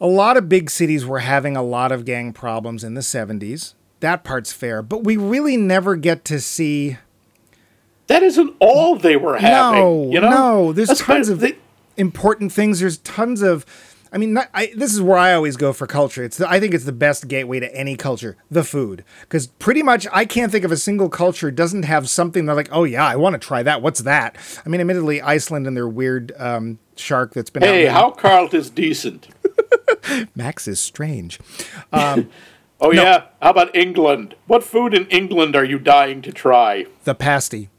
a 0.00 0.06
lot 0.06 0.36
of 0.36 0.48
big 0.48 0.70
cities 0.70 1.06
were 1.06 1.20
having 1.20 1.56
a 1.56 1.62
lot 1.62 1.92
of 1.92 2.04
gang 2.04 2.32
problems 2.32 2.84
in 2.84 2.94
the 2.94 3.00
'70s. 3.00 3.74
That 4.00 4.24
part's 4.24 4.52
fair, 4.52 4.82
but 4.82 5.04
we 5.04 5.16
really 5.16 5.56
never 5.56 5.96
get 5.96 6.24
to 6.26 6.40
see. 6.40 6.98
That 8.08 8.22
isn't 8.22 8.54
all 8.60 8.96
they 8.96 9.16
were 9.16 9.38
having. 9.38 9.80
No, 9.80 10.10
you 10.10 10.20
know? 10.20 10.30
no, 10.30 10.72
there's 10.72 10.88
That's 10.88 11.00
tons 11.00 11.28
of 11.28 11.40
they- 11.40 11.58
important 11.96 12.52
things. 12.52 12.80
There's 12.80 12.98
tons 12.98 13.42
of. 13.42 13.64
I 14.12 14.18
mean, 14.18 14.34
not, 14.34 14.48
I, 14.54 14.72
this 14.74 14.94
is 14.94 15.02
where 15.02 15.18
I 15.18 15.34
always 15.34 15.56
go 15.56 15.72
for 15.72 15.86
culture. 15.86 16.22
It's 16.22 16.38
the, 16.38 16.48
I 16.48 16.60
think 16.60 16.72
it's 16.72 16.84
the 16.84 16.92
best 16.92 17.26
gateway 17.26 17.58
to 17.60 17.74
any 17.74 17.96
culture, 17.96 18.36
the 18.50 18.62
food, 18.62 19.04
because 19.22 19.48
pretty 19.48 19.82
much 19.82 20.06
I 20.12 20.24
can't 20.24 20.50
think 20.52 20.64
of 20.64 20.70
a 20.70 20.76
single 20.76 21.08
culture 21.10 21.50
doesn't 21.50 21.82
have 21.82 22.08
something 22.08 22.46
they're 22.46 22.54
like, 22.54 22.68
oh 22.70 22.84
yeah, 22.84 23.04
I 23.04 23.16
want 23.16 23.34
to 23.34 23.38
try 23.44 23.62
that. 23.64 23.82
What's 23.82 24.00
that? 24.02 24.36
I 24.64 24.68
mean, 24.68 24.80
admittedly, 24.80 25.20
Iceland 25.20 25.66
and 25.66 25.76
their 25.76 25.88
weird 25.88 26.32
um, 26.38 26.78
shark 26.94 27.34
that's 27.34 27.50
been 27.50 27.64
hey, 27.64 27.86
how 27.86 28.12
Carl 28.12 28.48
is 28.54 28.70
decent. 28.70 29.28
Max 30.34 30.68
is 30.68 30.80
strange. 30.80 31.40
Oh 32.78 32.92
yeah, 32.92 33.28
how 33.40 33.50
about 33.50 33.74
England? 33.74 34.34
What 34.46 34.62
food 34.62 34.92
in 34.92 35.06
England 35.06 35.56
are 35.56 35.64
you 35.64 35.78
dying 35.78 36.20
to 36.20 36.30
try? 36.30 36.84
The 37.04 37.14
pasty. 37.14 37.70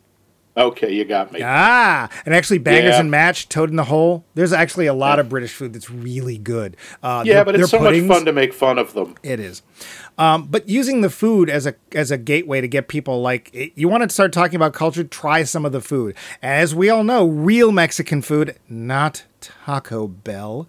Okay, 0.57 0.91
you 0.91 1.05
got 1.05 1.31
me. 1.31 1.41
Ah, 1.43 2.09
and 2.25 2.33
actually, 2.33 2.57
Bangers 2.57 2.93
Yeah. 2.95 3.01
and 3.01 3.11
Mash, 3.11 3.47
Toad 3.47 3.69
in 3.69 3.75
the 3.75 3.83
Hole. 3.83 4.25
There's 4.33 4.51
actually 4.51 4.87
a 4.87 4.93
lot 4.93 5.19
of 5.19 5.29
British 5.29 5.53
food 5.53 5.73
that's 5.73 5.89
really 5.89 6.37
good. 6.39 6.75
Uh, 7.03 7.21
yeah, 7.25 7.43
but 7.43 7.55
it's 7.59 7.69
so 7.69 7.79
much 7.79 7.99
fun 8.07 8.25
to 8.25 8.33
make 8.33 8.53
fun 8.53 8.79
of 8.79 8.93
them. 8.93 9.13
It 9.21 9.39
is. 9.39 9.61
Um, 10.17 10.47
but 10.49 10.67
using 10.67 11.01
the 11.01 11.11
food 11.11 11.47
as 11.47 11.67
a 11.67 11.75
as 11.93 12.09
a 12.09 12.17
gateway 12.17 12.59
to 12.59 12.67
get 12.67 12.87
people 12.87 13.21
like 13.21 13.51
it- 13.53 13.73
you 13.75 13.87
want 13.87 14.01
to 14.01 14.09
start 14.09 14.33
talking 14.33 14.55
about 14.55 14.73
culture, 14.73 15.03
try 15.03 15.43
some 15.43 15.63
of 15.63 15.71
the 15.71 15.81
food. 15.81 16.15
As 16.41 16.73
we 16.73 16.89
all 16.89 17.03
know, 17.03 17.27
real 17.27 17.71
Mexican 17.71 18.23
food, 18.23 18.55
not 18.67 19.25
Taco 19.41 20.07
Bell, 20.07 20.67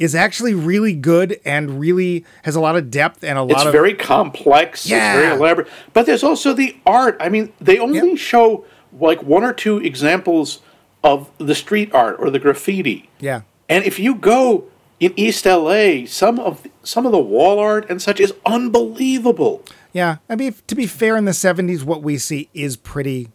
is 0.00 0.16
actually 0.16 0.52
really 0.54 0.94
good 0.94 1.38
and 1.44 1.78
really 1.78 2.24
has 2.42 2.56
a 2.56 2.60
lot 2.60 2.74
of 2.74 2.90
depth 2.90 3.22
and 3.22 3.38
a 3.38 3.42
lot 3.42 3.52
It's 3.52 3.64
of 3.66 3.72
very 3.72 3.94
complex. 3.94 4.80
It's 4.80 4.90
Yeah. 4.90 5.14
very 5.14 5.32
elaborate. 5.36 5.68
But 5.92 6.06
there's 6.06 6.24
also 6.24 6.52
the 6.52 6.76
art. 6.84 7.16
I 7.20 7.28
mean, 7.28 7.52
they 7.60 7.78
only 7.78 7.98
Yep. 8.10 8.18
show 8.18 8.64
like 8.92 9.22
one 9.22 9.44
or 9.44 9.52
two 9.52 9.78
examples 9.78 10.60
of 11.04 11.30
the 11.38 11.54
street 11.54 11.92
art 11.94 12.16
or 12.18 12.30
the 12.30 12.38
graffiti. 12.38 13.08
yeah. 13.20 13.42
And 13.70 13.84
if 13.84 13.98
you 13.98 14.14
go 14.14 14.64
in 14.98 15.12
East 15.16 15.44
LA, 15.44 16.06
some 16.06 16.38
of 16.40 16.66
some 16.82 17.04
of 17.04 17.12
the 17.12 17.18
wall 17.18 17.58
art 17.58 17.88
and 17.90 18.00
such 18.00 18.18
is 18.18 18.32
unbelievable. 18.46 19.62
Yeah, 19.92 20.16
I 20.28 20.36
mean, 20.36 20.54
to 20.66 20.74
be 20.74 20.86
fair, 20.86 21.16
in 21.16 21.24
the 21.26 21.32
'70s, 21.32 21.82
what 21.84 22.02
we 22.02 22.18
see 22.18 22.48
is 22.54 22.76
pretty. 22.76 23.28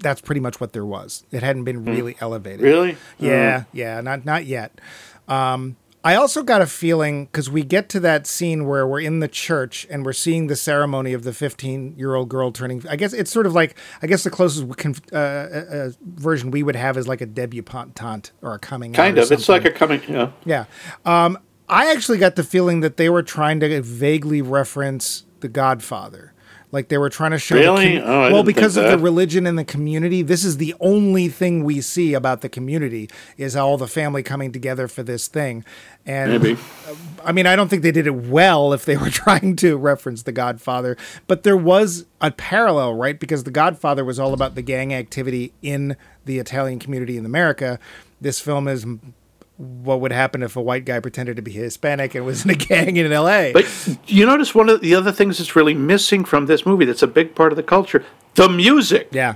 That's 0.00 0.20
pretty 0.20 0.40
much 0.40 0.60
what 0.60 0.74
there 0.74 0.84
was. 0.84 1.24
It 1.32 1.42
hadn't 1.42 1.64
been 1.64 1.84
really 1.84 2.16
elevated. 2.20 2.60
Hmm. 2.60 2.66
Really? 2.66 2.96
Yeah, 3.18 3.64
yeah, 3.72 4.00
not 4.00 4.24
not 4.24 4.44
yet. 4.44 4.78
Um, 5.26 5.76
I 6.08 6.14
also 6.14 6.42
got 6.42 6.62
a 6.62 6.66
feeling 6.66 7.26
because 7.26 7.50
we 7.50 7.62
get 7.62 7.90
to 7.90 8.00
that 8.00 8.26
scene 8.26 8.64
where 8.66 8.86
we're 8.86 9.02
in 9.02 9.20
the 9.20 9.28
church 9.28 9.86
and 9.90 10.06
we're 10.06 10.14
seeing 10.14 10.46
the 10.46 10.56
ceremony 10.56 11.12
of 11.12 11.22
the 11.22 11.34
15 11.34 11.98
year 11.98 12.14
old 12.14 12.30
girl 12.30 12.50
turning. 12.50 12.82
I 12.88 12.96
guess 12.96 13.12
it's 13.12 13.30
sort 13.30 13.44
of 13.44 13.52
like 13.52 13.76
I 14.00 14.06
guess 14.06 14.24
the 14.24 14.30
closest 14.30 14.64
we 14.64 14.74
can, 14.74 14.94
uh, 15.12 15.16
uh, 15.16 15.18
uh, 15.18 15.90
version 16.02 16.50
we 16.50 16.62
would 16.62 16.76
have 16.76 16.96
is 16.96 17.06
like 17.06 17.20
a 17.20 17.26
debutante 17.26 18.30
or 18.40 18.54
a 18.54 18.58
coming 18.58 18.92
out. 18.92 18.96
Kind 18.96 19.18
of. 19.18 19.30
It's 19.30 19.50
like 19.50 19.66
a 19.66 19.70
coming. 19.70 20.00
Yeah. 20.08 20.30
Yeah. 20.46 20.64
Um, 21.04 21.38
I 21.68 21.92
actually 21.92 22.16
got 22.16 22.36
the 22.36 22.42
feeling 22.42 22.80
that 22.80 22.96
they 22.96 23.10
were 23.10 23.22
trying 23.22 23.60
to 23.60 23.82
vaguely 23.82 24.40
reference 24.40 25.24
The 25.40 25.48
Godfather. 25.48 26.32
Like 26.70 26.88
they 26.88 26.98
were 26.98 27.08
trying 27.08 27.30
to 27.30 27.38
show. 27.38 27.54
the 27.54 27.60
Really? 27.62 27.98
com- 27.98 28.08
Oh, 28.08 28.32
well, 28.32 28.42
because 28.42 28.76
of 28.76 28.84
the 28.84 28.98
religion 28.98 29.46
and 29.46 29.58
the 29.58 29.64
community, 29.64 30.20
this 30.22 30.44
is 30.44 30.58
the 30.58 30.74
only 30.80 31.28
thing 31.28 31.64
we 31.64 31.80
see 31.80 32.12
about 32.14 32.42
the 32.42 32.48
community 32.48 33.08
is 33.38 33.56
all 33.56 33.78
the 33.78 33.86
family 33.86 34.22
coming 34.22 34.52
together 34.52 34.86
for 34.86 35.02
this 35.02 35.28
thing. 35.28 35.64
And 36.04 36.30
Maybe. 36.32 36.58
Uh, 36.86 36.94
I 37.24 37.32
mean, 37.32 37.46
I 37.46 37.56
don't 37.56 37.68
think 37.68 37.82
they 37.82 37.90
did 37.90 38.06
it 38.06 38.14
well 38.14 38.72
if 38.72 38.84
they 38.84 38.96
were 39.02 39.10
trying 39.10 39.56
to 39.56 39.76
reference 39.78 40.24
The 40.24 40.32
Godfather, 40.32 40.96
but 41.26 41.42
there 41.42 41.56
was 41.56 42.04
a 42.20 42.30
parallel, 42.30 42.94
right? 42.94 43.18
Because 43.18 43.44
The 43.44 43.50
Godfather 43.50 44.04
was 44.04 44.18
all 44.18 44.34
about 44.34 44.54
the 44.54 44.62
gang 44.62 44.92
activity 44.92 45.52
in 45.62 45.96
the 46.26 46.38
Italian 46.38 46.78
community 46.78 47.16
in 47.16 47.24
America. 47.24 47.78
This 48.20 48.40
film 48.40 48.68
is 48.68 48.84
what 49.58 50.00
would 50.00 50.12
happen 50.12 50.42
if 50.42 50.54
a 50.56 50.62
white 50.62 50.84
guy 50.84 51.00
pretended 51.00 51.36
to 51.36 51.42
be 51.42 51.50
Hispanic 51.50 52.14
and 52.14 52.24
was 52.24 52.44
in 52.44 52.50
a 52.52 52.54
gang 52.70 52.96
in 52.96 53.10
LA. 53.10 53.50
But 53.52 53.98
you 54.06 54.24
notice 54.24 54.54
one 54.54 54.68
of 54.68 54.80
the 54.80 54.94
other 54.94 55.12
things 55.12 55.38
that's 55.38 55.54
really 55.56 55.74
missing 55.74 56.24
from 56.24 56.46
this 56.46 56.64
movie 56.64 56.84
that's 56.84 57.02
a 57.02 57.06
big 57.08 57.34
part 57.34 57.52
of 57.52 57.56
the 57.56 57.62
culture 57.62 58.04
the 58.36 58.48
music. 58.48 59.08
yeah. 59.10 59.34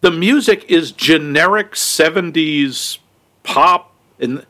The 0.00 0.10
music 0.12 0.64
is 0.68 0.92
generic 0.92 1.72
70s 1.72 2.98
pop. 3.42 3.92
And 4.20 4.44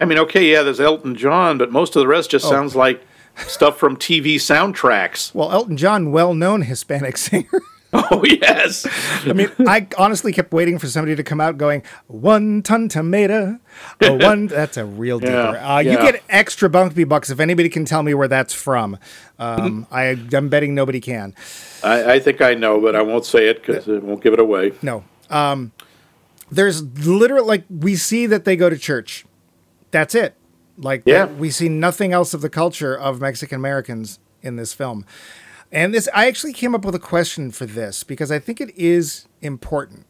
I 0.00 0.04
mean, 0.04 0.18
okay, 0.18 0.50
yeah, 0.52 0.62
there's 0.62 0.80
Elton 0.80 1.14
John, 1.16 1.56
but 1.58 1.70
most 1.72 1.96
of 1.96 2.00
the 2.00 2.06
rest 2.06 2.28
Oh. 2.28 2.32
just 2.32 2.48
sounds 2.48 2.74
like 2.76 3.02
stuff 3.36 3.78
from 3.78 3.96
TV 3.96 4.36
soundtracks. 4.36 5.34
Well, 5.34 5.50
Elton 5.52 5.76
John, 5.76 6.10
well 6.12 6.34
known 6.34 6.62
Hispanic 6.62 7.16
singer. 7.16 7.48
Oh, 8.10 8.24
yes. 8.24 8.86
I 9.24 9.32
mean, 9.32 9.50
I 9.68 9.86
honestly 9.96 10.32
kept 10.32 10.52
waiting 10.52 10.78
for 10.80 10.88
somebody 10.88 11.14
to 11.14 11.22
come 11.22 11.40
out 11.40 11.56
going, 11.56 11.82
one 12.08 12.60
ton 12.62 12.88
tomato, 12.88 13.58
a 14.00 14.12
one. 14.16 14.48
That's 14.48 14.76
a 14.76 14.84
real 14.84 15.20
deeper. 15.20 15.32
Yeah, 15.32 15.74
uh, 15.76 15.78
You 15.78 15.96
get 15.98 16.22
extra 16.28 16.68
Bunkby 16.68 17.08
bucks 17.08 17.30
if 17.30 17.38
anybody 17.38 17.68
can 17.68 17.84
tell 17.84 18.02
me 18.02 18.12
where 18.14 18.26
that's 18.26 18.52
from. 18.52 18.98
Um, 19.38 19.86
I, 19.92 20.18
I'm 20.32 20.48
betting 20.48 20.74
nobody 20.74 21.00
can. 21.00 21.34
I, 21.84 22.14
I 22.14 22.18
think 22.18 22.40
I 22.42 22.54
know, 22.54 22.80
but 22.80 22.96
I 22.96 23.02
won't 23.02 23.26
say 23.26 23.48
it 23.48 23.64
because 23.64 23.86
it 23.86 24.02
won't 24.02 24.22
give 24.22 24.32
it 24.32 24.40
away. 24.40 24.72
No. 24.82 25.04
Um, 25.30 25.70
there's 26.50 26.82
literally, 27.06 27.46
like, 27.46 27.64
we 27.70 27.94
see 27.96 28.26
that 28.26 28.44
they 28.44 28.56
go 28.56 28.68
to 28.68 28.76
church. 28.76 29.24
That's 29.92 30.14
it. 30.16 30.34
Like, 30.76 31.02
Yeah. 31.06 31.26
we 31.26 31.50
see 31.50 31.68
nothing 31.68 32.12
else 32.12 32.34
of 32.34 32.40
the 32.40 32.50
culture 32.50 32.96
of 32.98 33.20
Mexican 33.20 33.56
Americans 33.56 34.18
in 34.42 34.56
this 34.56 34.72
film. 34.74 35.06
And 35.72 35.92
this, 35.92 36.08
I 36.14 36.26
actually 36.26 36.52
came 36.52 36.74
up 36.74 36.84
with 36.84 36.94
a 36.94 37.00
question 37.00 37.50
for 37.50 37.66
this 37.66 38.04
because 38.04 38.30
I 38.30 38.38
think 38.38 38.60
it 38.60 38.70
is 38.76 39.26
important. 39.40 40.06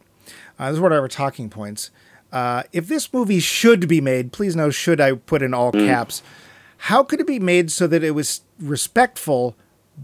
Uh, 0.58 0.68
this 0.68 0.76
is 0.76 0.80
one 0.80 0.92
of 0.92 0.98
our 0.98 1.08
talking 1.08 1.48
points. 1.48 1.90
Uh, 2.32 2.64
if 2.72 2.88
this 2.88 3.12
movie 3.12 3.40
should 3.40 3.88
be 3.88 4.00
made, 4.00 4.32
please 4.32 4.56
know, 4.56 4.70
should 4.70 5.00
I 5.00 5.12
put 5.12 5.40
in 5.42 5.54
all 5.54 5.72
caps, 5.72 6.22
how 6.78 7.02
could 7.02 7.20
it 7.20 7.26
be 7.26 7.38
made 7.38 7.70
so 7.70 7.86
that 7.86 8.02
it 8.02 8.10
was 8.10 8.42
respectful 8.60 9.56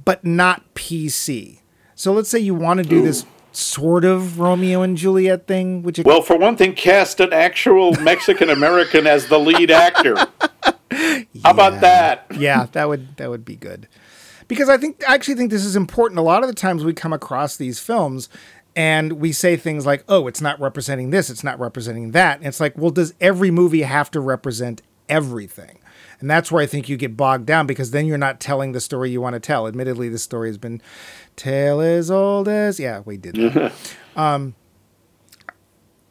but 0.05 0.24
not 0.24 0.74
PC? 0.74 1.59
So 1.94 2.12
let's 2.12 2.30
say 2.30 2.38
you 2.38 2.55
want 2.55 2.78
to 2.78 2.88
do 2.88 3.03
this 3.03 3.26
sort 3.53 4.05
of 4.05 4.38
Romeo 4.38 4.82
and 4.82 4.96
Juliet 4.96 5.46
thing, 5.46 5.82
which 5.82 5.98
Well, 6.05 6.22
for 6.22 6.38
one 6.38 6.57
thing, 6.57 6.74
cast 6.74 7.20
an 7.20 7.32
actual 7.32 7.92
Mexican 8.01 8.48
American 8.48 9.07
as 9.07 9.26
the 9.26 9.38
lead 9.38 9.70
actor. 9.70 10.14
How 11.42 11.51
about 11.51 11.80
that? 11.80 12.26
yeah, 12.36 12.66
that 12.72 12.88
would 12.88 13.16
that 13.16 13.28
would 13.30 13.44
be 13.44 13.57
good. 13.57 13.88
Because 14.51 14.68
I 14.68 14.78
think 14.78 15.09
I 15.09 15.14
actually 15.14 15.36
think 15.36 15.53
this 15.53 15.64
is 15.64 15.76
important. 15.76 16.18
A 16.18 16.22
lot 16.22 16.42
of 16.42 16.48
the 16.48 16.55
times 16.57 16.82
we 16.82 16.92
come 16.92 17.12
across 17.12 17.57
these 17.57 17.78
films 17.78 18.28
and 18.74 19.12
we 19.12 19.30
say 19.30 19.57
things 19.57 19.86
like, 19.86 20.03
"Oh, 20.09 20.26
it's 20.26 20.40
not 20.40 20.59
representing 20.61 21.11
this, 21.11 21.30
it's 21.30 21.44
not 21.44 21.61
representing 21.61 22.11
that." 22.11 22.38
And 22.38 22.48
it's 22.48 22.59
like, 22.59 22.76
"Well, 22.76 22.90
does 22.90 23.14
every 23.20 23.53
movie 23.53 23.82
have 23.82 24.11
to 24.11 24.18
represent 24.18 24.82
everything?" 25.09 25.78
And 26.18 26.28
that's 26.28 26.51
where 26.51 26.61
I 26.61 26.66
think 26.66 26.88
you 26.88 26.96
get 26.96 27.16
bogged 27.16 27.46
down 27.46 27.68
because 27.68 27.92
then 27.92 28.07
you're 28.07 28.18
not 28.18 28.40
telling 28.40 28.72
the 28.72 28.80
story 28.80 29.11
you 29.11 29.20
want 29.20 29.34
to 29.34 29.40
tell. 29.40 29.68
Admittedly, 29.68 30.09
the 30.09 30.18
story 30.18 30.48
has 30.48 30.59
been 30.59 30.82
tale 31.36 31.80
as 31.80 32.11
old 32.11 32.48
as 32.48 32.80
yeah, 32.80 33.03
we 33.05 33.18
did 33.18 33.36
that. 33.36 33.72
um, 34.16 34.57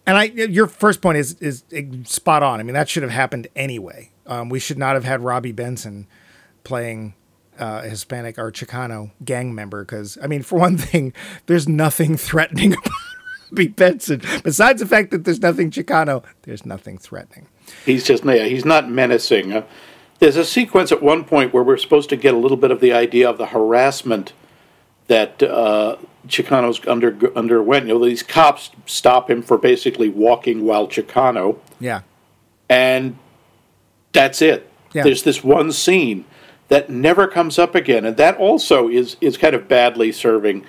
and 0.07 0.17
I, 0.17 0.23
your 0.23 0.67
first 0.67 1.01
point 1.01 1.17
is 1.17 1.33
is 1.41 1.65
spot 2.05 2.41
on. 2.41 2.61
I 2.61 2.63
mean, 2.63 2.73
that 2.73 2.87
should 2.87 3.03
have 3.03 3.11
happened 3.11 3.49
anyway. 3.53 4.11
Um, 4.25 4.47
we 4.47 4.61
should 4.61 4.77
not 4.77 4.93
have 4.93 5.03
had 5.03 5.25
Robby 5.25 5.51
Benson 5.51 6.07
playing 6.63 7.15
uh, 7.59 7.81
Hispanic 7.81 8.39
or 8.39 8.51
Chicano 8.51 9.11
gang 9.23 9.53
member 9.53 9.83
because, 9.83 10.17
I 10.23 10.27
mean, 10.27 10.41
for 10.41 10.57
one 10.59 10.77
thing, 10.77 11.13
there's 11.45 11.67
nothing 11.67 12.17
threatening 12.17 12.73
about 12.73 12.91
Robby 13.51 13.67
Benson 13.67 14.21
besides 14.43 14.79
the 14.79 14.87
fact 14.87 15.11
that 15.11 15.23
there's 15.25 15.41
nothing 15.41 15.71
Chicano. 15.71 16.23
There's 16.43 16.65
nothing 16.65 16.97
threatening. 16.97 17.47
He's 17.85 18.03
just 18.03 18.23
yeah, 18.23 18.45
he's 18.45 18.65
not 18.65 18.89
menacing. 18.89 19.53
Uh, 19.53 19.63
there's 20.19 20.35
a 20.35 20.45
sequence 20.45 20.91
at 20.91 21.01
one 21.01 21.23
point 21.23 21.53
where 21.53 21.63
we're 21.63 21.77
supposed 21.77 22.09
to 22.09 22.17
get 22.17 22.33
a 22.33 22.37
little 22.37 22.57
bit 22.57 22.71
of 22.71 22.81
the 22.81 22.91
idea 22.91 23.29
of 23.29 23.37
the 23.37 23.47
harassment 23.47 24.33
that 25.07 25.41
uh, 25.41 25.97
Chicanos 26.27 26.85
under, 26.87 27.35
underwent. 27.37 27.87
You 27.87 27.93
know, 27.93 28.05
these 28.05 28.23
cops 28.23 28.71
stop 28.85 29.29
him 29.29 29.41
for 29.41 29.57
basically 29.57 30.09
walking 30.09 30.65
while 30.65 30.87
Chicano, 30.87 31.57
Yeah, 31.79 32.01
and 32.69 33.17
that's 34.11 34.41
it. 34.41 34.69
Yeah. 34.93 35.03
There's 35.03 35.23
this 35.23 35.43
one 35.43 35.71
scene 35.71 36.25
that 36.69 36.89
never 36.89 37.27
comes 37.27 37.59
up 37.59 37.75
again, 37.75 38.05
and 38.05 38.17
that 38.17 38.37
also 38.37 38.87
is 38.87 39.17
is 39.21 39.37
kind 39.37 39.55
of 39.55 39.67
badly 39.67 40.11
serving. 40.11 40.65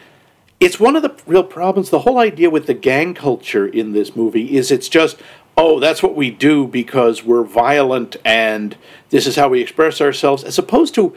It's 0.59 0.81
one 0.81 0.97
of 0.97 1.03
the 1.03 1.17
real 1.27 1.45
problems. 1.45 1.89
The 1.89 2.01
whole 2.01 2.19
idea 2.19 2.51
with 2.51 2.67
the 2.67 2.75
gang 2.75 3.15
culture 3.15 3.67
in 3.67 3.93
this 3.93 4.15
movie 4.15 4.57
is 4.57 4.71
it's 4.71 4.89
just 4.89 5.17
oh, 5.57 5.79
that's 5.79 6.03
what 6.03 6.17
we 6.17 6.31
do 6.31 6.67
because 6.67 7.23
we're 7.23 7.45
violent 7.45 8.17
and 8.25 8.79
this 9.11 9.27
is 9.27 9.37
how 9.37 9.49
we 9.49 9.61
express 9.61 10.01
ourselves, 10.01 10.43
as 10.43 10.59
opposed 10.59 10.95
to 10.95 11.15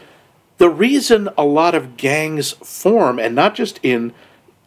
the 0.57 0.69
reason 0.69 1.29
a 1.37 1.45
lot 1.45 1.73
of 1.73 1.95
gangs 1.95 2.51
form, 2.51 3.19
and 3.19 3.33
not 3.35 3.55
just 3.55 3.79
in 3.83 4.13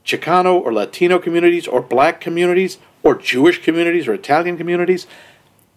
Chicano 0.04 0.54
or 0.54 0.72
Latino 0.72 1.18
communities 1.18 1.66
or 1.66 1.82
black 1.82 2.20
communities 2.20 2.78
or 3.02 3.14
Jewish 3.14 3.62
communities 3.62 4.08
or 4.08 4.14
Italian 4.14 4.56
communities, 4.56 5.06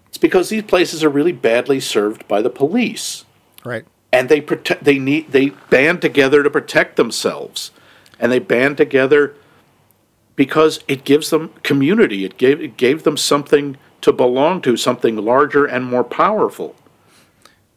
it's 0.07 0.17
because 0.17 0.49
these 0.49 0.63
places 0.63 1.03
are 1.03 1.09
really 1.09 1.31
badly 1.31 1.79
served 1.79 2.27
by 2.27 2.41
the 2.41 2.49
police. 2.49 3.25
right. 3.65 3.85
And 4.11 4.29
they 4.29 4.41
protect 4.41 4.83
they 4.83 4.97
need 4.97 5.31
they 5.31 5.49
band 5.69 6.01
together 6.01 6.43
to 6.43 6.49
protect 6.49 6.95
themselves. 6.95 7.71
And 8.19 8.31
they 8.31 8.39
band 8.39 8.77
together 8.77 9.35
because 10.35 10.79
it 10.87 11.03
gives 11.03 11.29
them 11.29 11.53
community. 11.63 12.25
It 12.25 12.37
gave 12.37 12.61
it 12.61 12.77
gave 12.77 13.03
them 13.03 13.17
something 13.17 13.77
to 14.01 14.11
belong 14.11 14.61
to, 14.61 14.77
something 14.77 15.17
larger 15.17 15.65
and 15.65 15.85
more 15.85 16.03
powerful. 16.03 16.75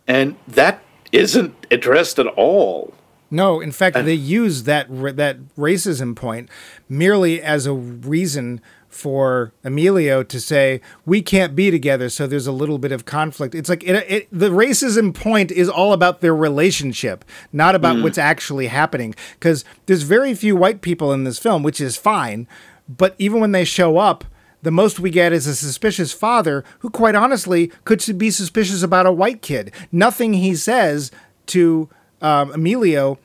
And 0.07 0.37
that 0.49 0.83
isn't 1.11 1.55
addressed 1.71 2.19
at 2.19 2.27
all. 2.27 2.95
No, 3.33 3.61
in 3.61 3.73
fact, 3.73 3.97
they 3.97 4.13
use 4.13 4.65
that 4.65 4.89
that 5.17 5.39
racism 5.57 6.15
point 6.15 6.51
merely 6.87 7.41
as 7.41 7.67
a 7.67 7.73
reason 7.73 8.61
for 8.91 9.55
Emilio 9.65 10.23
to 10.23 10.39
say 10.39 10.83
we 11.07 11.23
can't 11.23 11.57
be 11.57 11.71
together. 11.71 12.11
So 12.11 12.27
there's 12.27 12.47
a 12.47 12.53
little 12.53 12.77
bit 12.77 12.93
of 12.93 13.07
conflict. 13.07 13.55
It's 13.55 13.71
like 13.71 13.83
it, 13.85 13.95
it, 14.07 14.29
the 14.31 14.51
racism 14.51 15.15
point 15.15 15.51
is 15.51 15.71
all 15.71 15.95
about 15.95 16.21
their 16.21 16.37
relationship, 16.37 17.25
not 17.55 17.75
about 17.75 17.95
mm-hmm. 17.95 18.05
what's 18.05 18.19
actually 18.19 18.67
happening. 18.67 19.15
Because 19.33 19.65
there's 19.87 20.03
very 20.03 20.35
few 20.35 20.55
white 20.55 20.83
people 20.83 21.11
in 21.11 21.25
this 21.25 21.39
film, 21.39 21.63
which 21.63 21.81
is 21.81 21.97
fine. 21.97 22.47
But 22.87 23.15
even 23.19 23.41
when 23.41 23.53
they 23.53 23.65
show 23.65 23.97
up, 23.97 24.27
the 24.61 24.71
most 24.71 25.01
we 25.01 25.09
get 25.09 25.33
is 25.33 25.47
a 25.47 25.57
suspicious 25.57 26.13
father 26.13 26.65
who, 26.81 26.91
quite 26.91 27.15
honestly, 27.15 27.73
could 27.87 28.05
be 28.19 28.31
suspicious 28.31 28.83
about 28.83 29.07
a 29.07 29.13
white 29.13 29.41
kid. 29.41 29.73
Nothing 29.91 30.35
he 30.35 30.55
says 30.55 31.11
to 31.47 31.89
um, 32.23 32.53
Emilio 32.53 33.19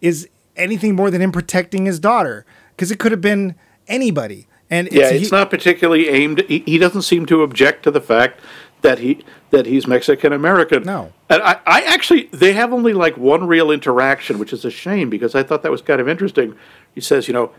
is 0.00 0.28
anything 0.56 0.96
more 0.96 1.10
than 1.10 1.22
him 1.22 1.30
protecting 1.30 1.86
his 1.86 2.00
daughter 2.00 2.44
because 2.70 2.90
it 2.90 2.98
could 2.98 3.12
have 3.12 3.20
been 3.20 3.54
anybody. 3.86 4.46
And 4.70 4.88
yeah, 4.90 5.08
it's, 5.08 5.30
he, 5.30 5.36
not 5.36 5.50
particularly 5.50 6.08
aimed. 6.08 6.44
He, 6.48 6.60
he, 6.60 6.78
doesn't 6.78 7.02
seem 7.02 7.24
to 7.26 7.42
object 7.42 7.84
to 7.84 7.90
the 7.90 8.00
fact 8.00 8.40
that 8.82 8.98
he 8.98 9.24
that 9.50 9.64
he's 9.64 9.86
Mexican 9.86 10.32
American. 10.32 10.82
No, 10.82 11.12
and 11.30 11.42
I, 11.42 11.58
I 11.66 11.82
actually 11.82 12.28
they 12.32 12.52
have 12.52 12.72
only 12.72 12.92
like 12.92 13.16
one 13.16 13.46
real 13.46 13.70
interaction, 13.70 14.38
which 14.38 14.52
is 14.52 14.66
a 14.66 14.70
shame 14.70 15.08
because 15.08 15.34
I 15.34 15.42
thought 15.42 15.62
that 15.62 15.70
was 15.70 15.80
kind 15.80 16.00
of 16.00 16.08
interesting. 16.08 16.54
He 16.94 17.00
says, 17.00 17.28
you 17.28 17.34
know, 17.34 17.52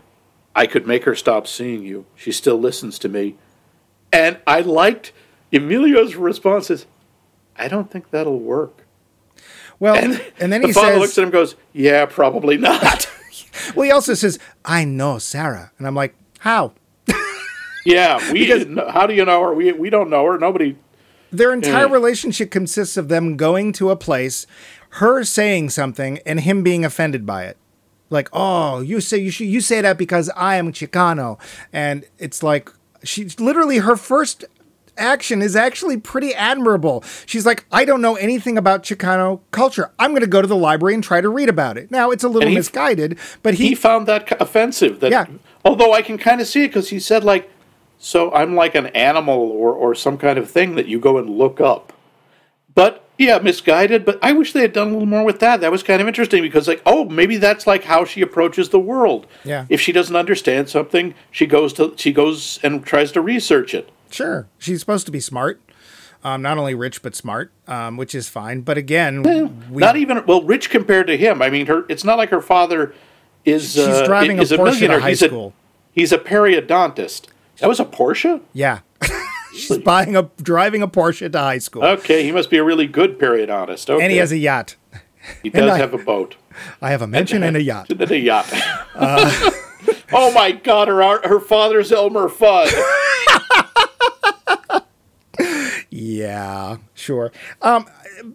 I 0.54 0.66
could 0.66 0.86
make 0.86 1.04
her 1.04 1.16
stop 1.16 1.48
seeing 1.48 1.82
you. 1.82 2.06
She 2.14 2.30
still 2.30 2.58
listens 2.58 2.96
to 3.00 3.08
me, 3.08 3.34
and 4.12 4.38
I 4.46 4.60
liked 4.60 5.12
Emilio's 5.52 6.14
response 6.14 6.70
is, 6.70 6.86
I 7.56 7.66
don't 7.66 7.90
think 7.90 8.10
that'll 8.10 8.38
work. 8.38 8.79
Well, 9.80 9.94
and, 9.96 10.22
and 10.38 10.52
then 10.52 10.60
the 10.60 10.68
he 10.68 10.72
father 10.74 10.92
says, 10.92 11.00
looks 11.00 11.18
at 11.18 11.22
him, 11.22 11.24
and 11.24 11.32
goes, 11.32 11.56
"Yeah, 11.72 12.04
probably 12.06 12.58
not." 12.58 13.10
well, 13.74 13.84
he 13.86 13.90
also 13.90 14.14
says, 14.14 14.38
"I 14.64 14.84
know 14.84 15.18
Sarah," 15.18 15.72
and 15.78 15.86
I'm 15.86 15.94
like, 15.94 16.14
"How?" 16.40 16.74
yeah, 17.86 18.18
we. 18.30 18.40
because, 18.40 18.66
know, 18.66 18.88
how 18.90 19.06
do 19.06 19.14
you 19.14 19.24
know 19.24 19.42
her? 19.42 19.54
We 19.54 19.72
we 19.72 19.88
don't 19.88 20.10
know 20.10 20.24
her. 20.26 20.38
Nobody. 20.38 20.76
Their 21.32 21.52
entire 21.52 21.86
yeah. 21.86 21.92
relationship 21.92 22.50
consists 22.50 22.96
of 22.96 23.08
them 23.08 23.36
going 23.36 23.72
to 23.74 23.90
a 23.90 23.96
place, 23.96 24.46
her 24.90 25.24
saying 25.24 25.70
something, 25.70 26.18
and 26.26 26.40
him 26.40 26.62
being 26.62 26.84
offended 26.84 27.24
by 27.24 27.44
it. 27.44 27.56
Like, 28.10 28.28
oh, 28.32 28.80
you 28.80 29.00
say 29.00 29.18
you 29.18 29.30
should, 29.30 29.46
you 29.46 29.60
say 29.60 29.80
that 29.80 29.96
because 29.96 30.28
I 30.36 30.56
am 30.56 30.72
Chicano, 30.72 31.38
and 31.72 32.04
it's 32.18 32.42
like 32.42 32.68
she's 33.02 33.40
literally 33.40 33.78
her 33.78 33.96
first 33.96 34.44
action 34.96 35.42
is 35.42 35.56
actually 35.56 35.96
pretty 35.96 36.34
admirable. 36.34 37.04
She's 37.26 37.46
like, 37.46 37.64
I 37.70 37.84
don't 37.84 38.00
know 38.00 38.16
anything 38.16 38.58
about 38.58 38.82
Chicano 38.82 39.40
culture. 39.50 39.90
I'm 39.98 40.10
going 40.10 40.22
to 40.22 40.26
go 40.26 40.42
to 40.42 40.48
the 40.48 40.56
library 40.56 40.94
and 40.94 41.04
try 41.04 41.20
to 41.20 41.28
read 41.28 41.48
about 41.48 41.76
it. 41.78 41.90
Now, 41.90 42.10
it's 42.10 42.24
a 42.24 42.28
little 42.28 42.48
he, 42.48 42.54
misguided, 42.54 43.18
but 43.42 43.54
he, 43.54 43.68
he 43.68 43.74
found 43.74 44.06
that 44.08 44.40
offensive. 44.40 45.00
That, 45.00 45.10
yeah. 45.10 45.26
Although 45.64 45.92
I 45.92 46.02
can 46.02 46.18
kind 46.18 46.40
of 46.40 46.46
see 46.46 46.64
it 46.64 46.68
because 46.68 46.90
he 46.90 47.00
said, 47.00 47.24
like, 47.24 47.50
so 47.98 48.32
I'm 48.32 48.54
like 48.54 48.74
an 48.74 48.86
animal 48.88 49.34
or, 49.34 49.72
or 49.72 49.94
some 49.94 50.16
kind 50.16 50.38
of 50.38 50.50
thing 50.50 50.74
that 50.76 50.86
you 50.86 50.98
go 50.98 51.18
and 51.18 51.28
look 51.28 51.60
up. 51.60 51.92
But 52.74 53.04
yeah, 53.18 53.38
misguided. 53.38 54.06
But 54.06 54.18
I 54.22 54.32
wish 54.32 54.54
they 54.54 54.62
had 54.62 54.72
done 54.72 54.88
a 54.88 54.92
little 54.92 55.06
more 55.06 55.24
with 55.24 55.40
that. 55.40 55.60
That 55.60 55.70
was 55.70 55.82
kind 55.82 56.00
of 56.00 56.08
interesting 56.08 56.42
because, 56.42 56.66
like, 56.66 56.80
oh, 56.86 57.04
maybe 57.04 57.36
that's 57.36 57.66
like 57.66 57.84
how 57.84 58.06
she 58.06 58.22
approaches 58.22 58.70
the 58.70 58.80
world. 58.80 59.26
Yeah. 59.44 59.66
If 59.68 59.80
she 59.80 59.92
doesn't 59.92 60.16
understand 60.16 60.70
something, 60.70 61.14
she 61.30 61.46
goes 61.46 61.74
to 61.74 61.92
she 61.96 62.12
goes 62.12 62.58
and 62.62 62.84
tries 62.84 63.12
to 63.12 63.20
research 63.20 63.74
it. 63.74 63.90
Sure, 64.10 64.48
she's 64.58 64.80
supposed 64.80 65.06
to 65.06 65.12
be 65.12 65.20
smart. 65.20 65.60
Um, 66.22 66.42
not 66.42 66.58
only 66.58 66.74
rich 66.74 67.00
but 67.02 67.14
smart, 67.14 67.50
um, 67.66 67.96
which 67.96 68.14
is 68.14 68.28
fine. 68.28 68.60
But 68.60 68.76
again, 68.76 69.24
yeah, 69.24 69.48
we, 69.70 69.80
not 69.80 69.96
even 69.96 70.24
well 70.26 70.42
rich 70.42 70.68
compared 70.68 71.06
to 71.06 71.16
him. 71.16 71.40
I 71.40 71.48
mean, 71.48 71.66
her. 71.66 71.86
It's 71.88 72.04
not 72.04 72.18
like 72.18 72.28
her 72.28 72.42
father 72.42 72.94
is. 73.44 73.72
She's 73.72 73.86
uh, 73.86 74.04
driving 74.04 74.38
is 74.38 74.52
a 74.52 74.58
Porsche 74.58 74.86
to 74.86 75.00
high 75.00 75.10
he's 75.10 75.20
school. 75.20 75.54
A, 75.56 75.92
he's 75.92 76.12
a 76.12 76.18
periodontist. 76.18 77.28
That 77.60 77.68
was 77.68 77.80
a 77.80 77.84
Porsche. 77.84 78.40
Yeah. 78.52 78.80
She's 79.52 79.78
buying 79.78 80.16
a 80.16 80.30
driving 80.40 80.82
a 80.82 80.88
Porsche 80.88 81.30
to 81.30 81.38
high 81.38 81.58
school. 81.58 81.84
Okay, 81.84 82.22
he 82.22 82.32
must 82.32 82.50
be 82.50 82.56
a 82.56 82.64
really 82.64 82.86
good 82.86 83.18
periodontist. 83.18 83.90
Okay. 83.90 84.02
And 84.02 84.12
he 84.12 84.18
has 84.18 84.32
a 84.32 84.38
yacht. 84.38 84.76
He 85.42 85.50
does 85.50 85.70
I, 85.70 85.78
have 85.78 85.92
a 85.92 85.98
boat. 85.98 86.36
I 86.82 86.90
have 86.90 87.02
a 87.02 87.06
mansion 87.06 87.38
and, 87.38 87.48
and 87.48 87.56
a 87.56 87.62
yacht. 87.62 87.90
And 87.90 88.00
a 88.10 88.18
yacht. 88.18 88.46
Uh, 88.94 89.50
oh 90.12 90.32
my 90.32 90.52
God! 90.52 90.88
Her 90.88 91.28
her 91.28 91.40
father's 91.40 91.92
Elmer 91.92 92.28
Fudd. 92.28 92.70
Yeah, 96.10 96.78
sure. 96.94 97.30
Um, 97.62 97.86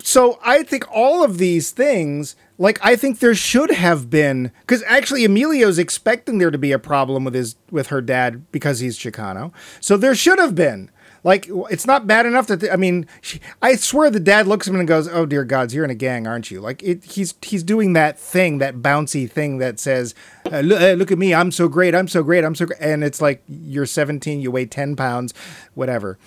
so 0.01 0.39
I 0.43 0.63
think 0.63 0.85
all 0.91 1.23
of 1.23 1.37
these 1.37 1.71
things, 1.71 2.35
like 2.57 2.79
I 2.81 2.95
think 2.95 3.19
there 3.19 3.35
should 3.35 3.71
have 3.71 4.09
been, 4.09 4.51
because 4.61 4.81
actually 4.83 5.25
Emilio's 5.25 5.77
expecting 5.77 6.37
there 6.37 6.51
to 6.51 6.57
be 6.57 6.71
a 6.71 6.79
problem 6.79 7.25
with 7.25 7.33
his 7.33 7.55
with 7.71 7.87
her 7.87 8.01
dad 8.01 8.49
because 8.51 8.79
he's 8.79 8.97
Chicano. 8.97 9.51
So 9.81 9.97
there 9.97 10.15
should 10.15 10.39
have 10.39 10.55
been. 10.55 10.89
Like 11.25 11.49
it's 11.71 11.87
not 11.87 12.05
bad 12.05 12.27
enough 12.27 12.45
that 12.47 12.71
I 12.71 12.75
mean, 12.75 13.07
she, 13.19 13.41
I 13.59 13.75
swear 13.75 14.11
the 14.11 14.19
dad 14.19 14.45
looks 14.45 14.67
at 14.67 14.73
him 14.75 14.79
and 14.79 14.87
goes, 14.87 15.07
"Oh 15.07 15.25
dear 15.25 15.43
gods, 15.43 15.73
you're 15.73 15.83
in 15.83 15.89
a 15.89 15.95
gang, 15.95 16.27
aren't 16.27 16.51
you?" 16.51 16.61
Like 16.61 16.83
it, 16.83 17.03
he's 17.03 17.33
he's 17.41 17.63
doing 17.63 17.93
that 17.93 18.19
thing, 18.19 18.59
that 18.59 18.75
bouncy 18.75 19.29
thing 19.29 19.57
that 19.57 19.79
says, 19.79 20.13
uh, 20.51 20.59
look, 20.59 20.79
uh, 20.79 20.91
"Look 20.91 21.11
at 21.11 21.17
me, 21.17 21.33
I'm 21.33 21.51
so 21.51 21.67
great, 21.67 21.95
I'm 21.95 22.07
so 22.07 22.21
great, 22.21 22.43
I'm 22.43 22.53
so 22.53 22.67
great," 22.67 22.79
and 22.79 23.03
it's 23.03 23.21
like 23.21 23.41
you're 23.47 23.87
17, 23.87 24.39
you 24.39 24.51
weigh 24.51 24.67
10 24.67 24.95
pounds, 24.95 25.33
whatever. 25.73 26.19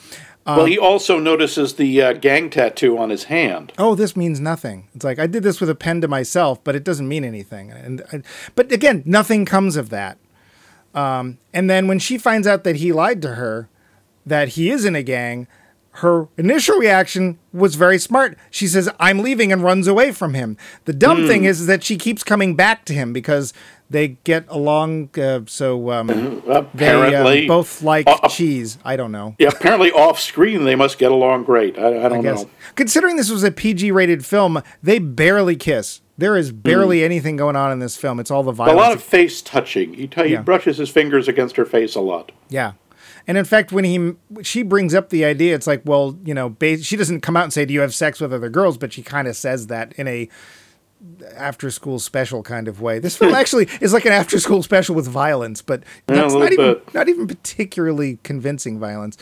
Um, 0.49 0.57
well, 0.57 0.67
he 0.67 0.79
also 0.79 1.19
notices 1.19 1.75
the 1.75 2.01
uh, 2.01 2.13
gang 2.15 2.49
tattoo 2.49 2.97
on 2.97 3.11
his 3.11 3.25
hand. 3.25 3.71
Oh, 3.77 3.95
this 3.95 4.17
means 4.17 4.41
nothing. 4.41 4.89
It's 4.95 5.05
like 5.05 5.19
I 5.19 5.27
did 5.27 5.43
this 5.43 5.61
with 5.61 5.69
a 5.69 5.75
pen 5.75 6.01
to 6.01 6.09
myself, 6.09 6.65
but 6.65 6.75
it 6.75 6.85
doesn't 6.85 7.07
mean 7.07 7.23
anything. 7.23 7.71
And, 7.71 8.03
and 8.11 8.25
but 8.55 8.73
again, 8.73 9.03
nothing 9.05 9.45
comes 9.45 9.77
of 9.77 9.91
that. 9.91 10.17
Um, 10.95 11.37
and 11.53 11.69
then 11.69 11.87
when 11.87 11.99
she 11.99 12.17
finds 12.17 12.47
out 12.47 12.65
that 12.65 12.77
he 12.77 12.93
lied 12.93 13.21
to 13.23 13.35
her, 13.35 13.69
that 14.25 14.49
he 14.49 14.71
is 14.71 14.87
in 14.87 14.97
a 14.97 15.03
gang, 15.03 15.49
her 15.91 16.29
initial 16.39 16.79
reaction 16.79 17.39
was 17.53 17.75
very 17.75 17.99
smart. 17.99 18.39
She 18.51 18.69
says, 18.69 18.89
"I'm 18.99 19.19
leaving," 19.19 19.53
and 19.53 19.63
runs 19.63 19.87
away 19.87 20.13
from 20.13 20.33
him. 20.33 20.57
The 20.87 20.95
dumb 20.95 21.25
mm. 21.25 21.29
thing 21.29 21.45
is 21.45 21.67
that 21.67 21.85
she 21.85 21.99
keeps 21.99 22.25
coming 22.25 22.57
back 22.57 22.87
to 22.87 22.95
him 22.95 23.13
because 23.13 23.53
they 23.91 24.09
get 24.25 24.45
along. 24.49 25.11
Uh, 25.19 25.41
so 25.47 25.91
um, 25.91 26.11
apparently, 26.49 27.41
they 27.41 27.45
uh, 27.47 27.49
both 27.49 27.83
like 27.83 28.07
uh, 28.07 28.29
cheese. 28.29 28.79
I 28.85 28.97
don't 28.97 29.13
know. 29.13 29.35
Yeah, 29.39 29.49
apparently 29.49 29.91
off 29.93 30.21
screen 30.21 30.65
they 30.65 30.75
must 30.75 30.99
get 30.99 31.11
along 31.11 31.45
great. 31.45 31.79
I, 31.79 32.05
I 32.05 32.09
don't 32.09 32.27
I 32.27 32.33
know. 32.33 32.51
Considering 32.75 33.17
this 33.17 33.31
was 33.31 33.45
a 33.45 33.51
PG-rated 33.51 34.25
film, 34.25 34.63
they 34.83 34.99
barely 34.99 35.57
kiss. 35.57 36.01
There 36.17 36.37
is 36.37 36.51
barely 36.51 37.01
mm. 37.01 37.05
anything 37.05 37.37
going 37.37 37.57
on 37.57 37.71
in 37.71 37.79
this 37.79 37.97
film. 37.97 38.19
It's 38.19 38.31
all 38.31 38.43
the 38.43 38.53
violence. 38.53 38.75
A 38.75 38.81
lot 38.81 38.93
of 38.93 39.03
face 39.03 39.41
touching. 39.41 39.95
He, 39.95 40.09
t- 40.09 40.23
yeah. 40.23 40.27
he 40.27 40.37
brushes 40.37 40.77
his 40.79 40.91
fingers 40.91 41.29
against 41.29 41.57
her 41.57 41.65
face 41.65 41.95
a 41.95 42.01
lot. 42.01 42.33
Yeah. 42.49 42.73
And 43.29 43.39
in 43.39 43.45
fact, 43.45 43.73
when 43.73 43.85
he 43.85 44.15
she 44.43 44.63
brings 44.63 44.95
up 44.95 45.11
the 45.11 45.25
idea, 45.25 45.55
it's 45.55 45.67
like, 45.67 45.83
well, 45.85 46.19
you 46.25 46.33
know, 46.35 46.57
she 46.81 46.97
doesn't 46.97 47.21
come 47.21 47.37
out 47.37 47.45
and 47.45 47.53
say, 47.53 47.67
"Do 47.67 47.75
you 47.75 47.83
have 47.83 47.95
sex 47.95 48.21
with 48.21 48.33
other 48.33 48.49
girls?" 48.49 48.79
But 48.79 48.93
she 48.95 49.03
kind 49.03 49.29
of 49.29 49.37
says 49.37 49.67
that 49.67 49.93
in 49.95 50.09
a 50.09 50.31
after 51.35 51.71
school 51.71 51.99
special 51.99 52.43
kind 52.43 52.69
of 52.69 52.81
way. 52.81 52.99
This 52.99 53.17
film 53.19 53.35
actually 53.35 53.69
is 53.81 53.93
like 53.93 54.05
an 54.05 54.13
after 54.13 54.39
school 54.39 54.63
special 54.63 54.95
with 54.95 55.07
violence, 55.07 55.63
but 55.63 55.83
that's 56.07 56.35
not 56.35 56.53
even 56.53 56.75
bit. 56.75 56.95
not 56.95 57.09
even 57.09 57.27
particularly 57.27 58.19
convincing 58.23 58.79
violence. 58.79 59.17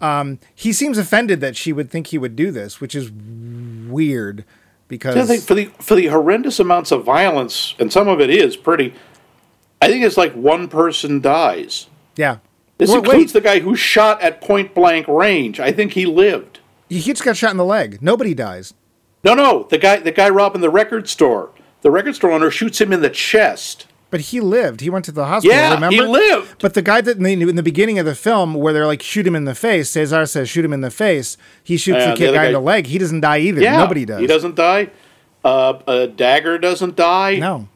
Um, 0.00 0.38
he 0.54 0.72
seems 0.72 0.98
offended 0.98 1.40
that 1.40 1.56
she 1.56 1.72
would 1.72 1.90
think 1.90 2.08
he 2.08 2.18
would 2.18 2.36
do 2.36 2.50
this, 2.50 2.80
which 2.80 2.94
is 2.94 3.10
weird 3.10 4.44
because 4.88 5.30
yeah, 5.30 5.36
for 5.38 5.54
the 5.54 5.66
for 5.78 5.94
the 5.94 6.06
horrendous 6.06 6.58
amounts 6.58 6.90
of 6.90 7.04
violence, 7.04 7.74
and 7.78 7.92
some 7.92 8.08
of 8.08 8.20
it 8.20 8.30
is 8.30 8.56
pretty. 8.56 8.94
I 9.82 9.88
think 9.88 10.04
it's 10.04 10.16
like 10.16 10.34
one 10.34 10.68
person 10.68 11.20
dies. 11.20 11.86
Yeah. 12.16 12.38
This 12.76 12.88
well, 12.90 12.98
includes 12.98 13.34
wait. 13.34 13.42
the 13.42 13.46
guy 13.46 13.58
who 13.60 13.76
shot 13.76 14.20
at 14.22 14.40
point 14.40 14.74
blank 14.74 15.06
range. 15.06 15.60
I 15.60 15.70
think 15.72 15.92
he 15.92 16.06
lived. 16.06 16.60
He 16.88 17.00
just 17.00 17.24
got 17.24 17.36
shot 17.36 17.50
in 17.50 17.56
the 17.56 17.64
leg. 17.64 18.00
Nobody 18.02 18.34
dies. 18.34 18.74
No, 19.22 19.34
no, 19.34 19.64
the 19.64 19.78
guy, 19.78 19.98
the 19.98 20.12
guy 20.12 20.28
robbing 20.28 20.60
the 20.60 20.70
record 20.70 21.08
store. 21.08 21.50
The 21.82 21.90
record 21.90 22.14
store 22.14 22.32
owner 22.32 22.50
shoots 22.50 22.80
him 22.80 22.92
in 22.92 23.00
the 23.00 23.10
chest. 23.10 23.86
But 24.10 24.20
he 24.20 24.40
lived. 24.40 24.80
He 24.80 24.90
went 24.90 25.04
to 25.04 25.12
the 25.12 25.26
hospital. 25.26 25.56
Yeah, 25.56 25.74
remember? 25.74 25.94
he 25.94 26.00
lived. 26.02 26.60
But 26.60 26.74
the 26.74 26.82
guy 26.82 27.00
that 27.00 27.16
in 27.16 27.22
the, 27.22 27.48
in 27.48 27.54
the, 27.54 27.62
beginning 27.62 27.98
of 27.98 28.06
the 28.06 28.16
film, 28.16 28.54
where 28.54 28.72
they're 28.72 28.86
like 28.86 29.02
shoot 29.02 29.24
him 29.24 29.36
in 29.36 29.44
the 29.44 29.54
face, 29.54 29.90
Cesar 29.90 30.26
says 30.26 30.48
shoot 30.48 30.64
him 30.64 30.72
in 30.72 30.80
the 30.80 30.90
face. 30.90 31.36
He 31.62 31.76
shoots 31.76 32.04
the, 32.04 32.14
the 32.14 32.32
guy, 32.32 32.32
guy, 32.32 32.46
in 32.46 32.52
the 32.52 32.60
leg. 32.60 32.86
He 32.86 32.98
doesn't 32.98 33.20
die 33.20 33.38
either. 33.38 33.60
Yeah, 33.60 33.76
Nobody 33.76 34.04
does. 34.04 34.20
He 34.20 34.26
doesn't 34.26 34.56
die. 34.56 34.90
Uh, 35.44 35.70
uh, 35.86 36.06
Dagger 36.06 36.58
doesn't 36.58 36.96
die. 36.96 37.36
No. 37.36 37.68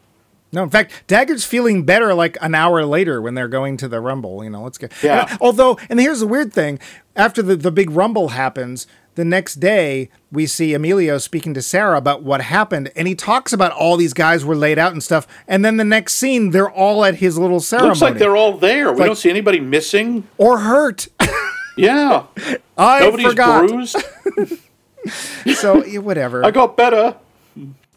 No, 0.52 0.62
in 0.62 0.70
fact, 0.70 1.06
Dagger's 1.08 1.44
feeling 1.44 1.84
better 1.84 2.14
like 2.14 2.36
an 2.40 2.54
hour 2.54 2.84
later 2.84 3.20
when 3.20 3.34
they're 3.34 3.48
going 3.48 3.76
to 3.78 3.88
the 3.88 4.00
Rumble. 4.00 4.44
You 4.44 4.50
know, 4.50 4.62
let's 4.62 4.78
get. 4.78 4.92
Yeah. 5.02 5.26
And, 5.28 5.38
although, 5.40 5.78
and 5.88 5.98
here's 5.98 6.20
the 6.20 6.28
weird 6.28 6.52
thing: 6.52 6.78
after 7.16 7.42
the 7.42 7.56
the 7.56 7.72
big 7.72 7.90
Rumble 7.90 8.28
happens, 8.28 8.86
the 9.14 9.24
next 9.24 9.56
day 9.56 10.08
we 10.30 10.46
see 10.46 10.74
Emilio 10.74 11.18
speaking 11.18 11.54
to 11.54 11.62
Sarah 11.62 11.96
about 11.96 12.22
what 12.22 12.40
happened, 12.40 12.90
and 12.96 13.06
he 13.06 13.14
talks 13.14 13.52
about 13.52 13.72
all 13.72 13.96
these 13.96 14.12
guys 14.12 14.44
were 14.44 14.56
laid 14.56 14.78
out 14.78 14.92
and 14.92 15.02
stuff. 15.02 15.26
And 15.46 15.64
then 15.64 15.76
the 15.76 15.84
next 15.84 16.14
scene, 16.14 16.50
they're 16.50 16.70
all 16.70 17.04
at 17.04 17.16
his 17.16 17.38
little 17.38 17.60
ceremony. 17.60 17.90
Looks 17.90 18.02
like 18.02 18.18
they're 18.18 18.36
all 18.36 18.56
there. 18.56 18.92
We 18.92 19.00
like, 19.00 19.06
don't 19.06 19.16
see 19.16 19.30
anybody 19.30 19.60
missing 19.60 20.26
or 20.38 20.58
hurt. 20.58 21.08
yeah, 21.76 22.24
I 22.76 23.00
Nobody's 23.00 23.26
forgot. 23.26 23.68
bruised. 23.68 23.96
so 25.54 25.82
whatever. 26.00 26.44
I 26.44 26.50
got 26.50 26.76
better. 26.76 27.16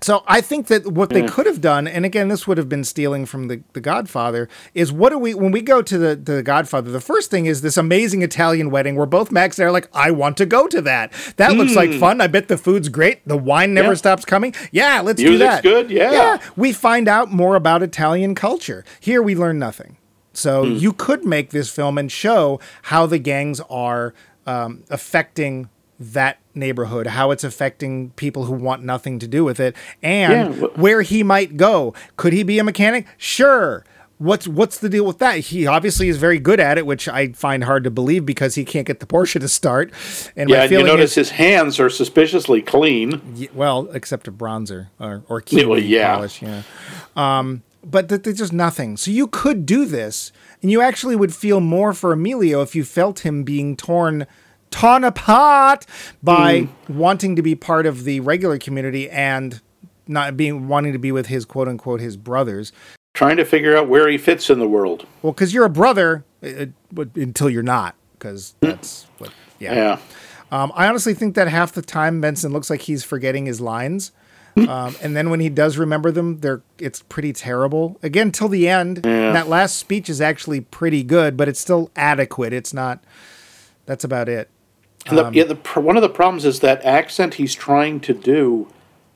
So 0.02 0.24
I 0.28 0.42
think 0.42 0.68
that 0.68 0.86
what 0.88 1.10
they 1.10 1.24
could 1.24 1.48
have 1.48 1.60
done, 1.60 1.88
and 1.88 2.06
again, 2.06 2.28
this 2.28 2.46
would 2.46 2.60
have 2.60 2.70
been 2.70 2.84
stealing 2.84 3.26
from 3.26 3.48
the, 3.48 3.64
the 3.74 3.82
Godfather, 3.82 4.48
is 4.76 4.92
what 4.92 5.10
do 5.10 5.18
we 5.18 5.34
when 5.34 5.52
we 5.52 5.62
go 5.62 5.82
to 5.82 5.98
the 5.98 6.16
the 6.16 6.44
Godfather? 6.44 6.92
The 6.92 7.02
first 7.02 7.32
thing 7.32 7.48
is 7.48 7.62
this 7.62 7.78
amazing 7.78 8.22
Italian 8.22 8.70
wedding 8.70 8.96
where 8.96 9.08
both 9.08 9.32
Max 9.32 9.58
and 9.58 9.66
I 9.66 9.70
are 9.70 9.72
like, 9.72 9.90
I 9.94 10.12
want 10.12 10.38
to 10.38 10.46
go 10.46 10.68
to 10.68 10.82
that. 10.84 11.12
That 11.38 11.52
mm. 11.52 11.58
looks 11.58 11.76
like 11.76 11.92
hmm. 11.92 12.00
fun. 12.00 12.22
I 12.22 12.28
bet 12.28 12.48
the 12.48 12.58
food's 12.58 12.90
great. 12.90 13.28
The 13.28 13.38
wine 13.38 13.74
never 13.74 13.90
yeah. 13.90 13.96
stops 13.96 14.24
coming. 14.24 14.54
Yeah, 14.72 15.02
let's 15.02 15.20
Music's 15.20 15.40
do 15.40 15.46
that. 15.46 15.64
good. 15.64 15.90
Yeah. 15.90 16.12
Yeah. 16.12 16.38
We 16.56 16.74
find 16.74 17.08
out 17.08 17.32
more 17.32 17.56
about 17.56 17.82
Italian 17.82 18.36
culture. 18.36 18.86
Here 19.00 19.24
we 19.24 19.36
learn 19.36 19.58
nothing. 19.58 19.98
So 20.34 20.64
you 20.66 20.94
could 20.94 21.26
make 21.26 21.50
this 21.50 21.72
film 21.72 21.98
and 21.98 22.12
show 22.12 22.60
how 22.84 23.08
the 23.08 23.18
gangs 23.18 23.60
are 23.72 24.14
um, 24.46 24.84
affecting 24.92 25.70
that 26.00 26.38
neighborhood, 26.54 27.08
how 27.08 27.32
it's 27.32 27.44
affecting 27.44 28.12
people 28.12 28.46
who 28.46 28.54
want 28.54 28.84
nothing 28.84 29.18
to 29.20 29.28
do 29.28 29.44
with 29.44 29.60
it, 29.60 29.76
and 30.04 30.56
Yeah, 30.56 30.68
wh- 30.68 30.78
where 30.80 31.02
he 31.02 31.24
might 31.24 31.58
go. 31.58 31.94
Could 32.18 32.34
he 32.34 32.44
be 32.44 32.60
a 32.60 32.64
mechanic? 32.64 33.06
Sure. 33.18 33.84
What's 34.20 34.48
what's 34.48 34.80
the 34.80 34.90
deal 34.90 35.06
with 35.06 35.20
that? 35.20 35.38
He 35.40 35.68
obviously 35.68 36.08
is 36.10 36.18
very 36.18 36.40
good 36.40 36.60
at 36.60 36.80
it, 36.80 36.88
which 36.88 37.08
I 37.08 37.34
find 37.34 37.64
hard 37.64 37.84
to 37.84 37.92
believe 37.92 38.26
because 38.26 38.56
he 38.56 38.66
can't 38.66 38.88
get 38.88 39.00
the 39.00 39.06
Porsche 39.06 39.40
to 39.40 39.48
start. 39.48 39.92
And 40.36 40.50
Yeah, 40.50 40.64
you 40.64 40.70
feeling 40.70 40.88
notice 40.88 41.12
is, 41.12 41.16
his 41.16 41.30
hands 41.32 41.80
are 41.80 41.90
suspiciously 41.90 42.64
clean. 42.64 43.22
y- 43.38 43.50
well, 43.54 43.88
except 43.94 44.28
a 44.28 44.32
bronzer 44.32 44.88
or 45.00 45.22
or 45.30 45.40
kiwi 45.42 45.66
well, 45.68 45.80
yeah. 45.80 46.16
polish, 46.16 46.42
yeah. 46.42 46.64
Um, 47.16 47.62
but 47.86 48.10
th- 48.10 48.24
there's 48.24 48.38
just 48.40 48.54
nothing. 48.54 48.98
So 48.98 49.12
you 49.12 49.28
could 49.28 49.66
do 49.68 49.86
this, 49.86 50.32
and 50.64 50.72
you 50.72 50.82
actually 50.82 51.16
would 51.16 51.34
feel 51.36 51.60
more 51.60 51.94
for 51.94 52.12
Emilio 52.12 52.62
if 52.64 52.76
you 52.76 52.84
felt 52.84 53.20
him 53.20 53.44
being 53.44 53.76
torn 53.78 54.26
torn 54.72 55.04
apart 55.04 55.86
by 56.24 56.62
Hmm. 56.88 56.98
wanting 57.00 57.36
to 57.36 57.42
be 57.42 57.56
part 57.56 57.86
of 57.86 58.04
the 58.04 58.20
regular 58.20 58.58
community 58.58 59.10
and 59.10 59.62
not 60.08 60.38
being 60.38 60.68
wanting 60.68 60.94
to 60.94 61.00
be 61.00 61.12
with 61.12 61.28
his 61.28 61.46
quote 61.46 61.68
unquote 61.68 62.00
his 62.02 62.18
brothers. 62.18 62.72
Trying 63.14 63.38
to 63.38 63.46
figure 63.46 63.76
out 63.76 63.90
where 63.90 64.08
he 64.08 64.18
fits 64.18 64.50
in 64.50 64.60
the 64.60 64.68
world. 64.68 65.06
Well, 65.22 65.34
because 65.34 65.54
you're 65.54 65.66
a 65.66 65.70
brother 65.70 66.24
uh, 66.44 66.66
but 66.92 67.10
until 67.16 67.50
you're 67.50 67.64
not, 67.64 67.96
because 68.14 68.54
that's 68.62 69.08
what. 69.18 69.32
Yeah. 69.60 69.74
Yeah. 69.74 69.98
Um, 70.52 70.72
I 70.76 70.88
honestly 70.88 71.14
think 71.16 71.34
that 71.36 71.48
half 71.48 71.74
the 71.74 71.82
time 71.82 72.22
Benson 72.22 72.54
looks 72.54 72.70
like 72.70 72.82
he's 72.82 73.04
forgetting 73.04 73.48
his 73.48 73.60
lines, 73.60 74.12
um, 74.56 74.96
and 75.02 75.16
then 75.16 75.30
when 75.32 75.40
he 75.40 75.50
does 75.50 75.78
remember 75.78 76.12
them, 76.12 76.40
they're 76.42 76.62
it's 76.78 77.02
pretty 77.02 77.34
terrible. 77.34 77.98
Again, 78.04 78.32
till 78.32 78.48
the 78.50 78.68
end, 78.70 79.02
Yeah. 79.04 79.32
that 79.34 79.50
last 79.50 79.78
speech 79.78 80.10
is 80.10 80.22
actually 80.22 80.62
pretty 80.62 81.04
good, 81.04 81.36
but 81.38 81.48
it's 81.50 81.60
still 81.60 81.90
adequate. 81.96 82.54
It's 82.54 82.74
not. 82.74 83.04
That's 83.88 84.04
about 84.04 84.30
it. 84.30 84.50
And 85.10 85.18
the, 85.18 85.26
Um, 85.28 85.34
yeah, 85.34 85.44
the, 85.44 85.56
pr- 85.56 85.80
one 85.80 85.96
of 85.98 86.02
the 86.02 86.10
problems 86.10 86.46
is 86.46 86.60
that 86.62 86.84
accent 86.84 87.36
he's 87.36 87.54
trying 87.56 88.00
to 88.02 88.14
do. 88.14 88.68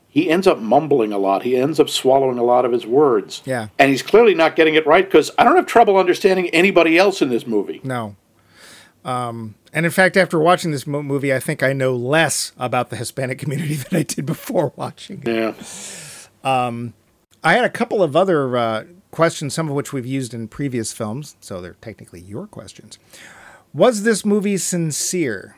He 0.08 0.28
ends 0.28 0.46
up 0.46 0.58
mumbling 0.58 1.12
a 1.12 1.18
lot. 1.18 1.42
He 1.42 1.56
ends 1.56 1.80
up 1.80 1.88
swallowing 1.88 2.38
a 2.38 2.44
lot 2.44 2.64
of 2.64 2.72
his 2.72 2.84
words. 2.86 3.40
Yeah. 3.46 3.68
And 3.78 3.90
he's 3.90 4.02
clearly 4.02 4.34
not 4.34 4.56
getting 4.56 4.74
it 4.74 4.86
right 4.86 5.04
because 5.04 5.30
I 5.38 5.44
don't 5.44 5.56
have 5.56 5.66
trouble 5.66 5.96
understanding 5.96 6.48
anybody 6.50 6.98
else 6.98 7.22
in 7.22 7.30
this 7.30 7.46
movie. 7.46 7.80
No. 7.82 8.16
Um, 9.04 9.54
and 9.72 9.86
in 9.86 9.90
fact, 9.92 10.16
after 10.18 10.38
watching 10.38 10.70
this 10.70 10.86
mo- 10.86 11.02
movie, 11.02 11.32
I 11.34 11.40
think 11.40 11.62
I 11.62 11.72
know 11.72 11.96
less 11.96 12.52
about 12.58 12.90
the 12.90 12.96
Hispanic 12.96 13.38
community 13.38 13.74
than 13.90 14.00
I 14.00 14.02
did 14.02 14.26
before 14.26 14.72
watching 14.76 15.22
it. 15.24 15.28
Yeah. 15.28 15.54
I 17.44 17.54
had 17.54 17.64
a 17.64 17.70
couple 17.70 18.02
of 18.02 18.14
other 18.14 18.56
uh, 18.56 18.84
questions, 19.10 19.54
some 19.54 19.68
of 19.68 19.74
which 19.74 19.92
we've 19.92 20.06
used 20.06 20.32
in 20.34 20.46
previous 20.46 20.92
films, 20.92 21.36
so 21.40 21.60
they're 21.60 21.74
technically 21.80 22.20
your 22.20 22.46
questions. 22.46 22.98
Was 23.74 24.02
this 24.04 24.24
movie 24.24 24.58
sincere? 24.58 25.56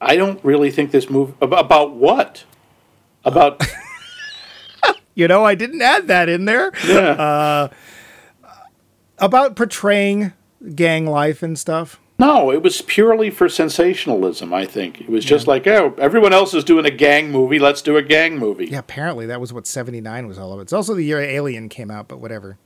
I 0.00 0.16
don't 0.16 0.42
really 0.44 0.70
think 0.70 0.90
this 0.90 1.08
movie. 1.08 1.34
About, 1.40 1.94
what? 1.94 2.44
About. 3.24 3.62
You 5.16 5.26
know, 5.26 5.46
I 5.46 5.54
didn't 5.54 5.80
add 5.80 6.08
that 6.08 6.28
in 6.28 6.44
there. 6.44 6.72
yeah. 6.86 7.00
Uh, 7.12 7.68
about 9.18 9.56
portraying 9.56 10.34
gang 10.74 11.06
life 11.06 11.42
and 11.42 11.58
stuff. 11.58 11.98
No, 12.18 12.50
it 12.50 12.62
was 12.62 12.82
purely 12.82 13.30
for 13.30 13.48
sensationalism, 13.48 14.52
I 14.52 14.66
think. 14.66 15.00
It 15.00 15.08
was 15.08 15.24
just 15.24 15.46
like, 15.46 15.66
oh, 15.66 15.94
everyone 15.98 16.34
else 16.34 16.52
is 16.52 16.64
doing 16.64 16.84
a 16.84 16.90
gang 16.90 17.30
movie, 17.30 17.58
let's 17.58 17.80
do 17.80 17.96
a 17.96 18.02
gang 18.02 18.38
movie. 18.38 18.66
Yeah, 18.66 18.78
apparently 18.78 19.24
that 19.26 19.40
was 19.40 19.54
what 19.54 19.66
79 19.66 20.26
was 20.26 20.38
all 20.38 20.52
about. 20.52 20.62
It's 20.62 20.72
also 20.74 20.94
the 20.94 21.02
year 21.04 21.20
Alien 21.20 21.70
came 21.70 21.90
out, 21.90 22.08
but 22.08 22.20
whatever. 22.20 22.58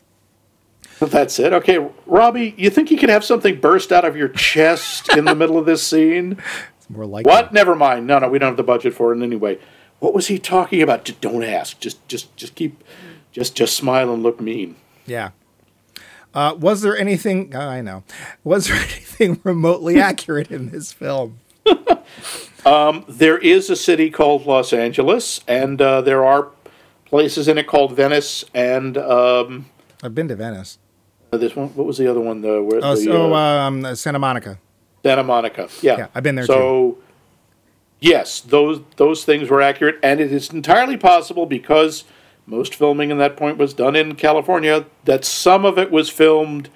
That's 0.99 1.39
it. 1.39 1.53
Okay, 1.53 1.79
Robby, 2.07 2.55
you 2.59 2.69
think 2.69 2.91
you 2.91 2.99
could 2.99 3.11
have 3.11 3.25
something 3.25 3.61
burst 3.61 3.93
out 3.93 4.05
of 4.05 4.17
your 4.17 4.29
chest 4.29 5.17
in 5.17 5.25
the 5.25 5.35
middle 5.37 5.57
of 5.57 5.67
this 5.67 5.85
scene? 5.87 6.37
More 6.91 7.07
like 7.07 7.25
What? 7.27 7.53
Never 7.53 7.77
mind. 7.77 8.07
No, 8.07 8.19
no, 8.19 8.29
we 8.29 8.39
don't 8.39 8.49
have 8.49 8.57
the 8.57 8.63
budget 8.65 8.95
for 8.95 9.13
it 9.15 9.23
anyway. 9.23 9.59
What 10.01 10.13
was 10.13 10.27
he 10.27 10.39
talking 10.39 10.83
about? 10.83 11.05
Just 11.05 11.21
don't 11.21 11.45
ask. 11.45 11.79
Just 11.79 12.07
just 12.09 12.35
just 12.37 12.55
keep 12.57 12.83
just 13.33 13.55
just 13.55 13.77
smile 13.77 14.13
and 14.13 14.23
look 14.23 14.41
mean. 14.41 14.75
Yeah. 15.07 15.31
Uh, 16.35 16.55
was 16.59 16.83
there 16.83 16.97
anything? 16.97 17.53
oh, 17.55 17.61
I 17.61 17.81
know. 17.81 18.03
Was 18.45 18.67
there 18.67 18.77
anything 18.81 19.41
remotely 19.45 20.01
accurate 20.01 20.51
in 20.51 20.71
this 20.71 20.93
film? 20.93 21.39
um, 22.67 23.05
There 23.09 23.39
is 23.39 23.71
a 23.71 23.77
city 23.77 24.11
called 24.11 24.47
Los 24.47 24.73
Angeles, 24.73 25.41
and 25.47 25.81
uh, 25.81 26.01
there 26.01 26.25
are 26.25 26.49
places 27.05 27.49
in 27.49 27.59
it 27.59 27.67
called 27.67 27.95
Venice, 27.95 28.45
and 28.55 28.97
um, 28.99 29.67
I've 30.03 30.15
been 30.15 30.29
to 30.29 30.37
Venice. 30.37 30.79
this 31.33 31.55
one. 31.55 31.69
What 31.71 31.87
was 31.87 31.99
the 31.99 32.09
other 32.09 32.21
one? 32.21 32.41
The, 32.43 32.63
where, 32.63 32.81
Oh, 32.83 32.95
the, 32.95 33.03
so 33.03 33.35
uh, 33.35 33.67
um, 33.67 33.95
Santa 33.97 34.19
Monica. 34.19 34.59
Santa 35.03 35.23
Monica. 35.23 35.69
Yeah, 35.83 35.97
Yeah, 35.99 36.07
I've 36.15 36.23
been 36.23 36.35
there 36.35 36.47
So, 36.47 36.99
yes, 38.01 38.41
those 38.41 38.81
those 38.97 39.25
things 39.25 39.49
were 39.49 39.63
accurate, 39.63 39.99
and 40.03 40.21
it 40.21 40.33
is 40.33 40.51
entirely 40.51 40.97
possible 40.97 41.47
because 41.47 42.05
most 42.47 42.75
filming 42.75 43.11
in 43.11 43.19
that 43.19 43.37
point 43.37 43.59
was 43.59 43.73
done 43.73 43.95
in 43.95 44.17
California 44.17 44.85
that 45.05 45.25
some 45.25 45.65
of 45.65 45.79
it 45.79 45.91
was 45.91 46.11
filmed 46.11 46.69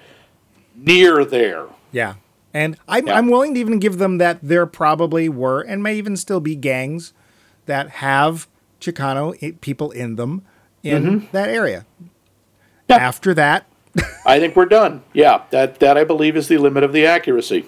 near 0.75 1.25
there. 1.25 1.67
Yeah. 1.91 2.15
And 2.53 2.77
I'm, 2.87 3.07
Yeah. 3.07 3.17
I'm 3.17 3.27
willing 3.27 3.53
to 3.55 3.59
even 3.59 3.79
give 3.79 3.97
them 3.97 4.17
that 4.19 4.39
there 4.41 4.65
probably 4.65 5.27
were 5.27 5.61
and 5.61 5.83
may 5.83 5.95
even 5.97 6.15
still 6.15 6.39
be 6.39 6.55
gangs 6.55 7.13
that 7.65 7.89
have 7.89 8.47
Chicano 8.79 9.59
people 9.61 9.91
in 9.91 10.15
them 10.15 10.43
in 10.83 11.03
mm-hmm. 11.03 11.25
that 11.31 11.49
area. 11.49 11.85
Yeah. 12.87 12.97
After 12.97 13.33
that, 13.33 13.65
I 14.25 14.39
think 14.39 14.55
we're 14.55 14.65
done. 14.65 15.03
Yeah, 15.13 15.43
that 15.49 15.79
that 15.79 15.97
I 15.97 16.03
believe 16.03 16.37
is 16.37 16.47
the 16.47 16.57
limit 16.57 16.83
of 16.83 16.93
the 16.93 17.05
accuracy. 17.05 17.65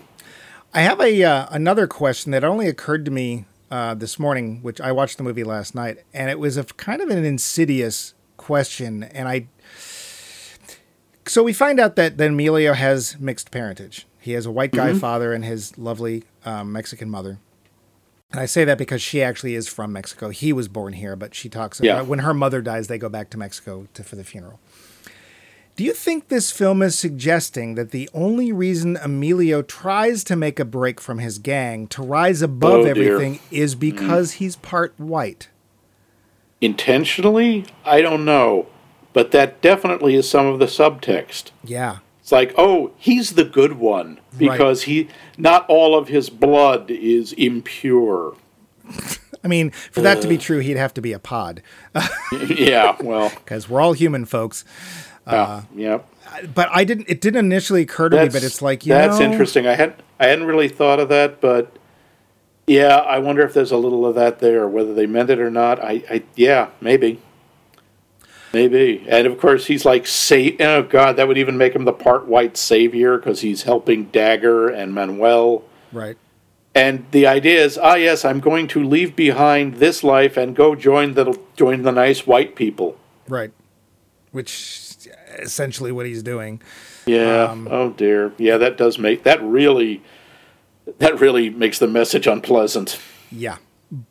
I 0.78 0.82
have 0.82 1.02
a 1.02 1.24
uh, 1.24 1.48
another 1.50 1.88
question 1.88 2.32
that 2.34 2.44
only 2.44 2.68
occurred 2.68 3.04
to 3.06 3.10
me 3.10 3.46
uh, 3.72 3.96
this 3.96 4.20
morning, 4.20 4.62
which 4.62 4.80
I 4.80 4.92
watched 4.92 5.18
the 5.18 5.24
movie 5.24 5.44
last 5.44 5.74
night, 5.74 6.04
and 6.14 6.30
it 6.30 6.38
was 6.38 6.56
a 6.56 6.66
kind 6.66 7.02
of 7.02 7.10
an 7.10 7.26
insidious 7.26 8.14
question. 8.38 9.02
And 9.02 9.28
I, 9.28 9.48
so 11.26 11.42
we 11.42 11.52
find 11.52 11.80
out 11.80 11.96
that 11.96 12.18
that 12.20 12.30
Emilio 12.30 12.74
has 12.74 13.20
mixed 13.20 13.50
parentage. 13.50 14.06
He 14.20 14.34
has 14.34 14.46
a 14.46 14.52
white 14.52 14.72
guy 14.72 14.94
father 14.94 15.34
and 15.34 15.44
his 15.44 15.76
lovely 15.80 16.26
um, 16.46 16.72
Mexican 16.74 17.10
mother. 17.10 17.40
And 18.30 18.40
I 18.40 18.46
say 18.46 18.64
that 18.64 18.78
because 18.78 19.02
she 19.02 19.24
actually 19.24 19.56
is 19.56 19.68
from 19.68 19.92
Mexico. 19.94 20.30
He 20.30 20.54
was 20.54 20.68
born 20.68 20.94
here, 20.94 21.16
but 21.16 21.34
she 21.34 21.50
talks 21.50 21.80
Yeah. 21.82 21.94
about 21.94 22.06
when 22.08 22.20
her 22.20 22.36
mother 22.36 22.62
dies, 22.62 22.86
they 22.88 23.00
go 23.00 23.10
back 23.10 23.32
to 23.32 23.38
Mexico 23.40 23.88
to, 23.96 24.04
for 24.04 24.16
the 24.16 24.24
funeral. 24.24 24.60
Do 25.78 25.84
you 25.84 25.94
think 25.94 26.30
this 26.30 26.52
film 26.52 26.82
is 26.82 26.98
suggesting 26.98 27.76
that 27.76 27.92
the 27.92 28.10
only 28.12 28.52
reason 28.52 28.98
Emilio 28.98 29.62
tries 29.62 30.24
to 30.24 30.36
make 30.36 30.60
a 30.60 30.66
break 30.66 31.00
from 31.00 31.20
his 31.20 31.38
gang 31.38 31.86
to 31.90 32.02
rise 32.02 32.42
above 32.42 32.80
Oh, 32.80 32.86
everything 32.86 33.40
is 33.52 33.76
mm. 33.76 33.82
because 33.82 34.32
he's 34.34 34.56
part 34.56 34.96
white? 34.98 35.50
Intentionally, 36.62 37.68
I 37.86 38.02
don't 38.02 38.26
know, 38.26 38.66
but 39.14 39.30
that 39.34 39.62
definitely 39.62 40.16
is 40.16 40.28
some 40.28 40.48
of 40.48 40.58
the 40.58 40.66
subtext. 40.66 41.52
Yeah. 41.64 42.00
It's 42.22 42.32
like, 42.32 42.56
oh, 42.58 42.94
he's 42.98 43.34
the 43.34 43.46
good 43.46 43.74
one 43.74 44.20
because 44.36 44.84
he 44.84 45.10
not 45.38 45.70
all 45.70 45.96
of 45.96 46.08
his 46.08 46.32
blood 46.32 46.90
is 46.90 47.34
impure. 47.34 48.36
I 49.44 49.48
mean, 49.48 49.70
for 49.70 50.02
that 50.02 50.22
to 50.24 50.28
be 50.28 50.38
uh. 50.38 50.42
true, 50.42 50.60
he'd 50.60 50.78
have 50.78 50.96
to 50.96 51.02
be 51.02 51.14
a 51.14 51.20
pod 51.20 51.62
yeah, 52.50 52.98
well, 53.00 53.30
because 53.30 53.70
we're 53.70 53.80
all 53.80 53.94
human 53.94 54.26
folks. 54.26 54.66
Yeah, 55.28 55.64
yeah. 55.76 56.00
But 56.54 56.70
I 56.72 56.84
didn't. 56.84 57.10
It 57.10 57.22
didn't 57.22 57.46
initially 57.46 57.82
occur 57.84 58.10
to 58.10 58.24
me, 58.24 58.30
but 58.30 58.44
it's 58.44 58.62
like 58.62 58.86
you 58.86 58.94
that's 58.94 59.20
know, 59.20 59.26
interesting. 59.32 59.68
I 59.68 59.76
had 59.76 60.02
I 60.20 60.28
hadn't 60.28 60.46
really 60.46 60.70
thought 60.70 61.00
of 61.00 61.10
that, 61.10 61.42
but 61.42 61.78
yeah, 62.68 62.98
I 62.98 63.20
wonder 63.20 63.44
if 63.44 63.54
there's 63.54 63.72
a 63.72 63.78
little 63.78 64.06
of 64.06 64.16
that 64.16 64.40
there, 64.40 64.68
whether 64.68 64.94
they 64.94 65.06
meant 65.06 65.30
it 65.30 65.40
or 65.40 65.50
not. 65.50 65.80
I, 65.80 66.04
I 66.10 66.24
yeah, 66.36 66.70
maybe, 66.82 67.22
maybe. 68.52 69.06
And 69.08 69.26
of 69.26 69.40
course, 69.40 69.68
he's 69.68 69.86
like 69.86 70.06
say, 70.06 70.58
oh 70.60 70.84
god, 70.84 71.16
that 71.16 71.28
would 71.30 71.38
even 71.38 71.58
make 71.58 71.74
him 71.74 71.86
the 71.86 71.94
part 71.94 72.28
white 72.28 72.58
savior 72.58 73.18
because 73.18 73.40
he's 73.42 73.64
helping 73.64 74.06
Dagger 74.06 74.68
and 74.68 74.94
Manuel. 74.94 75.64
right? 75.94 76.18
And 76.76 77.06
the 77.10 77.26
idea 77.26 77.64
is, 77.64 77.78
ah, 77.78 77.96
yes, 77.96 78.24
I'm 78.24 78.40
going 78.40 78.68
to 78.68 78.84
leave 78.84 79.16
behind 79.16 79.76
this 79.76 80.04
life 80.04 80.38
and 80.38 80.56
go 80.56 80.76
join 80.76 81.14
the 81.14 81.40
join 81.56 81.84
the 81.84 81.92
nice 81.92 82.28
white 82.28 82.56
people. 82.56 82.98
Right. 83.30 83.52
Which 84.32 84.52
essentially 85.40 85.92
what 85.92 86.06
he's 86.06 86.24
doing. 86.24 86.62
Yeah. 87.06 87.44
Um, 87.44 87.68
oh 87.70 87.92
dear. 87.92 88.34
Yeah, 88.38 88.58
that 88.58 88.78
does 88.78 88.98
make 88.98 89.24
that 89.24 89.42
really 89.42 90.02
that 91.00 91.20
really 91.20 91.50
makes 91.50 91.80
the 91.80 91.88
message 91.88 92.28
unpleasant. 92.28 93.00
Yeah. 93.32 93.58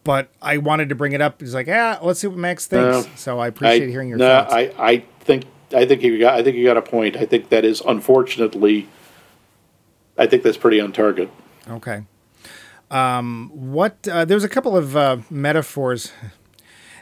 But 0.04 0.30
I 0.40 0.56
wanted 0.56 0.88
to 0.88 0.94
bring 0.94 1.12
it 1.12 1.20
up. 1.20 1.40
He's 1.40 1.54
like, 1.54 1.66
yeah, 1.66 1.98
let's 2.00 2.20
see 2.20 2.26
what 2.28 2.38
Max 2.38 2.66
thinks. 2.66 3.06
No. 3.06 3.12
so 3.14 3.38
I 3.38 3.48
appreciate 3.48 3.88
I, 3.88 3.90
hearing 3.90 4.08
your 4.08 4.16
no, 4.16 4.26
thoughts. 4.26 4.54
I, 4.54 4.72
I 4.78 5.04
think 5.20 5.44
I 5.74 5.84
think 5.84 6.02
you 6.02 6.18
got 6.18 6.34
I 6.34 6.42
think 6.42 6.56
you 6.56 6.64
got 6.64 6.76
a 6.76 6.82
point. 6.82 7.16
I 7.16 7.26
think 7.26 7.50
that 7.50 7.64
is 7.64 7.82
unfortunately 7.86 8.88
I 10.18 10.26
think 10.26 10.42
that's 10.42 10.56
pretty 10.56 10.80
on 10.80 10.92
target. 10.92 11.30
Okay. 11.68 12.04
Um, 12.90 13.50
what? 13.52 14.06
Uh, 14.08 14.24
there's 14.24 14.44
a 14.44 14.48
couple 14.48 14.76
of 14.76 14.96
uh, 14.96 15.18
metaphors. 15.30 16.12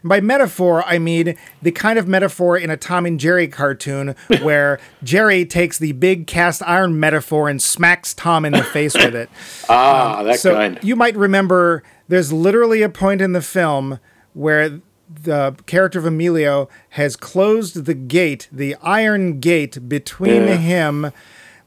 And 0.05 0.09
by 0.11 0.21
metaphor, 0.21 0.85
I 0.87 0.99
mean 0.99 1.35
the 1.63 1.73
kind 1.73 1.99
of 1.99 2.07
metaphor 2.07 2.59
in 2.59 2.69
a 2.69 2.77
Tom 2.77 3.07
and 3.07 3.19
Jerry 3.19 3.49
cartoon 3.49 4.15
where 4.43 4.79
Jerry 5.03 5.47
takes 5.47 5.79
the 5.79 5.93
big 5.93 6.27
cast 6.27 6.63
iron 6.63 7.01
metaphor 7.01 7.49
and 7.49 7.61
smacks 7.61 8.13
Tom 8.13 8.45
in 8.45 8.53
the 8.53 8.63
face 8.63 8.93
with 8.95 9.15
it. 9.15 9.31
Ah, 9.71 10.23
that 10.23 10.39
So 10.41 10.55
kind. 10.55 10.79
you 10.83 10.95
might 10.95 11.17
remember 11.17 11.83
there's 12.09 12.31
literally 12.35 12.83
a 12.83 12.91
point 12.91 13.23
in 13.23 13.33
the 13.33 13.41
film 13.41 13.99
where 14.35 14.81
the 15.09 15.57
character 15.65 15.99
of 15.99 16.05
Emilio 16.05 16.69
has 16.91 17.17
closed 17.17 17.87
the 17.87 17.95
gate, 17.95 18.47
the 18.53 18.77
iron 18.83 19.41
gate 19.41 19.89
between 19.89 20.43
Yeah. 20.43 20.57
him, 20.57 21.13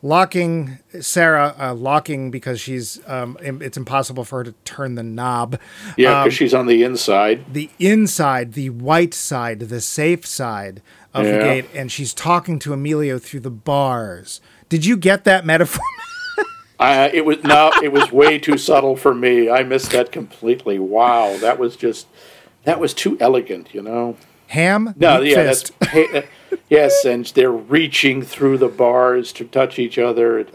locking 0.02 0.80
Sarah, 1.00 1.56
uh, 1.60 1.74
locking 1.74 2.32
because 2.32 2.60
she's 2.60 3.00
um, 3.08 3.38
it's 3.42 3.78
impossible 3.78 4.24
for 4.24 4.40
her 4.40 4.44
to 4.46 4.52
turn 4.64 4.96
the 4.96 5.04
knob. 5.04 5.60
yeah, 5.98 6.20
um, 6.20 6.24
because 6.24 6.38
she's 6.38 6.54
on 6.54 6.68
the 6.68 6.84
inside. 6.84 7.54
The 7.54 7.70
inside, 7.80 8.54
the 8.54 8.70
white 8.70 9.14
side, 9.14 9.60
the 9.60 9.82
safe 9.82 10.26
side 10.26 10.82
of 11.14 11.26
the 11.26 11.40
gate, 11.40 11.66
and 11.74 11.92
she's 11.92 12.14
talking 12.14 12.60
to 12.60 12.74
Emilio 12.74 13.18
through 13.18 13.40
the 13.40 13.50
bars. 13.50 14.40
Did 14.70 14.86
you 14.86 14.98
get 14.98 15.24
that 15.24 15.46
metaphor? 15.46 15.84
I, 16.80 17.10
it 17.10 17.26
was 17.26 17.44
no, 17.44 17.72
it 17.82 17.92
was 17.92 18.12
way 18.12 18.38
too 18.38 18.58
subtle 18.58 18.96
for 18.96 19.16
me. 19.16 19.50
I 19.50 19.64
missed 19.64 19.92
that 19.92 20.12
completely. 20.12 20.78
Wow, 20.78 21.38
that 21.38 21.58
was 21.58 21.76
just 21.76 22.08
that 22.66 22.80
was 22.80 22.94
too 22.94 23.18
elegant, 23.20 23.74
you 23.74 23.82
know. 23.82 24.18
Ham? 24.48 24.94
No, 24.98 25.22
yeah, 25.22 25.36
fist. 25.36 25.74
that's 25.80 26.14
uh, 26.14 26.22
yes, 26.70 27.06
and 27.06 27.26
they're 27.28 27.52
reaching 27.52 28.22
through 28.22 28.58
the 28.58 28.68
bars 28.68 29.32
to 29.34 29.46
touch 29.46 29.80
each 29.80 29.98
other. 29.98 30.46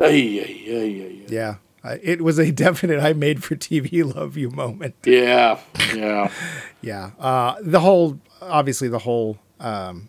Ay, 0.00 0.40
ay, 0.40 0.68
ay. 0.70 1.22
Yeah. 1.28 1.56
It 1.84 2.22
was 2.22 2.38
a 2.38 2.52
definite 2.52 3.00
I 3.00 3.12
made 3.12 3.42
for 3.42 3.56
TV 3.56 4.14
love 4.14 4.36
you 4.36 4.50
moment. 4.50 4.94
Yeah, 5.04 5.58
yeah. 5.94 6.30
Yeah. 6.84 7.12
Uh, 7.20 7.54
the 7.62 7.78
whole, 7.78 8.18
obviously, 8.40 8.88
the 8.88 8.98
whole 8.98 9.38
um, 9.60 10.08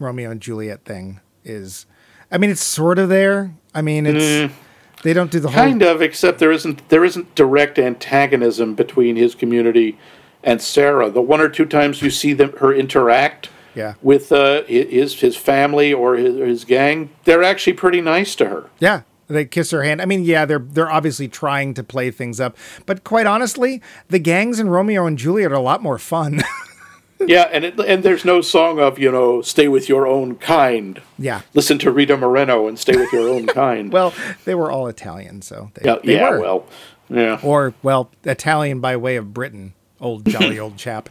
Romeo 0.00 0.32
and 0.32 0.40
Juliet 0.40 0.84
thing 0.84 1.20
is, 1.44 1.86
I 2.32 2.38
mean, 2.38 2.50
it's 2.50 2.64
sort 2.64 2.98
of 2.98 3.08
there. 3.08 3.54
I 3.72 3.82
mean, 3.82 4.04
it's, 4.04 4.52
they 5.04 5.12
don't 5.12 5.30
do 5.30 5.38
the 5.38 5.48
whole. 5.48 5.62
Kind 5.62 5.82
of, 5.82 6.02
except 6.02 6.40
there 6.40 6.50
isn't 6.50 6.88
there 6.88 7.04
isn't 7.04 7.36
direct 7.36 7.78
antagonism 7.78 8.74
between 8.74 9.14
his 9.14 9.36
community 9.36 9.96
and 10.46 10.62
Sarah. 10.62 11.10
The 11.10 11.20
one 11.20 11.42
or 11.42 11.50
two 11.50 11.66
times 11.66 12.00
you 12.00 12.08
see 12.08 12.32
them 12.32 12.52
her 12.60 12.72
interact 12.72 13.50
Yeah. 13.74 13.94
with 14.00 14.32
uh, 14.32 14.62
his 14.64 15.20
his 15.20 15.36
family 15.36 15.92
or 15.92 16.16
his, 16.16 16.36
his 16.36 16.64
gang, 16.64 17.10
they're 17.24 17.42
actually 17.42 17.74
pretty 17.74 18.00
nice 18.00 18.34
to 18.36 18.48
her. 18.48 18.70
Yeah. 18.78 19.02
They 19.28 19.44
kiss 19.44 19.72
her 19.72 19.82
hand. 19.82 20.00
I 20.00 20.04
mean, 20.04 20.22
yeah, 20.22 20.44
they're 20.46 20.60
they're 20.60 20.88
obviously 20.88 21.26
trying 21.26 21.74
to 21.74 21.82
play 21.82 22.12
things 22.12 22.38
up, 22.40 22.56
but 22.86 23.02
quite 23.02 23.26
honestly, 23.26 23.82
the 24.08 24.20
gangs 24.20 24.60
in 24.60 24.68
Romeo 24.70 25.04
and 25.04 25.18
Juliet 25.18 25.50
are 25.50 25.56
a 25.56 25.60
lot 25.60 25.82
more 25.82 25.98
fun. 25.98 26.42
yeah, 27.18 27.48
and 27.50 27.64
it, 27.64 27.80
and 27.80 28.04
there's 28.04 28.24
no 28.24 28.40
song 28.40 28.78
of 28.78 29.00
you 29.00 29.10
know 29.10 29.42
stay 29.42 29.66
with 29.66 29.88
your 29.88 30.06
own 30.06 30.36
kind. 30.36 31.02
yeah. 31.18 31.40
Listen 31.54 31.76
to 31.80 31.90
Rita 31.90 32.16
Moreno 32.16 32.68
and 32.68 32.78
stay 32.78 32.96
with 32.96 33.12
your 33.12 33.28
own 33.28 33.46
kind. 33.62 33.92
Well, 33.92 34.14
they 34.44 34.54
were 34.54 34.70
all 34.70 34.86
Italian, 34.86 35.42
so 35.42 35.72
they, 35.74 35.82
yeah, 35.90 35.96
they 36.04 36.14
yeah 36.14 36.30
were. 36.30 36.40
well, 36.40 36.66
yeah. 37.08 37.40
or 37.42 37.74
well, 37.82 38.12
Italian 38.22 38.78
by 38.78 38.96
way 38.96 39.16
of 39.16 39.34
Britain. 39.34 39.72
Old 40.00 40.26
jolly 40.26 40.58
old 40.60 40.76
chap. 40.76 41.08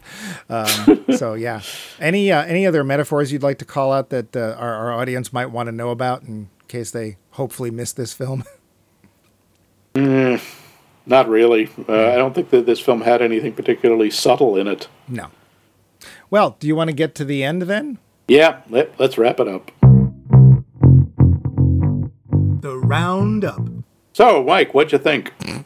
Um, 0.48 1.04
so 1.16 1.34
yeah. 1.34 1.60
Any 1.98 2.30
uh, 2.30 2.44
any 2.44 2.66
other 2.66 2.84
metaphors 2.84 3.32
you'd 3.32 3.42
like 3.42 3.58
to 3.58 3.64
call 3.64 3.92
out 3.92 4.10
that 4.10 4.36
uh, 4.36 4.54
our, 4.58 4.74
our 4.74 4.92
audience 4.92 5.32
might 5.32 5.46
want 5.46 5.66
to 5.66 5.72
know 5.72 5.90
about 5.90 6.22
in 6.22 6.48
case 6.68 6.90
they 6.90 7.16
hopefully 7.32 7.70
miss 7.70 7.92
this 7.92 8.12
film? 8.12 8.44
Not 11.08 11.28
really. 11.28 11.68
Uh, 11.88 12.08
I 12.10 12.16
don't 12.16 12.34
think 12.34 12.50
that 12.50 12.66
this 12.66 12.80
film 12.80 13.00
had 13.02 13.22
anything 13.22 13.52
particularly 13.52 14.10
subtle 14.10 14.56
in 14.56 14.66
it. 14.66 14.88
no. 15.08 15.28
Well, 16.28 16.56
do 16.58 16.66
you 16.66 16.74
want 16.74 16.88
to 16.90 16.94
get 16.94 17.14
to 17.16 17.24
the 17.24 17.44
end 17.44 17.62
then? 17.62 17.98
Yeah, 18.28 18.60
let, 18.68 18.98
let's 18.98 19.16
wrap 19.16 19.38
it 19.38 19.46
up. 19.46 19.70
The 22.60 22.76
roundup. 22.76 23.60
So, 24.12 24.42
Mike, 24.42 24.74
what'd 24.74 24.92
you 24.92 24.98
think? 24.98 25.32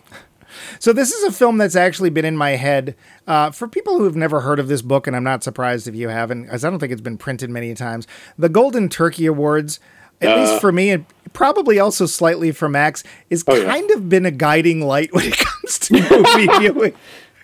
So 0.81 0.93
this 0.95 1.13
is 1.13 1.23
a 1.25 1.31
film 1.31 1.59
that's 1.59 1.77
actually 1.77 2.09
been 2.11 2.25
in 2.25 2.37
my 2.39 2.53
head 2.53 2.97
uh, 3.27 3.51
for 3.51 3.69
people 3.69 3.99
who 3.99 4.05
have 4.05 4.17
never 4.17 4.41
heard 4.41 4.59
of 4.59 4.67
this 4.67 4.81
book, 4.83 5.07
and 5.07 5.15
I'm 5.15 5.23
not 5.23 5.45
surprised 5.45 5.87
if 5.87 5.95
you 5.95 6.09
haven't, 6.09 6.49
as 6.49 6.65
I 6.65 6.71
don't 6.71 6.79
think 6.79 6.91
it's 6.91 7.03
been 7.03 7.19
printed 7.19 7.51
many 7.51 7.75
times. 7.75 8.07
The 8.39 8.49
Golden 8.49 8.89
Turkey 8.89 9.27
Awards, 9.27 9.79
at 10.23 10.37
least 10.39 10.59
for 10.59 10.73
me, 10.73 10.89
and 10.91 11.05
probably 11.35 11.79
also 11.79 12.07
slightly 12.07 12.51
for 12.51 12.67
Max, 12.69 13.05
is 13.29 13.45
Oh, 13.47 13.55
yeah. 13.55 13.67
kind 13.67 13.91
of 13.91 14.09
been 14.09 14.25
a 14.25 14.31
guiding 14.31 14.81
light 14.81 15.13
when 15.15 15.27
it 15.27 15.37
comes 15.37 15.79
to 15.81 15.93
movie 16.11 16.49
viewing. 16.59 16.95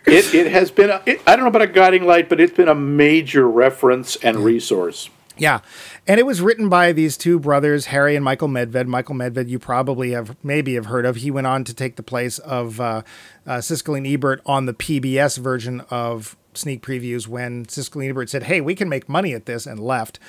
It, 0.06 0.34
it 0.34 0.50
has 0.52 0.70
been, 0.70 0.88
a, 0.88 1.02
it, 1.04 1.20
I 1.26 1.36
don't 1.36 1.44
know 1.44 1.48
about 1.50 1.60
a 1.62 1.66
guiding 1.66 2.06
light, 2.06 2.30
but 2.30 2.40
it's 2.40 2.54
been 2.54 2.68
a 2.68 2.74
major 2.74 3.46
reference 3.46 4.16
and 4.16 4.38
resource. 4.38 5.10
Yeah. 5.36 5.60
And 6.08 6.20
it 6.20 6.26
was 6.26 6.40
written 6.40 6.68
by 6.68 6.92
these 6.92 7.16
two 7.16 7.40
brothers, 7.40 7.86
Harry 7.86 8.14
and 8.14 8.24
Michael 8.24 8.48
Medved. 8.48 8.86
Michael 8.86 9.16
Medved, 9.16 9.48
you 9.48 9.58
probably 9.58 10.12
have 10.12 10.36
maybe 10.44 10.74
have 10.74 10.86
heard 10.86 11.04
of. 11.04 11.16
He 11.16 11.30
went 11.32 11.48
on 11.48 11.64
to 11.64 11.74
take 11.74 11.96
the 11.96 12.02
place 12.02 12.38
of 12.38 12.80
uh, 12.80 13.02
uh, 13.46 13.56
Siskel 13.56 13.96
and 13.96 14.06
Ebert 14.06 14.40
on 14.46 14.66
the 14.66 14.74
PBS 14.74 15.38
version 15.38 15.80
of 15.90 16.36
sneak 16.54 16.80
previews 16.82 17.26
when 17.26 17.66
Siskel 17.66 18.02
and 18.02 18.10
Ebert 18.10 18.30
said, 18.30 18.44
"Hey, 18.44 18.60
we 18.60 18.76
can 18.76 18.88
make 18.88 19.08
money 19.08 19.34
at 19.34 19.46
this," 19.46 19.66
and 19.66 19.80
left. 19.80 20.20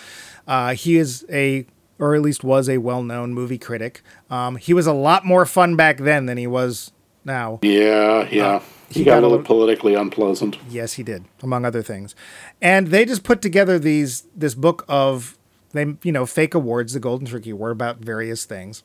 Uh, 0.47 0.73
he 0.73 0.97
is 0.97 1.25
a, 1.29 1.67
or 1.99 2.15
at 2.15 2.21
least 2.21 2.43
was 2.43 2.67
a 2.69 2.79
well-known 2.79 3.33
movie 3.33 3.57
critic. 3.59 4.01
Um, 4.31 4.55
he 4.55 4.73
was 4.73 4.87
a 4.87 4.93
lot 4.93 5.25
more 5.25 5.45
fun 5.45 5.75
back 5.75 5.97
then 5.97 6.25
than 6.25 6.37
he 6.37 6.47
was 6.47 6.91
now. 7.23 7.59
Yeah, 7.61 8.27
yeah. 8.31 8.61
he, 8.89 8.99
he 9.01 9.03
got, 9.03 9.17
got 9.21 9.23
a 9.23 9.27
little- 9.27 9.45
politically 9.45 9.93
unpleasant. 9.93 10.57
Yes, 10.69 10.93
he 10.93 11.03
did, 11.03 11.25
among 11.43 11.65
other 11.65 11.83
things. 11.83 12.15
And 12.63 12.87
they 12.87 13.05
just 13.05 13.23
put 13.23 13.43
together 13.43 13.77
these 13.77 14.23
this 14.35 14.55
book 14.55 14.83
of 14.87 15.37
they 15.77 16.07
you 16.07 16.11
know 16.11 16.25
fake 16.25 16.53
awards, 16.53 16.93
the 16.93 16.99
Golden 16.99 17.27
Turkey 17.27 17.51
Award 17.51 17.71
about 17.73 17.99
various 17.99 18.45
things. 18.45 18.83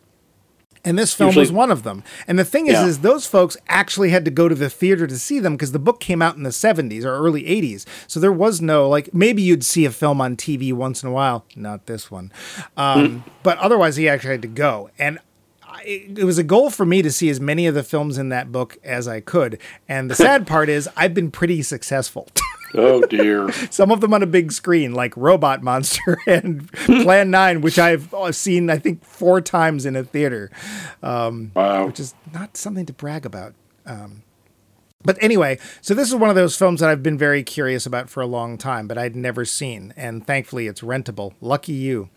And 0.85 0.99
this 0.99 1.15
film 1.15 1.29
Usually- 1.29 1.43
was 1.45 1.53
one 1.53 1.71
of 1.71 1.85
them. 1.85 2.03
And 2.27 2.37
the 2.41 2.45
thing 2.45 2.67
is, 2.67 2.73
Yeah. 2.73 2.87
is 2.87 2.99
those 3.01 3.25
folks 3.25 3.57
actually 3.69 4.11
had 4.11 4.25
to 4.25 4.33
go 4.33 4.49
to 4.49 4.55
the 4.57 4.69
theater 4.69 5.07
to 5.07 5.17
see 5.17 5.39
them 5.39 5.53
because 5.55 5.71
the 5.71 5.79
book 5.79 6.01
came 6.01 6.21
out 6.21 6.35
in 6.35 6.43
the 6.43 6.51
70s 6.51 7.05
or 7.05 7.15
early 7.15 7.45
80s. 7.45 7.87
So 8.09 8.19
there 8.19 8.33
was 8.33 8.61
no, 8.61 8.89
like, 8.89 9.15
maybe 9.15 9.43
you'd 9.43 9.63
see 9.65 9.85
a 9.85 9.93
film 9.93 10.21
on 10.21 10.35
TV 10.35 10.73
once 10.73 11.05
in 11.05 11.09
a 11.09 11.13
while. 11.13 11.45
Not 11.55 11.87
this 11.87 12.11
one. 12.11 12.33
Um, 12.77 13.23
But 13.45 13.59
otherwise, 13.59 13.95
he 13.95 14.09
actually 14.09 14.33
had 14.33 14.43
to 14.43 14.49
go. 14.49 14.91
And 14.99 15.21
it 15.87 16.25
was 16.25 16.39
a 16.39 16.43
goal 16.43 16.69
for 16.69 16.85
me 16.85 17.01
to 17.01 17.13
see 17.13 17.31
as 17.31 17.41
many 17.41 17.69
of 17.69 17.77
the 17.77 17.85
films 17.85 18.19
in 18.19 18.31
that 18.31 18.51
book 18.51 18.77
as 18.83 19.07
I 19.07 19.21
could. 19.21 19.59
And 19.89 20.11
the 20.11 20.17
sad 20.17 20.49
part 20.49 20.69
is, 20.69 20.89
I've 20.97 21.15
been 21.15 21.31
pretty 21.31 21.63
successful. 21.63 22.27
Oh, 22.75 23.03
dear. 23.07 23.51
Some 23.71 23.91
of 23.91 24.01
them 24.01 24.15
on 24.15 24.23
a 24.23 24.27
big 24.27 24.53
screen, 24.53 24.93
like 24.95 25.17
Robot 25.17 25.63
Monster 25.63 26.19
and 26.27 26.71
Plan 26.73 27.31
9, 27.31 27.61
which 27.61 27.79
I've 27.79 28.13
uh, 28.15 28.33
seen, 28.33 28.71
I 28.71 28.79
think, 28.79 29.05
four 29.05 29.41
times 29.41 29.85
in 29.87 29.97
a 29.97 30.05
theater 30.05 30.51
Wow. 31.03 31.87
which 31.87 32.01
is 32.01 32.15
not 32.33 32.57
something 32.57 32.87
to 32.87 32.93
brag 32.93 33.27
about. 33.27 33.55
Um, 33.87 34.23
but 35.05 35.19
anyway, 35.21 35.59
so 35.81 35.95
this 35.95 36.09
is 36.09 36.15
one 36.15 36.31
of 36.31 36.37
those 36.37 36.57
films 36.57 36.81
that 36.81 36.89
I've 36.89 37.03
been 37.03 37.19
very 37.19 37.43
curious 37.43 37.87
about 37.87 38.09
for 38.09 38.21
a 38.23 38.27
long 38.27 38.57
time, 38.57 38.87
but 38.87 38.97
I'd 38.97 39.17
never 39.17 39.45
seen, 39.45 39.93
and 39.97 40.25
thankfully 40.27 40.67
it's 40.69 40.81
rentable. 40.81 41.33
Lucky 41.41 41.73
you. 41.73 42.09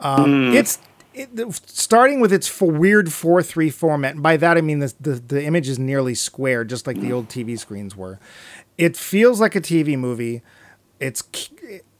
Um, 0.00 0.54
It's 0.54 0.78
it, 1.14 1.30
starting 1.66 2.20
with 2.20 2.32
its 2.32 2.60
weird 2.60 3.12
four 3.12 3.42
three 3.42 3.70
format. 3.70 4.14
And 4.14 4.22
by 4.22 4.36
that 4.38 4.56
I 4.56 4.60
mean 4.62 4.78
the, 4.78 4.94
the 5.00 5.14
the 5.14 5.44
image 5.44 5.68
is 5.68 5.78
nearly 5.78 6.14
square, 6.14 6.64
just 6.64 6.86
like 6.86 7.00
the 7.00 7.12
old 7.12 7.28
TV 7.28 7.58
screens 7.58 7.94
were. 7.96 8.18
It 8.78 8.96
feels 8.96 9.40
like 9.40 9.54
a 9.54 9.60
TV 9.60 9.98
movie. 9.98 10.42
It's 10.98 11.22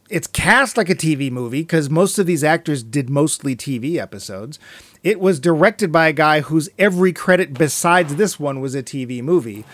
it's 0.09 0.27
cast 0.27 0.77
like 0.77 0.89
a 0.89 0.95
TV 0.95 1.31
movie 1.31 1.61
because 1.61 1.89
most 1.89 2.19
of 2.19 2.25
these 2.25 2.43
actors 2.43 2.83
did 2.83 3.09
mostly 3.09 3.55
TV 3.55 3.97
episodes. 3.97 4.59
It 5.01 5.19
was 5.19 5.39
directed 5.39 5.91
by 5.91 6.07
a 6.07 6.13
guy 6.13 6.41
whose 6.41 6.69
every 6.77 7.13
credit 7.13 7.53
besides 7.53 8.15
this 8.15 8.39
one 8.39 8.59
was 8.59 8.75
a 8.75 8.83
TV 8.83 9.21
movie. 9.23 9.65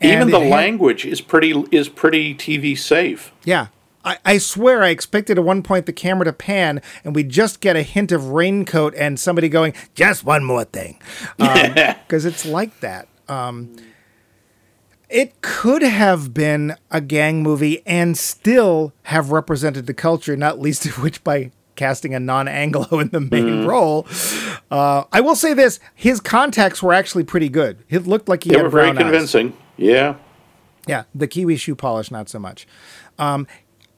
Even 0.00 0.30
the 0.30 0.40
had- 0.40 0.50
language 0.50 1.04
is 1.04 1.20
pretty 1.20 1.52
is 1.70 1.88
pretty 1.88 2.34
TV 2.34 2.76
safe. 2.78 3.32
Yeah. 3.44 3.68
I, 4.04 4.18
I 4.24 4.38
swear 4.38 4.82
I 4.84 4.88
expected 4.88 5.38
at 5.38 5.44
one 5.44 5.62
point 5.62 5.86
the 5.86 5.92
camera 5.92 6.24
to 6.24 6.32
pan 6.32 6.80
and 7.04 7.14
we 7.16 7.24
just 7.24 7.60
get 7.60 7.74
a 7.76 7.82
hint 7.82 8.12
of 8.12 8.28
raincoat 8.30 8.94
and 8.96 9.18
somebody 9.18 9.48
going, 9.48 9.74
just 9.94 10.24
one 10.24 10.44
more 10.44 10.64
thing. 10.64 11.00
Because 11.38 12.24
it's 12.24 12.46
like 12.46 12.78
that. 12.80 13.08
Um, 13.28 13.76
it 15.08 15.40
could 15.40 15.82
have 15.82 16.34
been 16.34 16.76
a 16.90 17.00
gang 17.00 17.42
movie 17.42 17.82
and 17.86 18.16
still 18.16 18.92
have 19.04 19.30
represented 19.32 19.86
the 19.86 19.94
culture, 19.94 20.36
not 20.36 20.60
least 20.60 20.84
of 20.86 21.02
which 21.02 21.22
by 21.24 21.50
casting 21.76 22.14
a 22.14 22.20
non 22.20 22.48
Anglo 22.48 22.98
in 23.00 23.08
the 23.08 23.20
main 23.20 23.64
role. 23.66 24.06
Uh, 24.70 25.04
I 25.12 25.20
will 25.20 25.36
say 25.36 25.54
this 25.54 25.80
his 25.94 26.20
contacts 26.20 26.82
were 26.82 26.92
actually 26.92 27.24
pretty 27.24 27.48
good. 27.48 27.84
It 27.88 28.06
looked 28.06 28.28
like 28.28 28.44
he 28.44 28.50
They 28.50 28.56
had 28.56 28.64
were 28.64 28.70
very 28.70 28.84
brown 28.92 28.98
eyes. 28.98 29.02
convincing. 29.04 29.56
Yeah. 29.76 30.16
Yeah, 30.86 31.04
the 31.14 31.26
kiwi 31.26 31.56
shoe 31.56 31.74
polish, 31.74 32.10
not 32.10 32.28
so 32.28 32.38
much. 32.38 32.66
Um, 33.18 33.46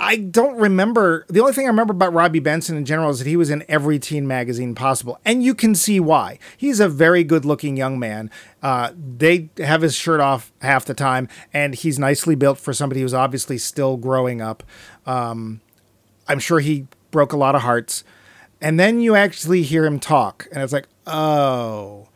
I 0.02 0.16
don't 0.16 0.56
remember. 0.56 1.26
The 1.28 1.40
only 1.40 1.52
thing 1.52 1.66
I 1.66 1.68
remember 1.68 1.92
about 1.92 2.14
Robby 2.14 2.40
Benson 2.40 2.74
in 2.78 2.86
general 2.86 3.10
is 3.10 3.18
that 3.18 3.26
he 3.26 3.36
was 3.36 3.50
in 3.50 3.62
every 3.68 3.98
teen 3.98 4.26
magazine 4.26 4.74
possible. 4.74 5.20
And 5.26 5.42
you 5.42 5.54
can 5.54 5.74
see 5.74 6.00
why. 6.00 6.38
He's 6.56 6.80
a 6.80 6.88
very 6.88 7.22
good 7.22 7.44
looking 7.44 7.76
young 7.76 7.98
man. 7.98 8.30
Uh, 8.62 8.92
they 8.96 9.50
have 9.58 9.82
his 9.82 9.94
shirt 9.94 10.20
off 10.20 10.52
half 10.62 10.86
the 10.86 10.94
time, 10.94 11.28
and 11.52 11.74
he's 11.74 11.98
nicely 11.98 12.34
built 12.34 12.58
for 12.58 12.72
somebody 12.72 13.02
who's 13.02 13.12
obviously 13.12 13.58
still 13.58 13.98
growing 13.98 14.40
up. 14.40 14.62
Um, 15.04 15.60
I'm 16.26 16.38
sure 16.38 16.60
he 16.60 16.86
broke 17.10 17.34
a 17.34 17.36
lot 17.36 17.54
of 17.54 17.60
hearts. 17.60 18.02
And 18.62 18.80
then 18.80 19.00
you 19.00 19.14
actually 19.14 19.62
hear 19.62 19.84
him 19.84 20.00
talk, 20.00 20.48
and 20.50 20.62
it's 20.62 20.72
like, 20.72 20.88
oh. 21.06 22.08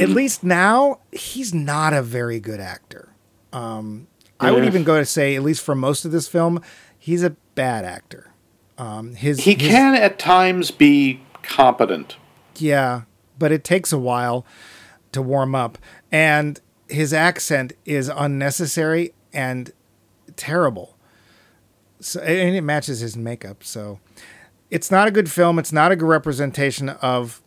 At 0.00 0.08
least 0.08 0.42
now, 0.42 1.00
he's 1.12 1.52
not 1.52 1.92
a 1.92 2.00
very 2.00 2.40
good 2.40 2.60
actor. 2.60 3.10
Um, 3.52 4.06
I 4.40 4.50
would 4.50 4.64
even 4.64 4.82
go 4.82 4.98
to 4.98 5.04
say, 5.04 5.36
at 5.36 5.42
least 5.42 5.62
for 5.62 5.74
most 5.74 6.06
of 6.06 6.12
this 6.12 6.26
film, 6.26 6.62
he's 7.02 7.24
a 7.24 7.30
bad 7.56 7.84
actor. 7.84 8.30
Um, 8.78 9.14
his 9.14 9.40
He 9.40 9.54
his- 9.54 9.68
can 9.68 9.94
at 9.96 10.18
times 10.20 10.70
be 10.70 11.20
competent. 11.42 12.16
yeah, 12.56 13.02
but 13.38 13.50
it 13.50 13.64
takes 13.64 13.92
a 13.92 13.98
while 13.98 14.46
to 15.10 15.20
warm 15.20 15.54
up, 15.54 15.78
and 16.12 16.60
his 16.88 17.12
accent 17.12 17.72
is 17.84 18.08
unnecessary 18.08 19.12
and 19.32 19.72
terrible. 20.36 20.96
So 22.00 22.20
and 22.20 22.54
it 22.54 22.62
matches 22.62 23.00
his 23.00 23.16
makeup. 23.16 23.62
So 23.64 23.98
it's 24.70 24.90
not 24.90 25.08
a 25.08 25.10
good 25.10 25.30
film. 25.30 25.58
It's 25.58 25.72
not 25.72 25.90
a 25.92 25.96
good 25.96 26.08
representation 26.08 26.88
of 26.88 27.42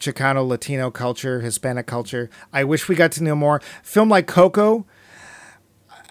Chicano 0.00 0.46
Latino 0.46 0.90
culture, 0.90 1.40
Hispanic 1.40 1.86
culture. 1.86 2.28
I 2.52 2.64
wish 2.64 2.88
we 2.88 2.94
got 2.96 3.12
to 3.12 3.22
know 3.22 3.34
more. 3.36 3.60
Film 3.82 4.08
like 4.08 4.26
Coco. 4.26 4.86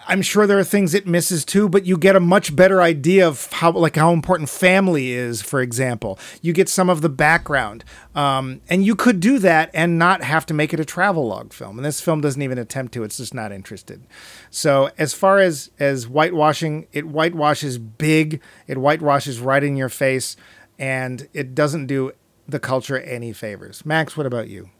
I'm 0.06 0.22
sure 0.22 0.46
there 0.46 0.58
are 0.58 0.64
things 0.64 0.94
it 0.94 1.06
misses 1.06 1.44
too, 1.44 1.68
but 1.68 1.86
you 1.86 1.96
get 1.96 2.16
a 2.16 2.20
much 2.20 2.54
better 2.54 2.82
idea 2.82 3.26
of 3.26 3.50
how, 3.52 3.70
like, 3.72 3.96
how 3.96 4.12
important 4.12 4.48
family 4.48 5.12
is. 5.12 5.40
For 5.42 5.60
example, 5.60 6.18
you 6.40 6.52
get 6.52 6.68
some 6.68 6.90
of 6.90 7.02
the 7.02 7.08
background, 7.08 7.84
um, 8.14 8.60
and 8.68 8.84
you 8.84 8.96
could 8.96 9.20
do 9.20 9.38
that 9.38 9.70
and 9.72 9.98
not 9.98 10.22
have 10.22 10.44
to 10.46 10.54
make 10.54 10.74
it 10.74 10.80
a 10.80 10.84
travel 10.84 11.28
log 11.28 11.52
film. 11.52 11.78
And 11.78 11.84
this 11.84 12.00
film 12.00 12.20
doesn't 12.20 12.42
even 12.42 12.58
attempt 12.58 12.94
to; 12.94 13.04
it's 13.04 13.18
just 13.18 13.34
not 13.34 13.52
interested. 13.52 14.02
So, 14.50 14.90
as 14.98 15.14
far 15.14 15.38
as 15.38 15.70
as 15.78 16.04
whitewashing, 16.04 16.88
it 16.92 17.04
whitewashes 17.04 17.78
big, 17.78 18.40
it 18.66 18.78
whitewashes 18.78 19.40
right 19.40 19.62
in 19.62 19.76
your 19.76 19.88
face, 19.88 20.36
and 20.78 21.28
it 21.32 21.54
doesn't 21.54 21.86
do 21.86 22.12
the 22.48 22.58
culture 22.58 22.98
any 22.98 23.32
favors. 23.32 23.86
Max, 23.86 24.16
what 24.16 24.26
about 24.26 24.48
you? 24.48 24.70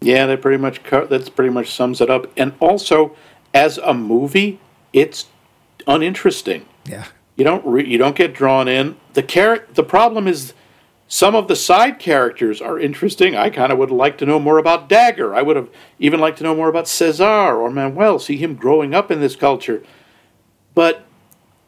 Yeah, 0.00 0.26
that 0.26 0.42
pretty 0.42 0.58
much 0.58 0.80
that's 1.08 1.28
pretty 1.28 1.52
much 1.52 1.70
sums 1.70 2.00
it 2.00 2.10
up. 2.10 2.26
And 2.36 2.52
also, 2.58 3.14
as 3.54 3.78
a 3.78 3.94
movie, 3.94 4.60
it's 4.92 5.26
uninteresting. 5.86 6.66
Yeah, 6.84 7.04
You 7.36 7.44
don't 7.44 7.64
re- 7.66 7.86
you 7.86 7.98
don't 7.98 8.16
get 8.16 8.34
drawn 8.34 8.68
in. 8.68 8.96
The 9.14 9.22
char- 9.22 9.64
the 9.74 9.82
problem 9.84 10.26
is 10.28 10.52
some 11.08 11.34
of 11.34 11.46
the 11.48 11.56
side 11.56 11.98
characters 11.98 12.60
are 12.60 12.78
interesting. 12.78 13.36
I 13.36 13.50
kind 13.50 13.70
of 13.72 13.78
would 13.78 13.90
like 13.90 14.18
to 14.18 14.26
know 14.26 14.38
more 14.40 14.58
about 14.58 14.88
Dagger. 14.88 15.34
I 15.34 15.42
would 15.42 15.56
have 15.56 15.68
even 15.98 16.20
liked 16.20 16.38
to 16.38 16.44
know 16.44 16.54
more 16.54 16.68
about 16.68 16.88
Cesar 16.88 17.24
or 17.56 17.70
Manuel, 17.70 18.18
see 18.18 18.36
him 18.36 18.54
growing 18.54 18.94
up 18.94 19.10
in 19.10 19.20
this 19.20 19.36
culture. 19.36 19.82
But 20.74 21.04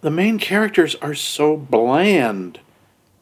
the 0.01 0.11
main 0.11 0.39
characters 0.39 0.95
are 0.97 1.15
so 1.15 1.57
bland 1.57 2.61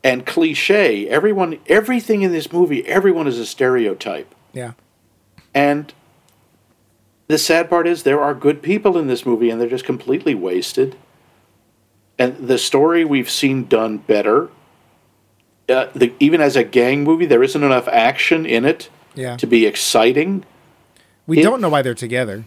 and 0.04 0.24
cliche. 0.26 1.08
Everyone 1.08 1.58
everything 1.66 2.22
in 2.22 2.32
this 2.32 2.52
movie, 2.52 2.86
everyone 2.86 3.26
is 3.26 3.38
a 3.38 3.46
stereotype. 3.46 4.34
yeah, 4.52 4.72
And 5.54 5.92
the 7.32 7.38
sad 7.38 7.70
part 7.70 7.86
is 7.86 8.02
there 8.02 8.20
are 8.20 8.34
good 8.34 8.60
people 8.60 8.98
in 8.98 9.06
this 9.06 9.24
movie 9.24 9.48
and 9.48 9.58
they're 9.58 9.66
just 9.68 9.86
completely 9.86 10.34
wasted. 10.34 10.94
And 12.18 12.36
the 12.46 12.58
story 12.58 13.06
we've 13.06 13.30
seen 13.30 13.64
done 13.64 13.96
better. 13.96 14.50
Uh, 15.66 15.86
the, 15.94 16.12
even 16.20 16.42
as 16.42 16.56
a 16.56 16.62
gang 16.62 17.04
movie, 17.04 17.24
there 17.24 17.42
isn't 17.42 17.62
enough 17.62 17.88
action 17.88 18.44
in 18.44 18.66
it 18.66 18.90
yeah. 19.14 19.38
to 19.38 19.46
be 19.46 19.64
exciting. 19.64 20.44
We 21.26 21.38
it- 21.38 21.42
don't 21.42 21.62
know 21.62 21.70
why 21.70 21.80
they're 21.80 21.94
together. 21.94 22.44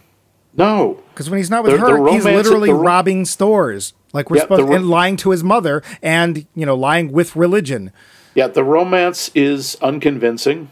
No. 0.56 1.02
Because 1.10 1.28
when 1.28 1.38
he's 1.38 1.50
not 1.50 1.64
with 1.64 1.72
The- 1.72 1.78
the 1.78 1.90
her, 1.90 2.08
he's 2.12 2.24
literally 2.24 2.68
the 2.68 2.74
ro- 2.74 2.80
robbing 2.82 3.24
stores. 3.24 3.92
Like 4.12 4.30
we're 4.30 4.36
Yeah, 4.36 4.42
supposed 4.42 4.68
ro- 4.68 4.76
and 4.76 4.88
lying 4.88 5.16
to 5.16 5.30
his 5.30 5.42
mother 5.42 5.82
and, 6.00 6.46
you 6.54 6.64
know, 6.64 6.76
lying 6.76 7.10
with 7.10 7.34
religion. 7.34 7.90
Yeah, 8.36 8.46
the 8.46 8.62
romance 8.62 9.32
is 9.34 9.76
unconvincing. 9.82 10.68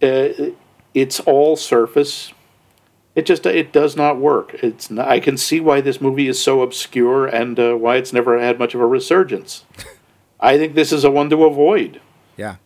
Uh, 0.00 0.28
it's 0.94 1.18
all 1.20 1.56
surface. 1.56 2.32
It 3.20 3.26
just 3.26 3.44
it 3.44 3.70
does 3.70 3.96
not 3.96 4.16
work. 4.18 4.54
It's 4.62 4.90
not, 4.90 5.06
I 5.06 5.20
can 5.20 5.36
see 5.36 5.60
why 5.60 5.82
this 5.82 6.00
movie 6.00 6.26
is 6.26 6.42
so 6.42 6.62
obscure 6.62 7.26
and 7.26 7.60
uh, 7.60 7.74
why 7.74 7.96
it's 7.96 8.14
never 8.14 8.38
had 8.40 8.58
much 8.58 8.74
of 8.74 8.80
a 8.80 8.86
resurgence. 8.86 9.66
I 10.40 10.56
think 10.56 10.74
this 10.74 10.90
is 10.90 11.04
a 11.04 11.10
one 11.10 11.28
to 11.28 11.44
avoid. 11.44 12.00
Yeah. 12.38 12.56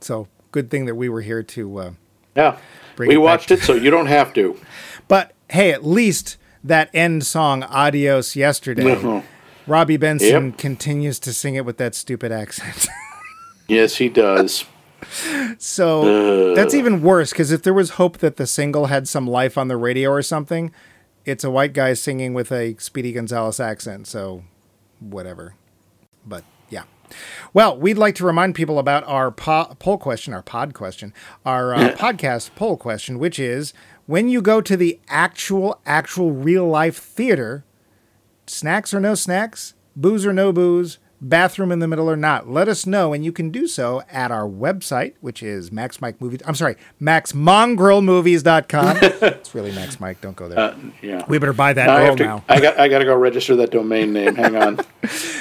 So 0.00 0.26
good 0.50 0.68
thing 0.68 0.86
that 0.86 0.96
we 0.96 1.08
were 1.08 1.20
here 1.20 1.44
to 1.44 1.78
uh 1.78 1.90
Yeah, 2.34 2.58
Bring 2.96 3.08
we 3.08 3.14
it 3.14 3.18
watched 3.18 3.52
it, 3.52 3.60
so 3.60 3.74
you 3.74 3.88
don't 3.92 4.06
have 4.06 4.34
to. 4.34 4.58
but 5.06 5.30
hey, 5.48 5.70
at 5.70 5.86
least 5.86 6.38
that 6.64 6.90
end 6.92 7.24
song, 7.24 7.62
Adios 7.62 8.34
Yesterday, 8.34 8.82
Mhm. 8.96 9.22
Robby 9.68 9.96
Benson 9.96 10.46
Yep. 10.48 10.58
continues 10.58 11.20
to 11.20 11.32
sing 11.32 11.54
it 11.54 11.64
with 11.64 11.76
that 11.76 11.94
stupid 11.94 12.32
accent. 12.32 12.88
Yes, 13.68 13.96
he 13.96 14.08
does. 14.10 14.64
So 15.58 16.54
that's 16.54 16.74
even 16.74 17.02
worse 17.02 17.30
because 17.30 17.50
if 17.52 17.62
there 17.62 17.74
was 17.74 17.90
hope 17.90 18.18
that 18.18 18.36
the 18.36 18.46
single 18.46 18.86
had 18.86 19.08
some 19.08 19.26
life 19.26 19.56
on 19.56 19.68
the 19.68 19.76
radio 19.76 20.10
or 20.10 20.22
something, 20.22 20.72
it's 21.24 21.44
a 21.44 21.50
white 21.50 21.72
guy 21.72 21.94
singing 21.94 22.34
with 22.34 22.52
a 22.52 22.76
Speedy 22.78 23.12
Gonzalez 23.12 23.60
accent. 23.60 24.06
So 24.06 24.44
whatever. 25.00 25.54
But 26.26 26.44
yeah. 26.70 26.84
Well, 27.52 27.78
we'd 27.78 27.98
like 27.98 28.14
to 28.16 28.26
remind 28.26 28.54
people 28.54 28.78
about 28.78 29.04
our 29.04 29.30
po- 29.30 29.76
poll 29.78 29.98
question, 29.98 30.34
our 30.34 30.42
pod 30.42 30.74
question, 30.74 31.12
our 31.44 31.74
uh, 31.74 31.92
podcast 31.96 32.54
poll 32.54 32.76
question, 32.76 33.18
which 33.18 33.38
is 33.38 33.72
when 34.06 34.28
you 34.28 34.42
go 34.42 34.60
to 34.60 34.76
the 34.76 35.00
actual, 35.08 35.80
actual 35.86 36.32
real 36.32 36.66
life 36.66 36.96
theater, 36.96 37.64
snacks 38.46 38.92
or 38.92 39.00
no 39.00 39.14
snacks, 39.14 39.74
booze 39.96 40.26
or 40.26 40.32
no 40.32 40.52
booze, 40.52 40.98
bathroom 41.20 41.72
in 41.72 41.78
the 41.78 41.88
middle 41.88 42.10
or 42.10 42.16
not. 42.16 42.48
Let 42.48 42.68
us 42.68 42.86
know, 42.86 43.12
and 43.12 43.24
you 43.24 43.32
can 43.32 43.50
do 43.50 43.66
so 43.66 44.02
at 44.10 44.30
our 44.30 44.48
website, 44.48 45.14
which 45.20 45.42
is 45.42 45.72
Max 45.72 46.00
Mike 46.00 46.20
Movies. 46.20 46.40
I'm 46.46 46.54
sorry, 46.54 46.76
MaxMongrelMovies.com. 47.00 48.96
it's 49.02 49.54
really 49.54 49.72
Max 49.72 50.00
Mike. 50.00 50.20
Don't 50.20 50.36
go 50.36 50.48
there. 50.48 50.58
Uh, 50.58 50.76
yeah. 51.02 51.24
we 51.28 51.38
better 51.38 51.52
buy 51.52 51.72
that 51.72 51.86
now. 51.86 51.96
I 51.96 52.00
have 52.02 52.16
to. 52.16 52.24
now. 52.24 52.44
I 52.48 52.60
got. 52.60 52.78
I 52.78 52.88
got 52.88 52.98
to 52.98 53.04
go 53.04 53.14
register 53.14 53.56
that 53.56 53.70
domain 53.70 54.12
name. 54.12 54.34
Hang 54.34 54.56
on. 54.56 54.80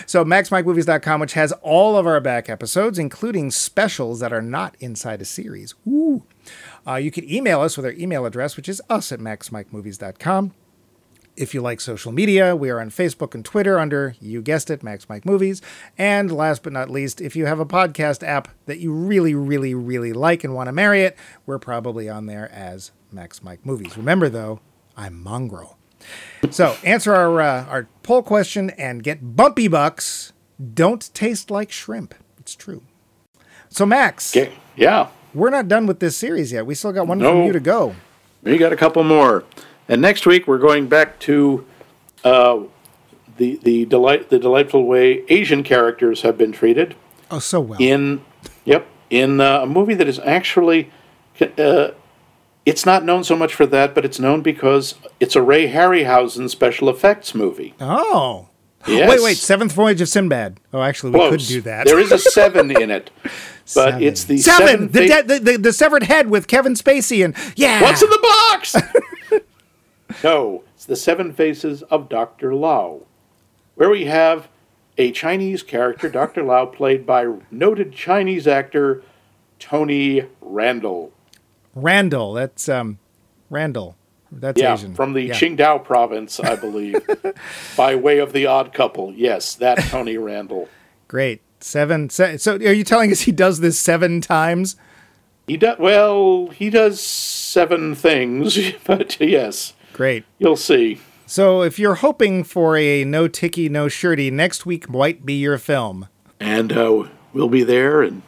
So 0.05 0.25
MaxMikeMovies.com, 0.25 1.21
which 1.21 1.33
has 1.33 1.53
all 1.61 1.97
of 1.97 2.05
our 2.05 2.19
back 2.19 2.49
episodes, 2.49 2.99
including 2.99 3.51
specials 3.51 4.19
that 4.19 4.33
are 4.33 4.41
not 4.41 4.75
inside 4.81 5.21
a 5.21 5.25
series. 5.25 5.73
Ooh. 5.87 6.23
Uh, 6.85 6.95
you 6.95 7.09
can 7.09 7.27
email 7.31 7.61
us 7.61 7.77
with 7.77 7.85
our 7.85 7.93
email 7.93 8.25
address, 8.25 8.57
which 8.57 8.67
is 8.67 8.81
us 8.89 9.13
at 9.13 9.19
MaxMikeMovies.com. 9.19 10.53
If 11.35 11.53
you 11.55 11.61
like 11.61 11.81
social 11.81 12.11
media, 12.11 12.55
we 12.55 12.69
are 12.69 12.79
on 12.79 12.91
Facebook 12.91 13.33
and 13.33 13.43
Twitter 13.43 13.79
under, 13.79 14.15
you 14.21 14.41
guessed 14.41 14.69
it, 14.69 14.83
Max 14.83 15.09
Mike 15.09 15.25
Movies. 15.25 15.61
And 15.97 16.31
last 16.31 16.61
but 16.61 16.73
not 16.73 16.91
least, 16.91 17.21
if 17.21 17.35
you 17.35 17.47
have 17.47 17.59
a 17.59 17.65
podcast 17.65 18.21
app 18.21 18.49
that 18.67 18.77
you 18.79 18.93
really, 18.93 19.33
really, 19.33 19.73
really 19.73 20.13
like 20.13 20.43
and 20.43 20.53
want 20.53 20.67
to 20.67 20.71
marry 20.71 21.01
it, 21.01 21.17
we're 21.47 21.57
probably 21.57 22.07
on 22.07 22.27
there 22.27 22.51
as 22.51 22.91
Max 23.11 23.41
Mike 23.43 23.65
Movies. 23.65 23.97
Remember, 23.97 24.29
though, 24.29 24.59
I'm 24.95 25.23
Mongrel. 25.23 25.77
So 26.51 26.75
answer 26.83 27.15
our 27.15 27.39
uh, 27.41 27.65
our 27.65 27.87
poll 28.03 28.21
question 28.23 28.69
and 28.71 29.01
get 29.01 29.35
bumpy 29.37 29.67
bucks. 29.69 30.33
Don't 30.73 31.11
taste 31.15 31.49
like 31.49 31.71
shrimp. 31.71 32.13
It's 32.37 32.55
true. 32.55 32.83
So 33.69 33.85
Max. 33.85 34.35
Yeah. 34.75 35.07
we're 35.33 35.49
not 35.49 35.67
done 35.69 35.85
with 35.87 35.99
this 36.01 36.15
series 36.17 36.51
yet. 36.51 36.65
We 36.65 36.75
still 36.75 36.91
got 36.91 37.07
one 37.07 37.19
from 37.19 37.39
No. 37.39 37.45
you 37.45 37.53
to 37.53 37.59
go. 37.61 37.95
We 38.43 38.57
got 38.57 38.73
a 38.73 38.75
couple 38.75 39.03
more, 39.05 39.45
and 39.89 40.01
next 40.01 40.25
week 40.25 40.47
we're 40.47 40.57
going 40.57 40.87
back 40.87 41.19
to 41.19 41.65
uh, 42.23 42.59
the 43.37 43.57
the 43.63 43.85
delight 43.85 44.29
the 44.29 44.39
delightful 44.39 44.85
way 44.85 45.23
Asian 45.29 45.63
characters 45.63 46.21
have 46.21 46.37
been 46.37 46.51
treated 46.51 46.95
Oh, 47.31 47.39
so 47.39 47.59
well. 47.59 47.79
in 47.81 48.21
yep 48.65 48.85
in 49.09 49.39
uh, 49.41 49.61
a 49.61 49.65
movie 49.65 49.93
that 49.95 50.07
is 50.07 50.19
actually 50.19 50.91
uh, 51.57 51.89
it's 52.65 52.85
not 52.85 53.03
known 53.03 53.23
so 53.25 53.35
much 53.35 53.53
for 53.53 53.65
that, 53.65 53.93
but 53.93 54.05
it's 54.05 54.19
known 54.19 54.41
because 54.41 54.95
it's 55.19 55.35
a 55.35 55.41
Ray 55.41 55.69
Harryhausen 55.69 56.49
special 56.49 56.89
effects 56.89 57.35
movie. 57.35 57.73
oh. 57.81 58.49
Yes. 58.85 59.09
Wait, 59.09 59.23
wait. 59.23 59.37
Seventh 59.37 59.71
Voyage 59.71 60.01
of 60.01 60.09
Sinbad. 60.09 60.59
Oh, 60.73 60.81
actually, 60.81 61.11
we 61.13 61.29
could 61.29 61.39
do 61.39 61.61
that. 61.61 61.85
There 61.85 61.99
is 61.99 62.11
a 62.11 62.17
seven 62.19 62.69
in 62.69 62.91
it, 62.91 63.11
but 63.23 63.31
Seven. 63.63 64.03
it's 64.03 64.25
the 64.25 64.37
seven. 64.39 64.67
seven. 64.67 64.87
the, 64.91 65.07
de- 65.07 65.23
the, 65.23 65.39
the 65.39 65.57
the 65.57 65.71
severed 65.73 66.03
head 66.03 66.29
with 66.29 66.47
Kevin 66.49 66.73
Spacey 66.73 67.23
and 67.23 67.33
yeah. 67.55 67.81
What's 67.81 68.01
in 68.03 68.09
the 68.09 68.19
box? 68.51 68.75
no, 70.23 70.63
it's 70.75 70.85
the 70.85 70.95
Seven 70.95 71.33
Faces 71.33 71.81
of 71.83 72.09
Dr. 72.09 72.53
Lao, 72.55 73.01
where 73.75 73.89
we 73.89 74.05
have 74.05 74.47
a 74.97 75.11
Chinese 75.11 75.63
character, 75.63 76.09
Dr. 76.09 76.43
Lao, 76.43 76.65
played 76.79 77.05
by 77.05 77.27
noted 77.51 77.93
Chinese 77.93 78.47
actor 78.47 79.03
Tony 79.59 80.25
Randall. 80.41 81.11
Randall. 81.75 82.33
That's 82.33 82.69
um, 82.69 82.99
Randall. 83.49 83.95
That's 84.31 84.59
yeah, 84.59 84.73
Asian. 84.73 84.95
from 84.95 85.13
the 85.13 85.21
Yeah. 85.23 85.33
Qingdao 85.35 85.83
province, 85.83 86.39
I 86.39 86.55
believe, 86.65 86.95
by 87.77 87.95
way 87.95 88.17
of 88.19 88.33
the 88.33 88.45
Odd 88.47 88.73
Couple. 88.73 89.13
Yes, 89.13 89.55
that 89.55 89.77
Tony 89.89 90.17
Randall. 90.17 90.69
Great. 91.07 91.41
Seven. 91.59 92.09
Se- 92.09 92.37
so 92.37 92.55
are 92.55 92.73
you 92.73 92.83
telling 92.83 93.11
us 93.11 93.21
he 93.21 93.31
does 93.31 93.59
this 93.61 93.79
seven 93.79 94.19
times? 94.21 94.75
He 95.47 95.55
does 95.57 95.77
well. 95.79 96.47
He 96.47 96.69
does 96.69 96.99
seven 97.01 97.95
things, 97.95 98.57
but 98.85 99.19
yes, 99.21 99.73
Great. 99.93 100.25
you'll 100.39 100.57
see. 100.57 100.99
So 101.25 101.61
if 101.61 101.79
you're 101.79 101.95
hoping 101.95 102.43
for 102.43 102.75
a 102.75 103.05
no 103.05 103.27
ticky, 103.27 103.69
no 103.69 103.87
shirty, 103.87 104.29
next 104.29 104.65
week 104.65 104.89
might 104.89 105.25
be 105.25 105.33
your 105.33 105.57
film. 105.57 106.07
And 106.39 106.73
uh, 106.73 107.05
we'll 107.31 107.47
be 107.49 107.63
there, 107.63 108.01
and 108.01 108.21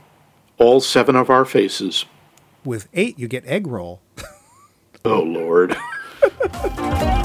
all 0.58 0.80
seven 0.80 1.16
of 1.16 1.30
our 1.30 1.44
faces. 1.44 2.06
With 2.64 2.88
eight, 2.94 3.20
you 3.20 3.28
get 3.28 3.46
egg 3.46 3.68
roll. 3.68 4.02
Oh 5.08 5.22
Lord. 5.22 5.78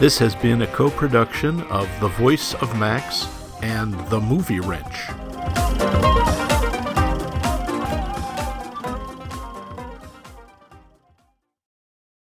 This 0.00 0.18
has 0.18 0.34
been 0.34 0.62
a 0.62 0.66
co 0.66 0.88
production 0.88 1.60
of 1.64 1.86
The 2.00 2.08
Voice 2.08 2.54
of 2.54 2.74
Max 2.78 3.26
and 3.62 3.94
The 4.08 4.20
Movie 4.20 4.60
Wrench. 4.60 6.29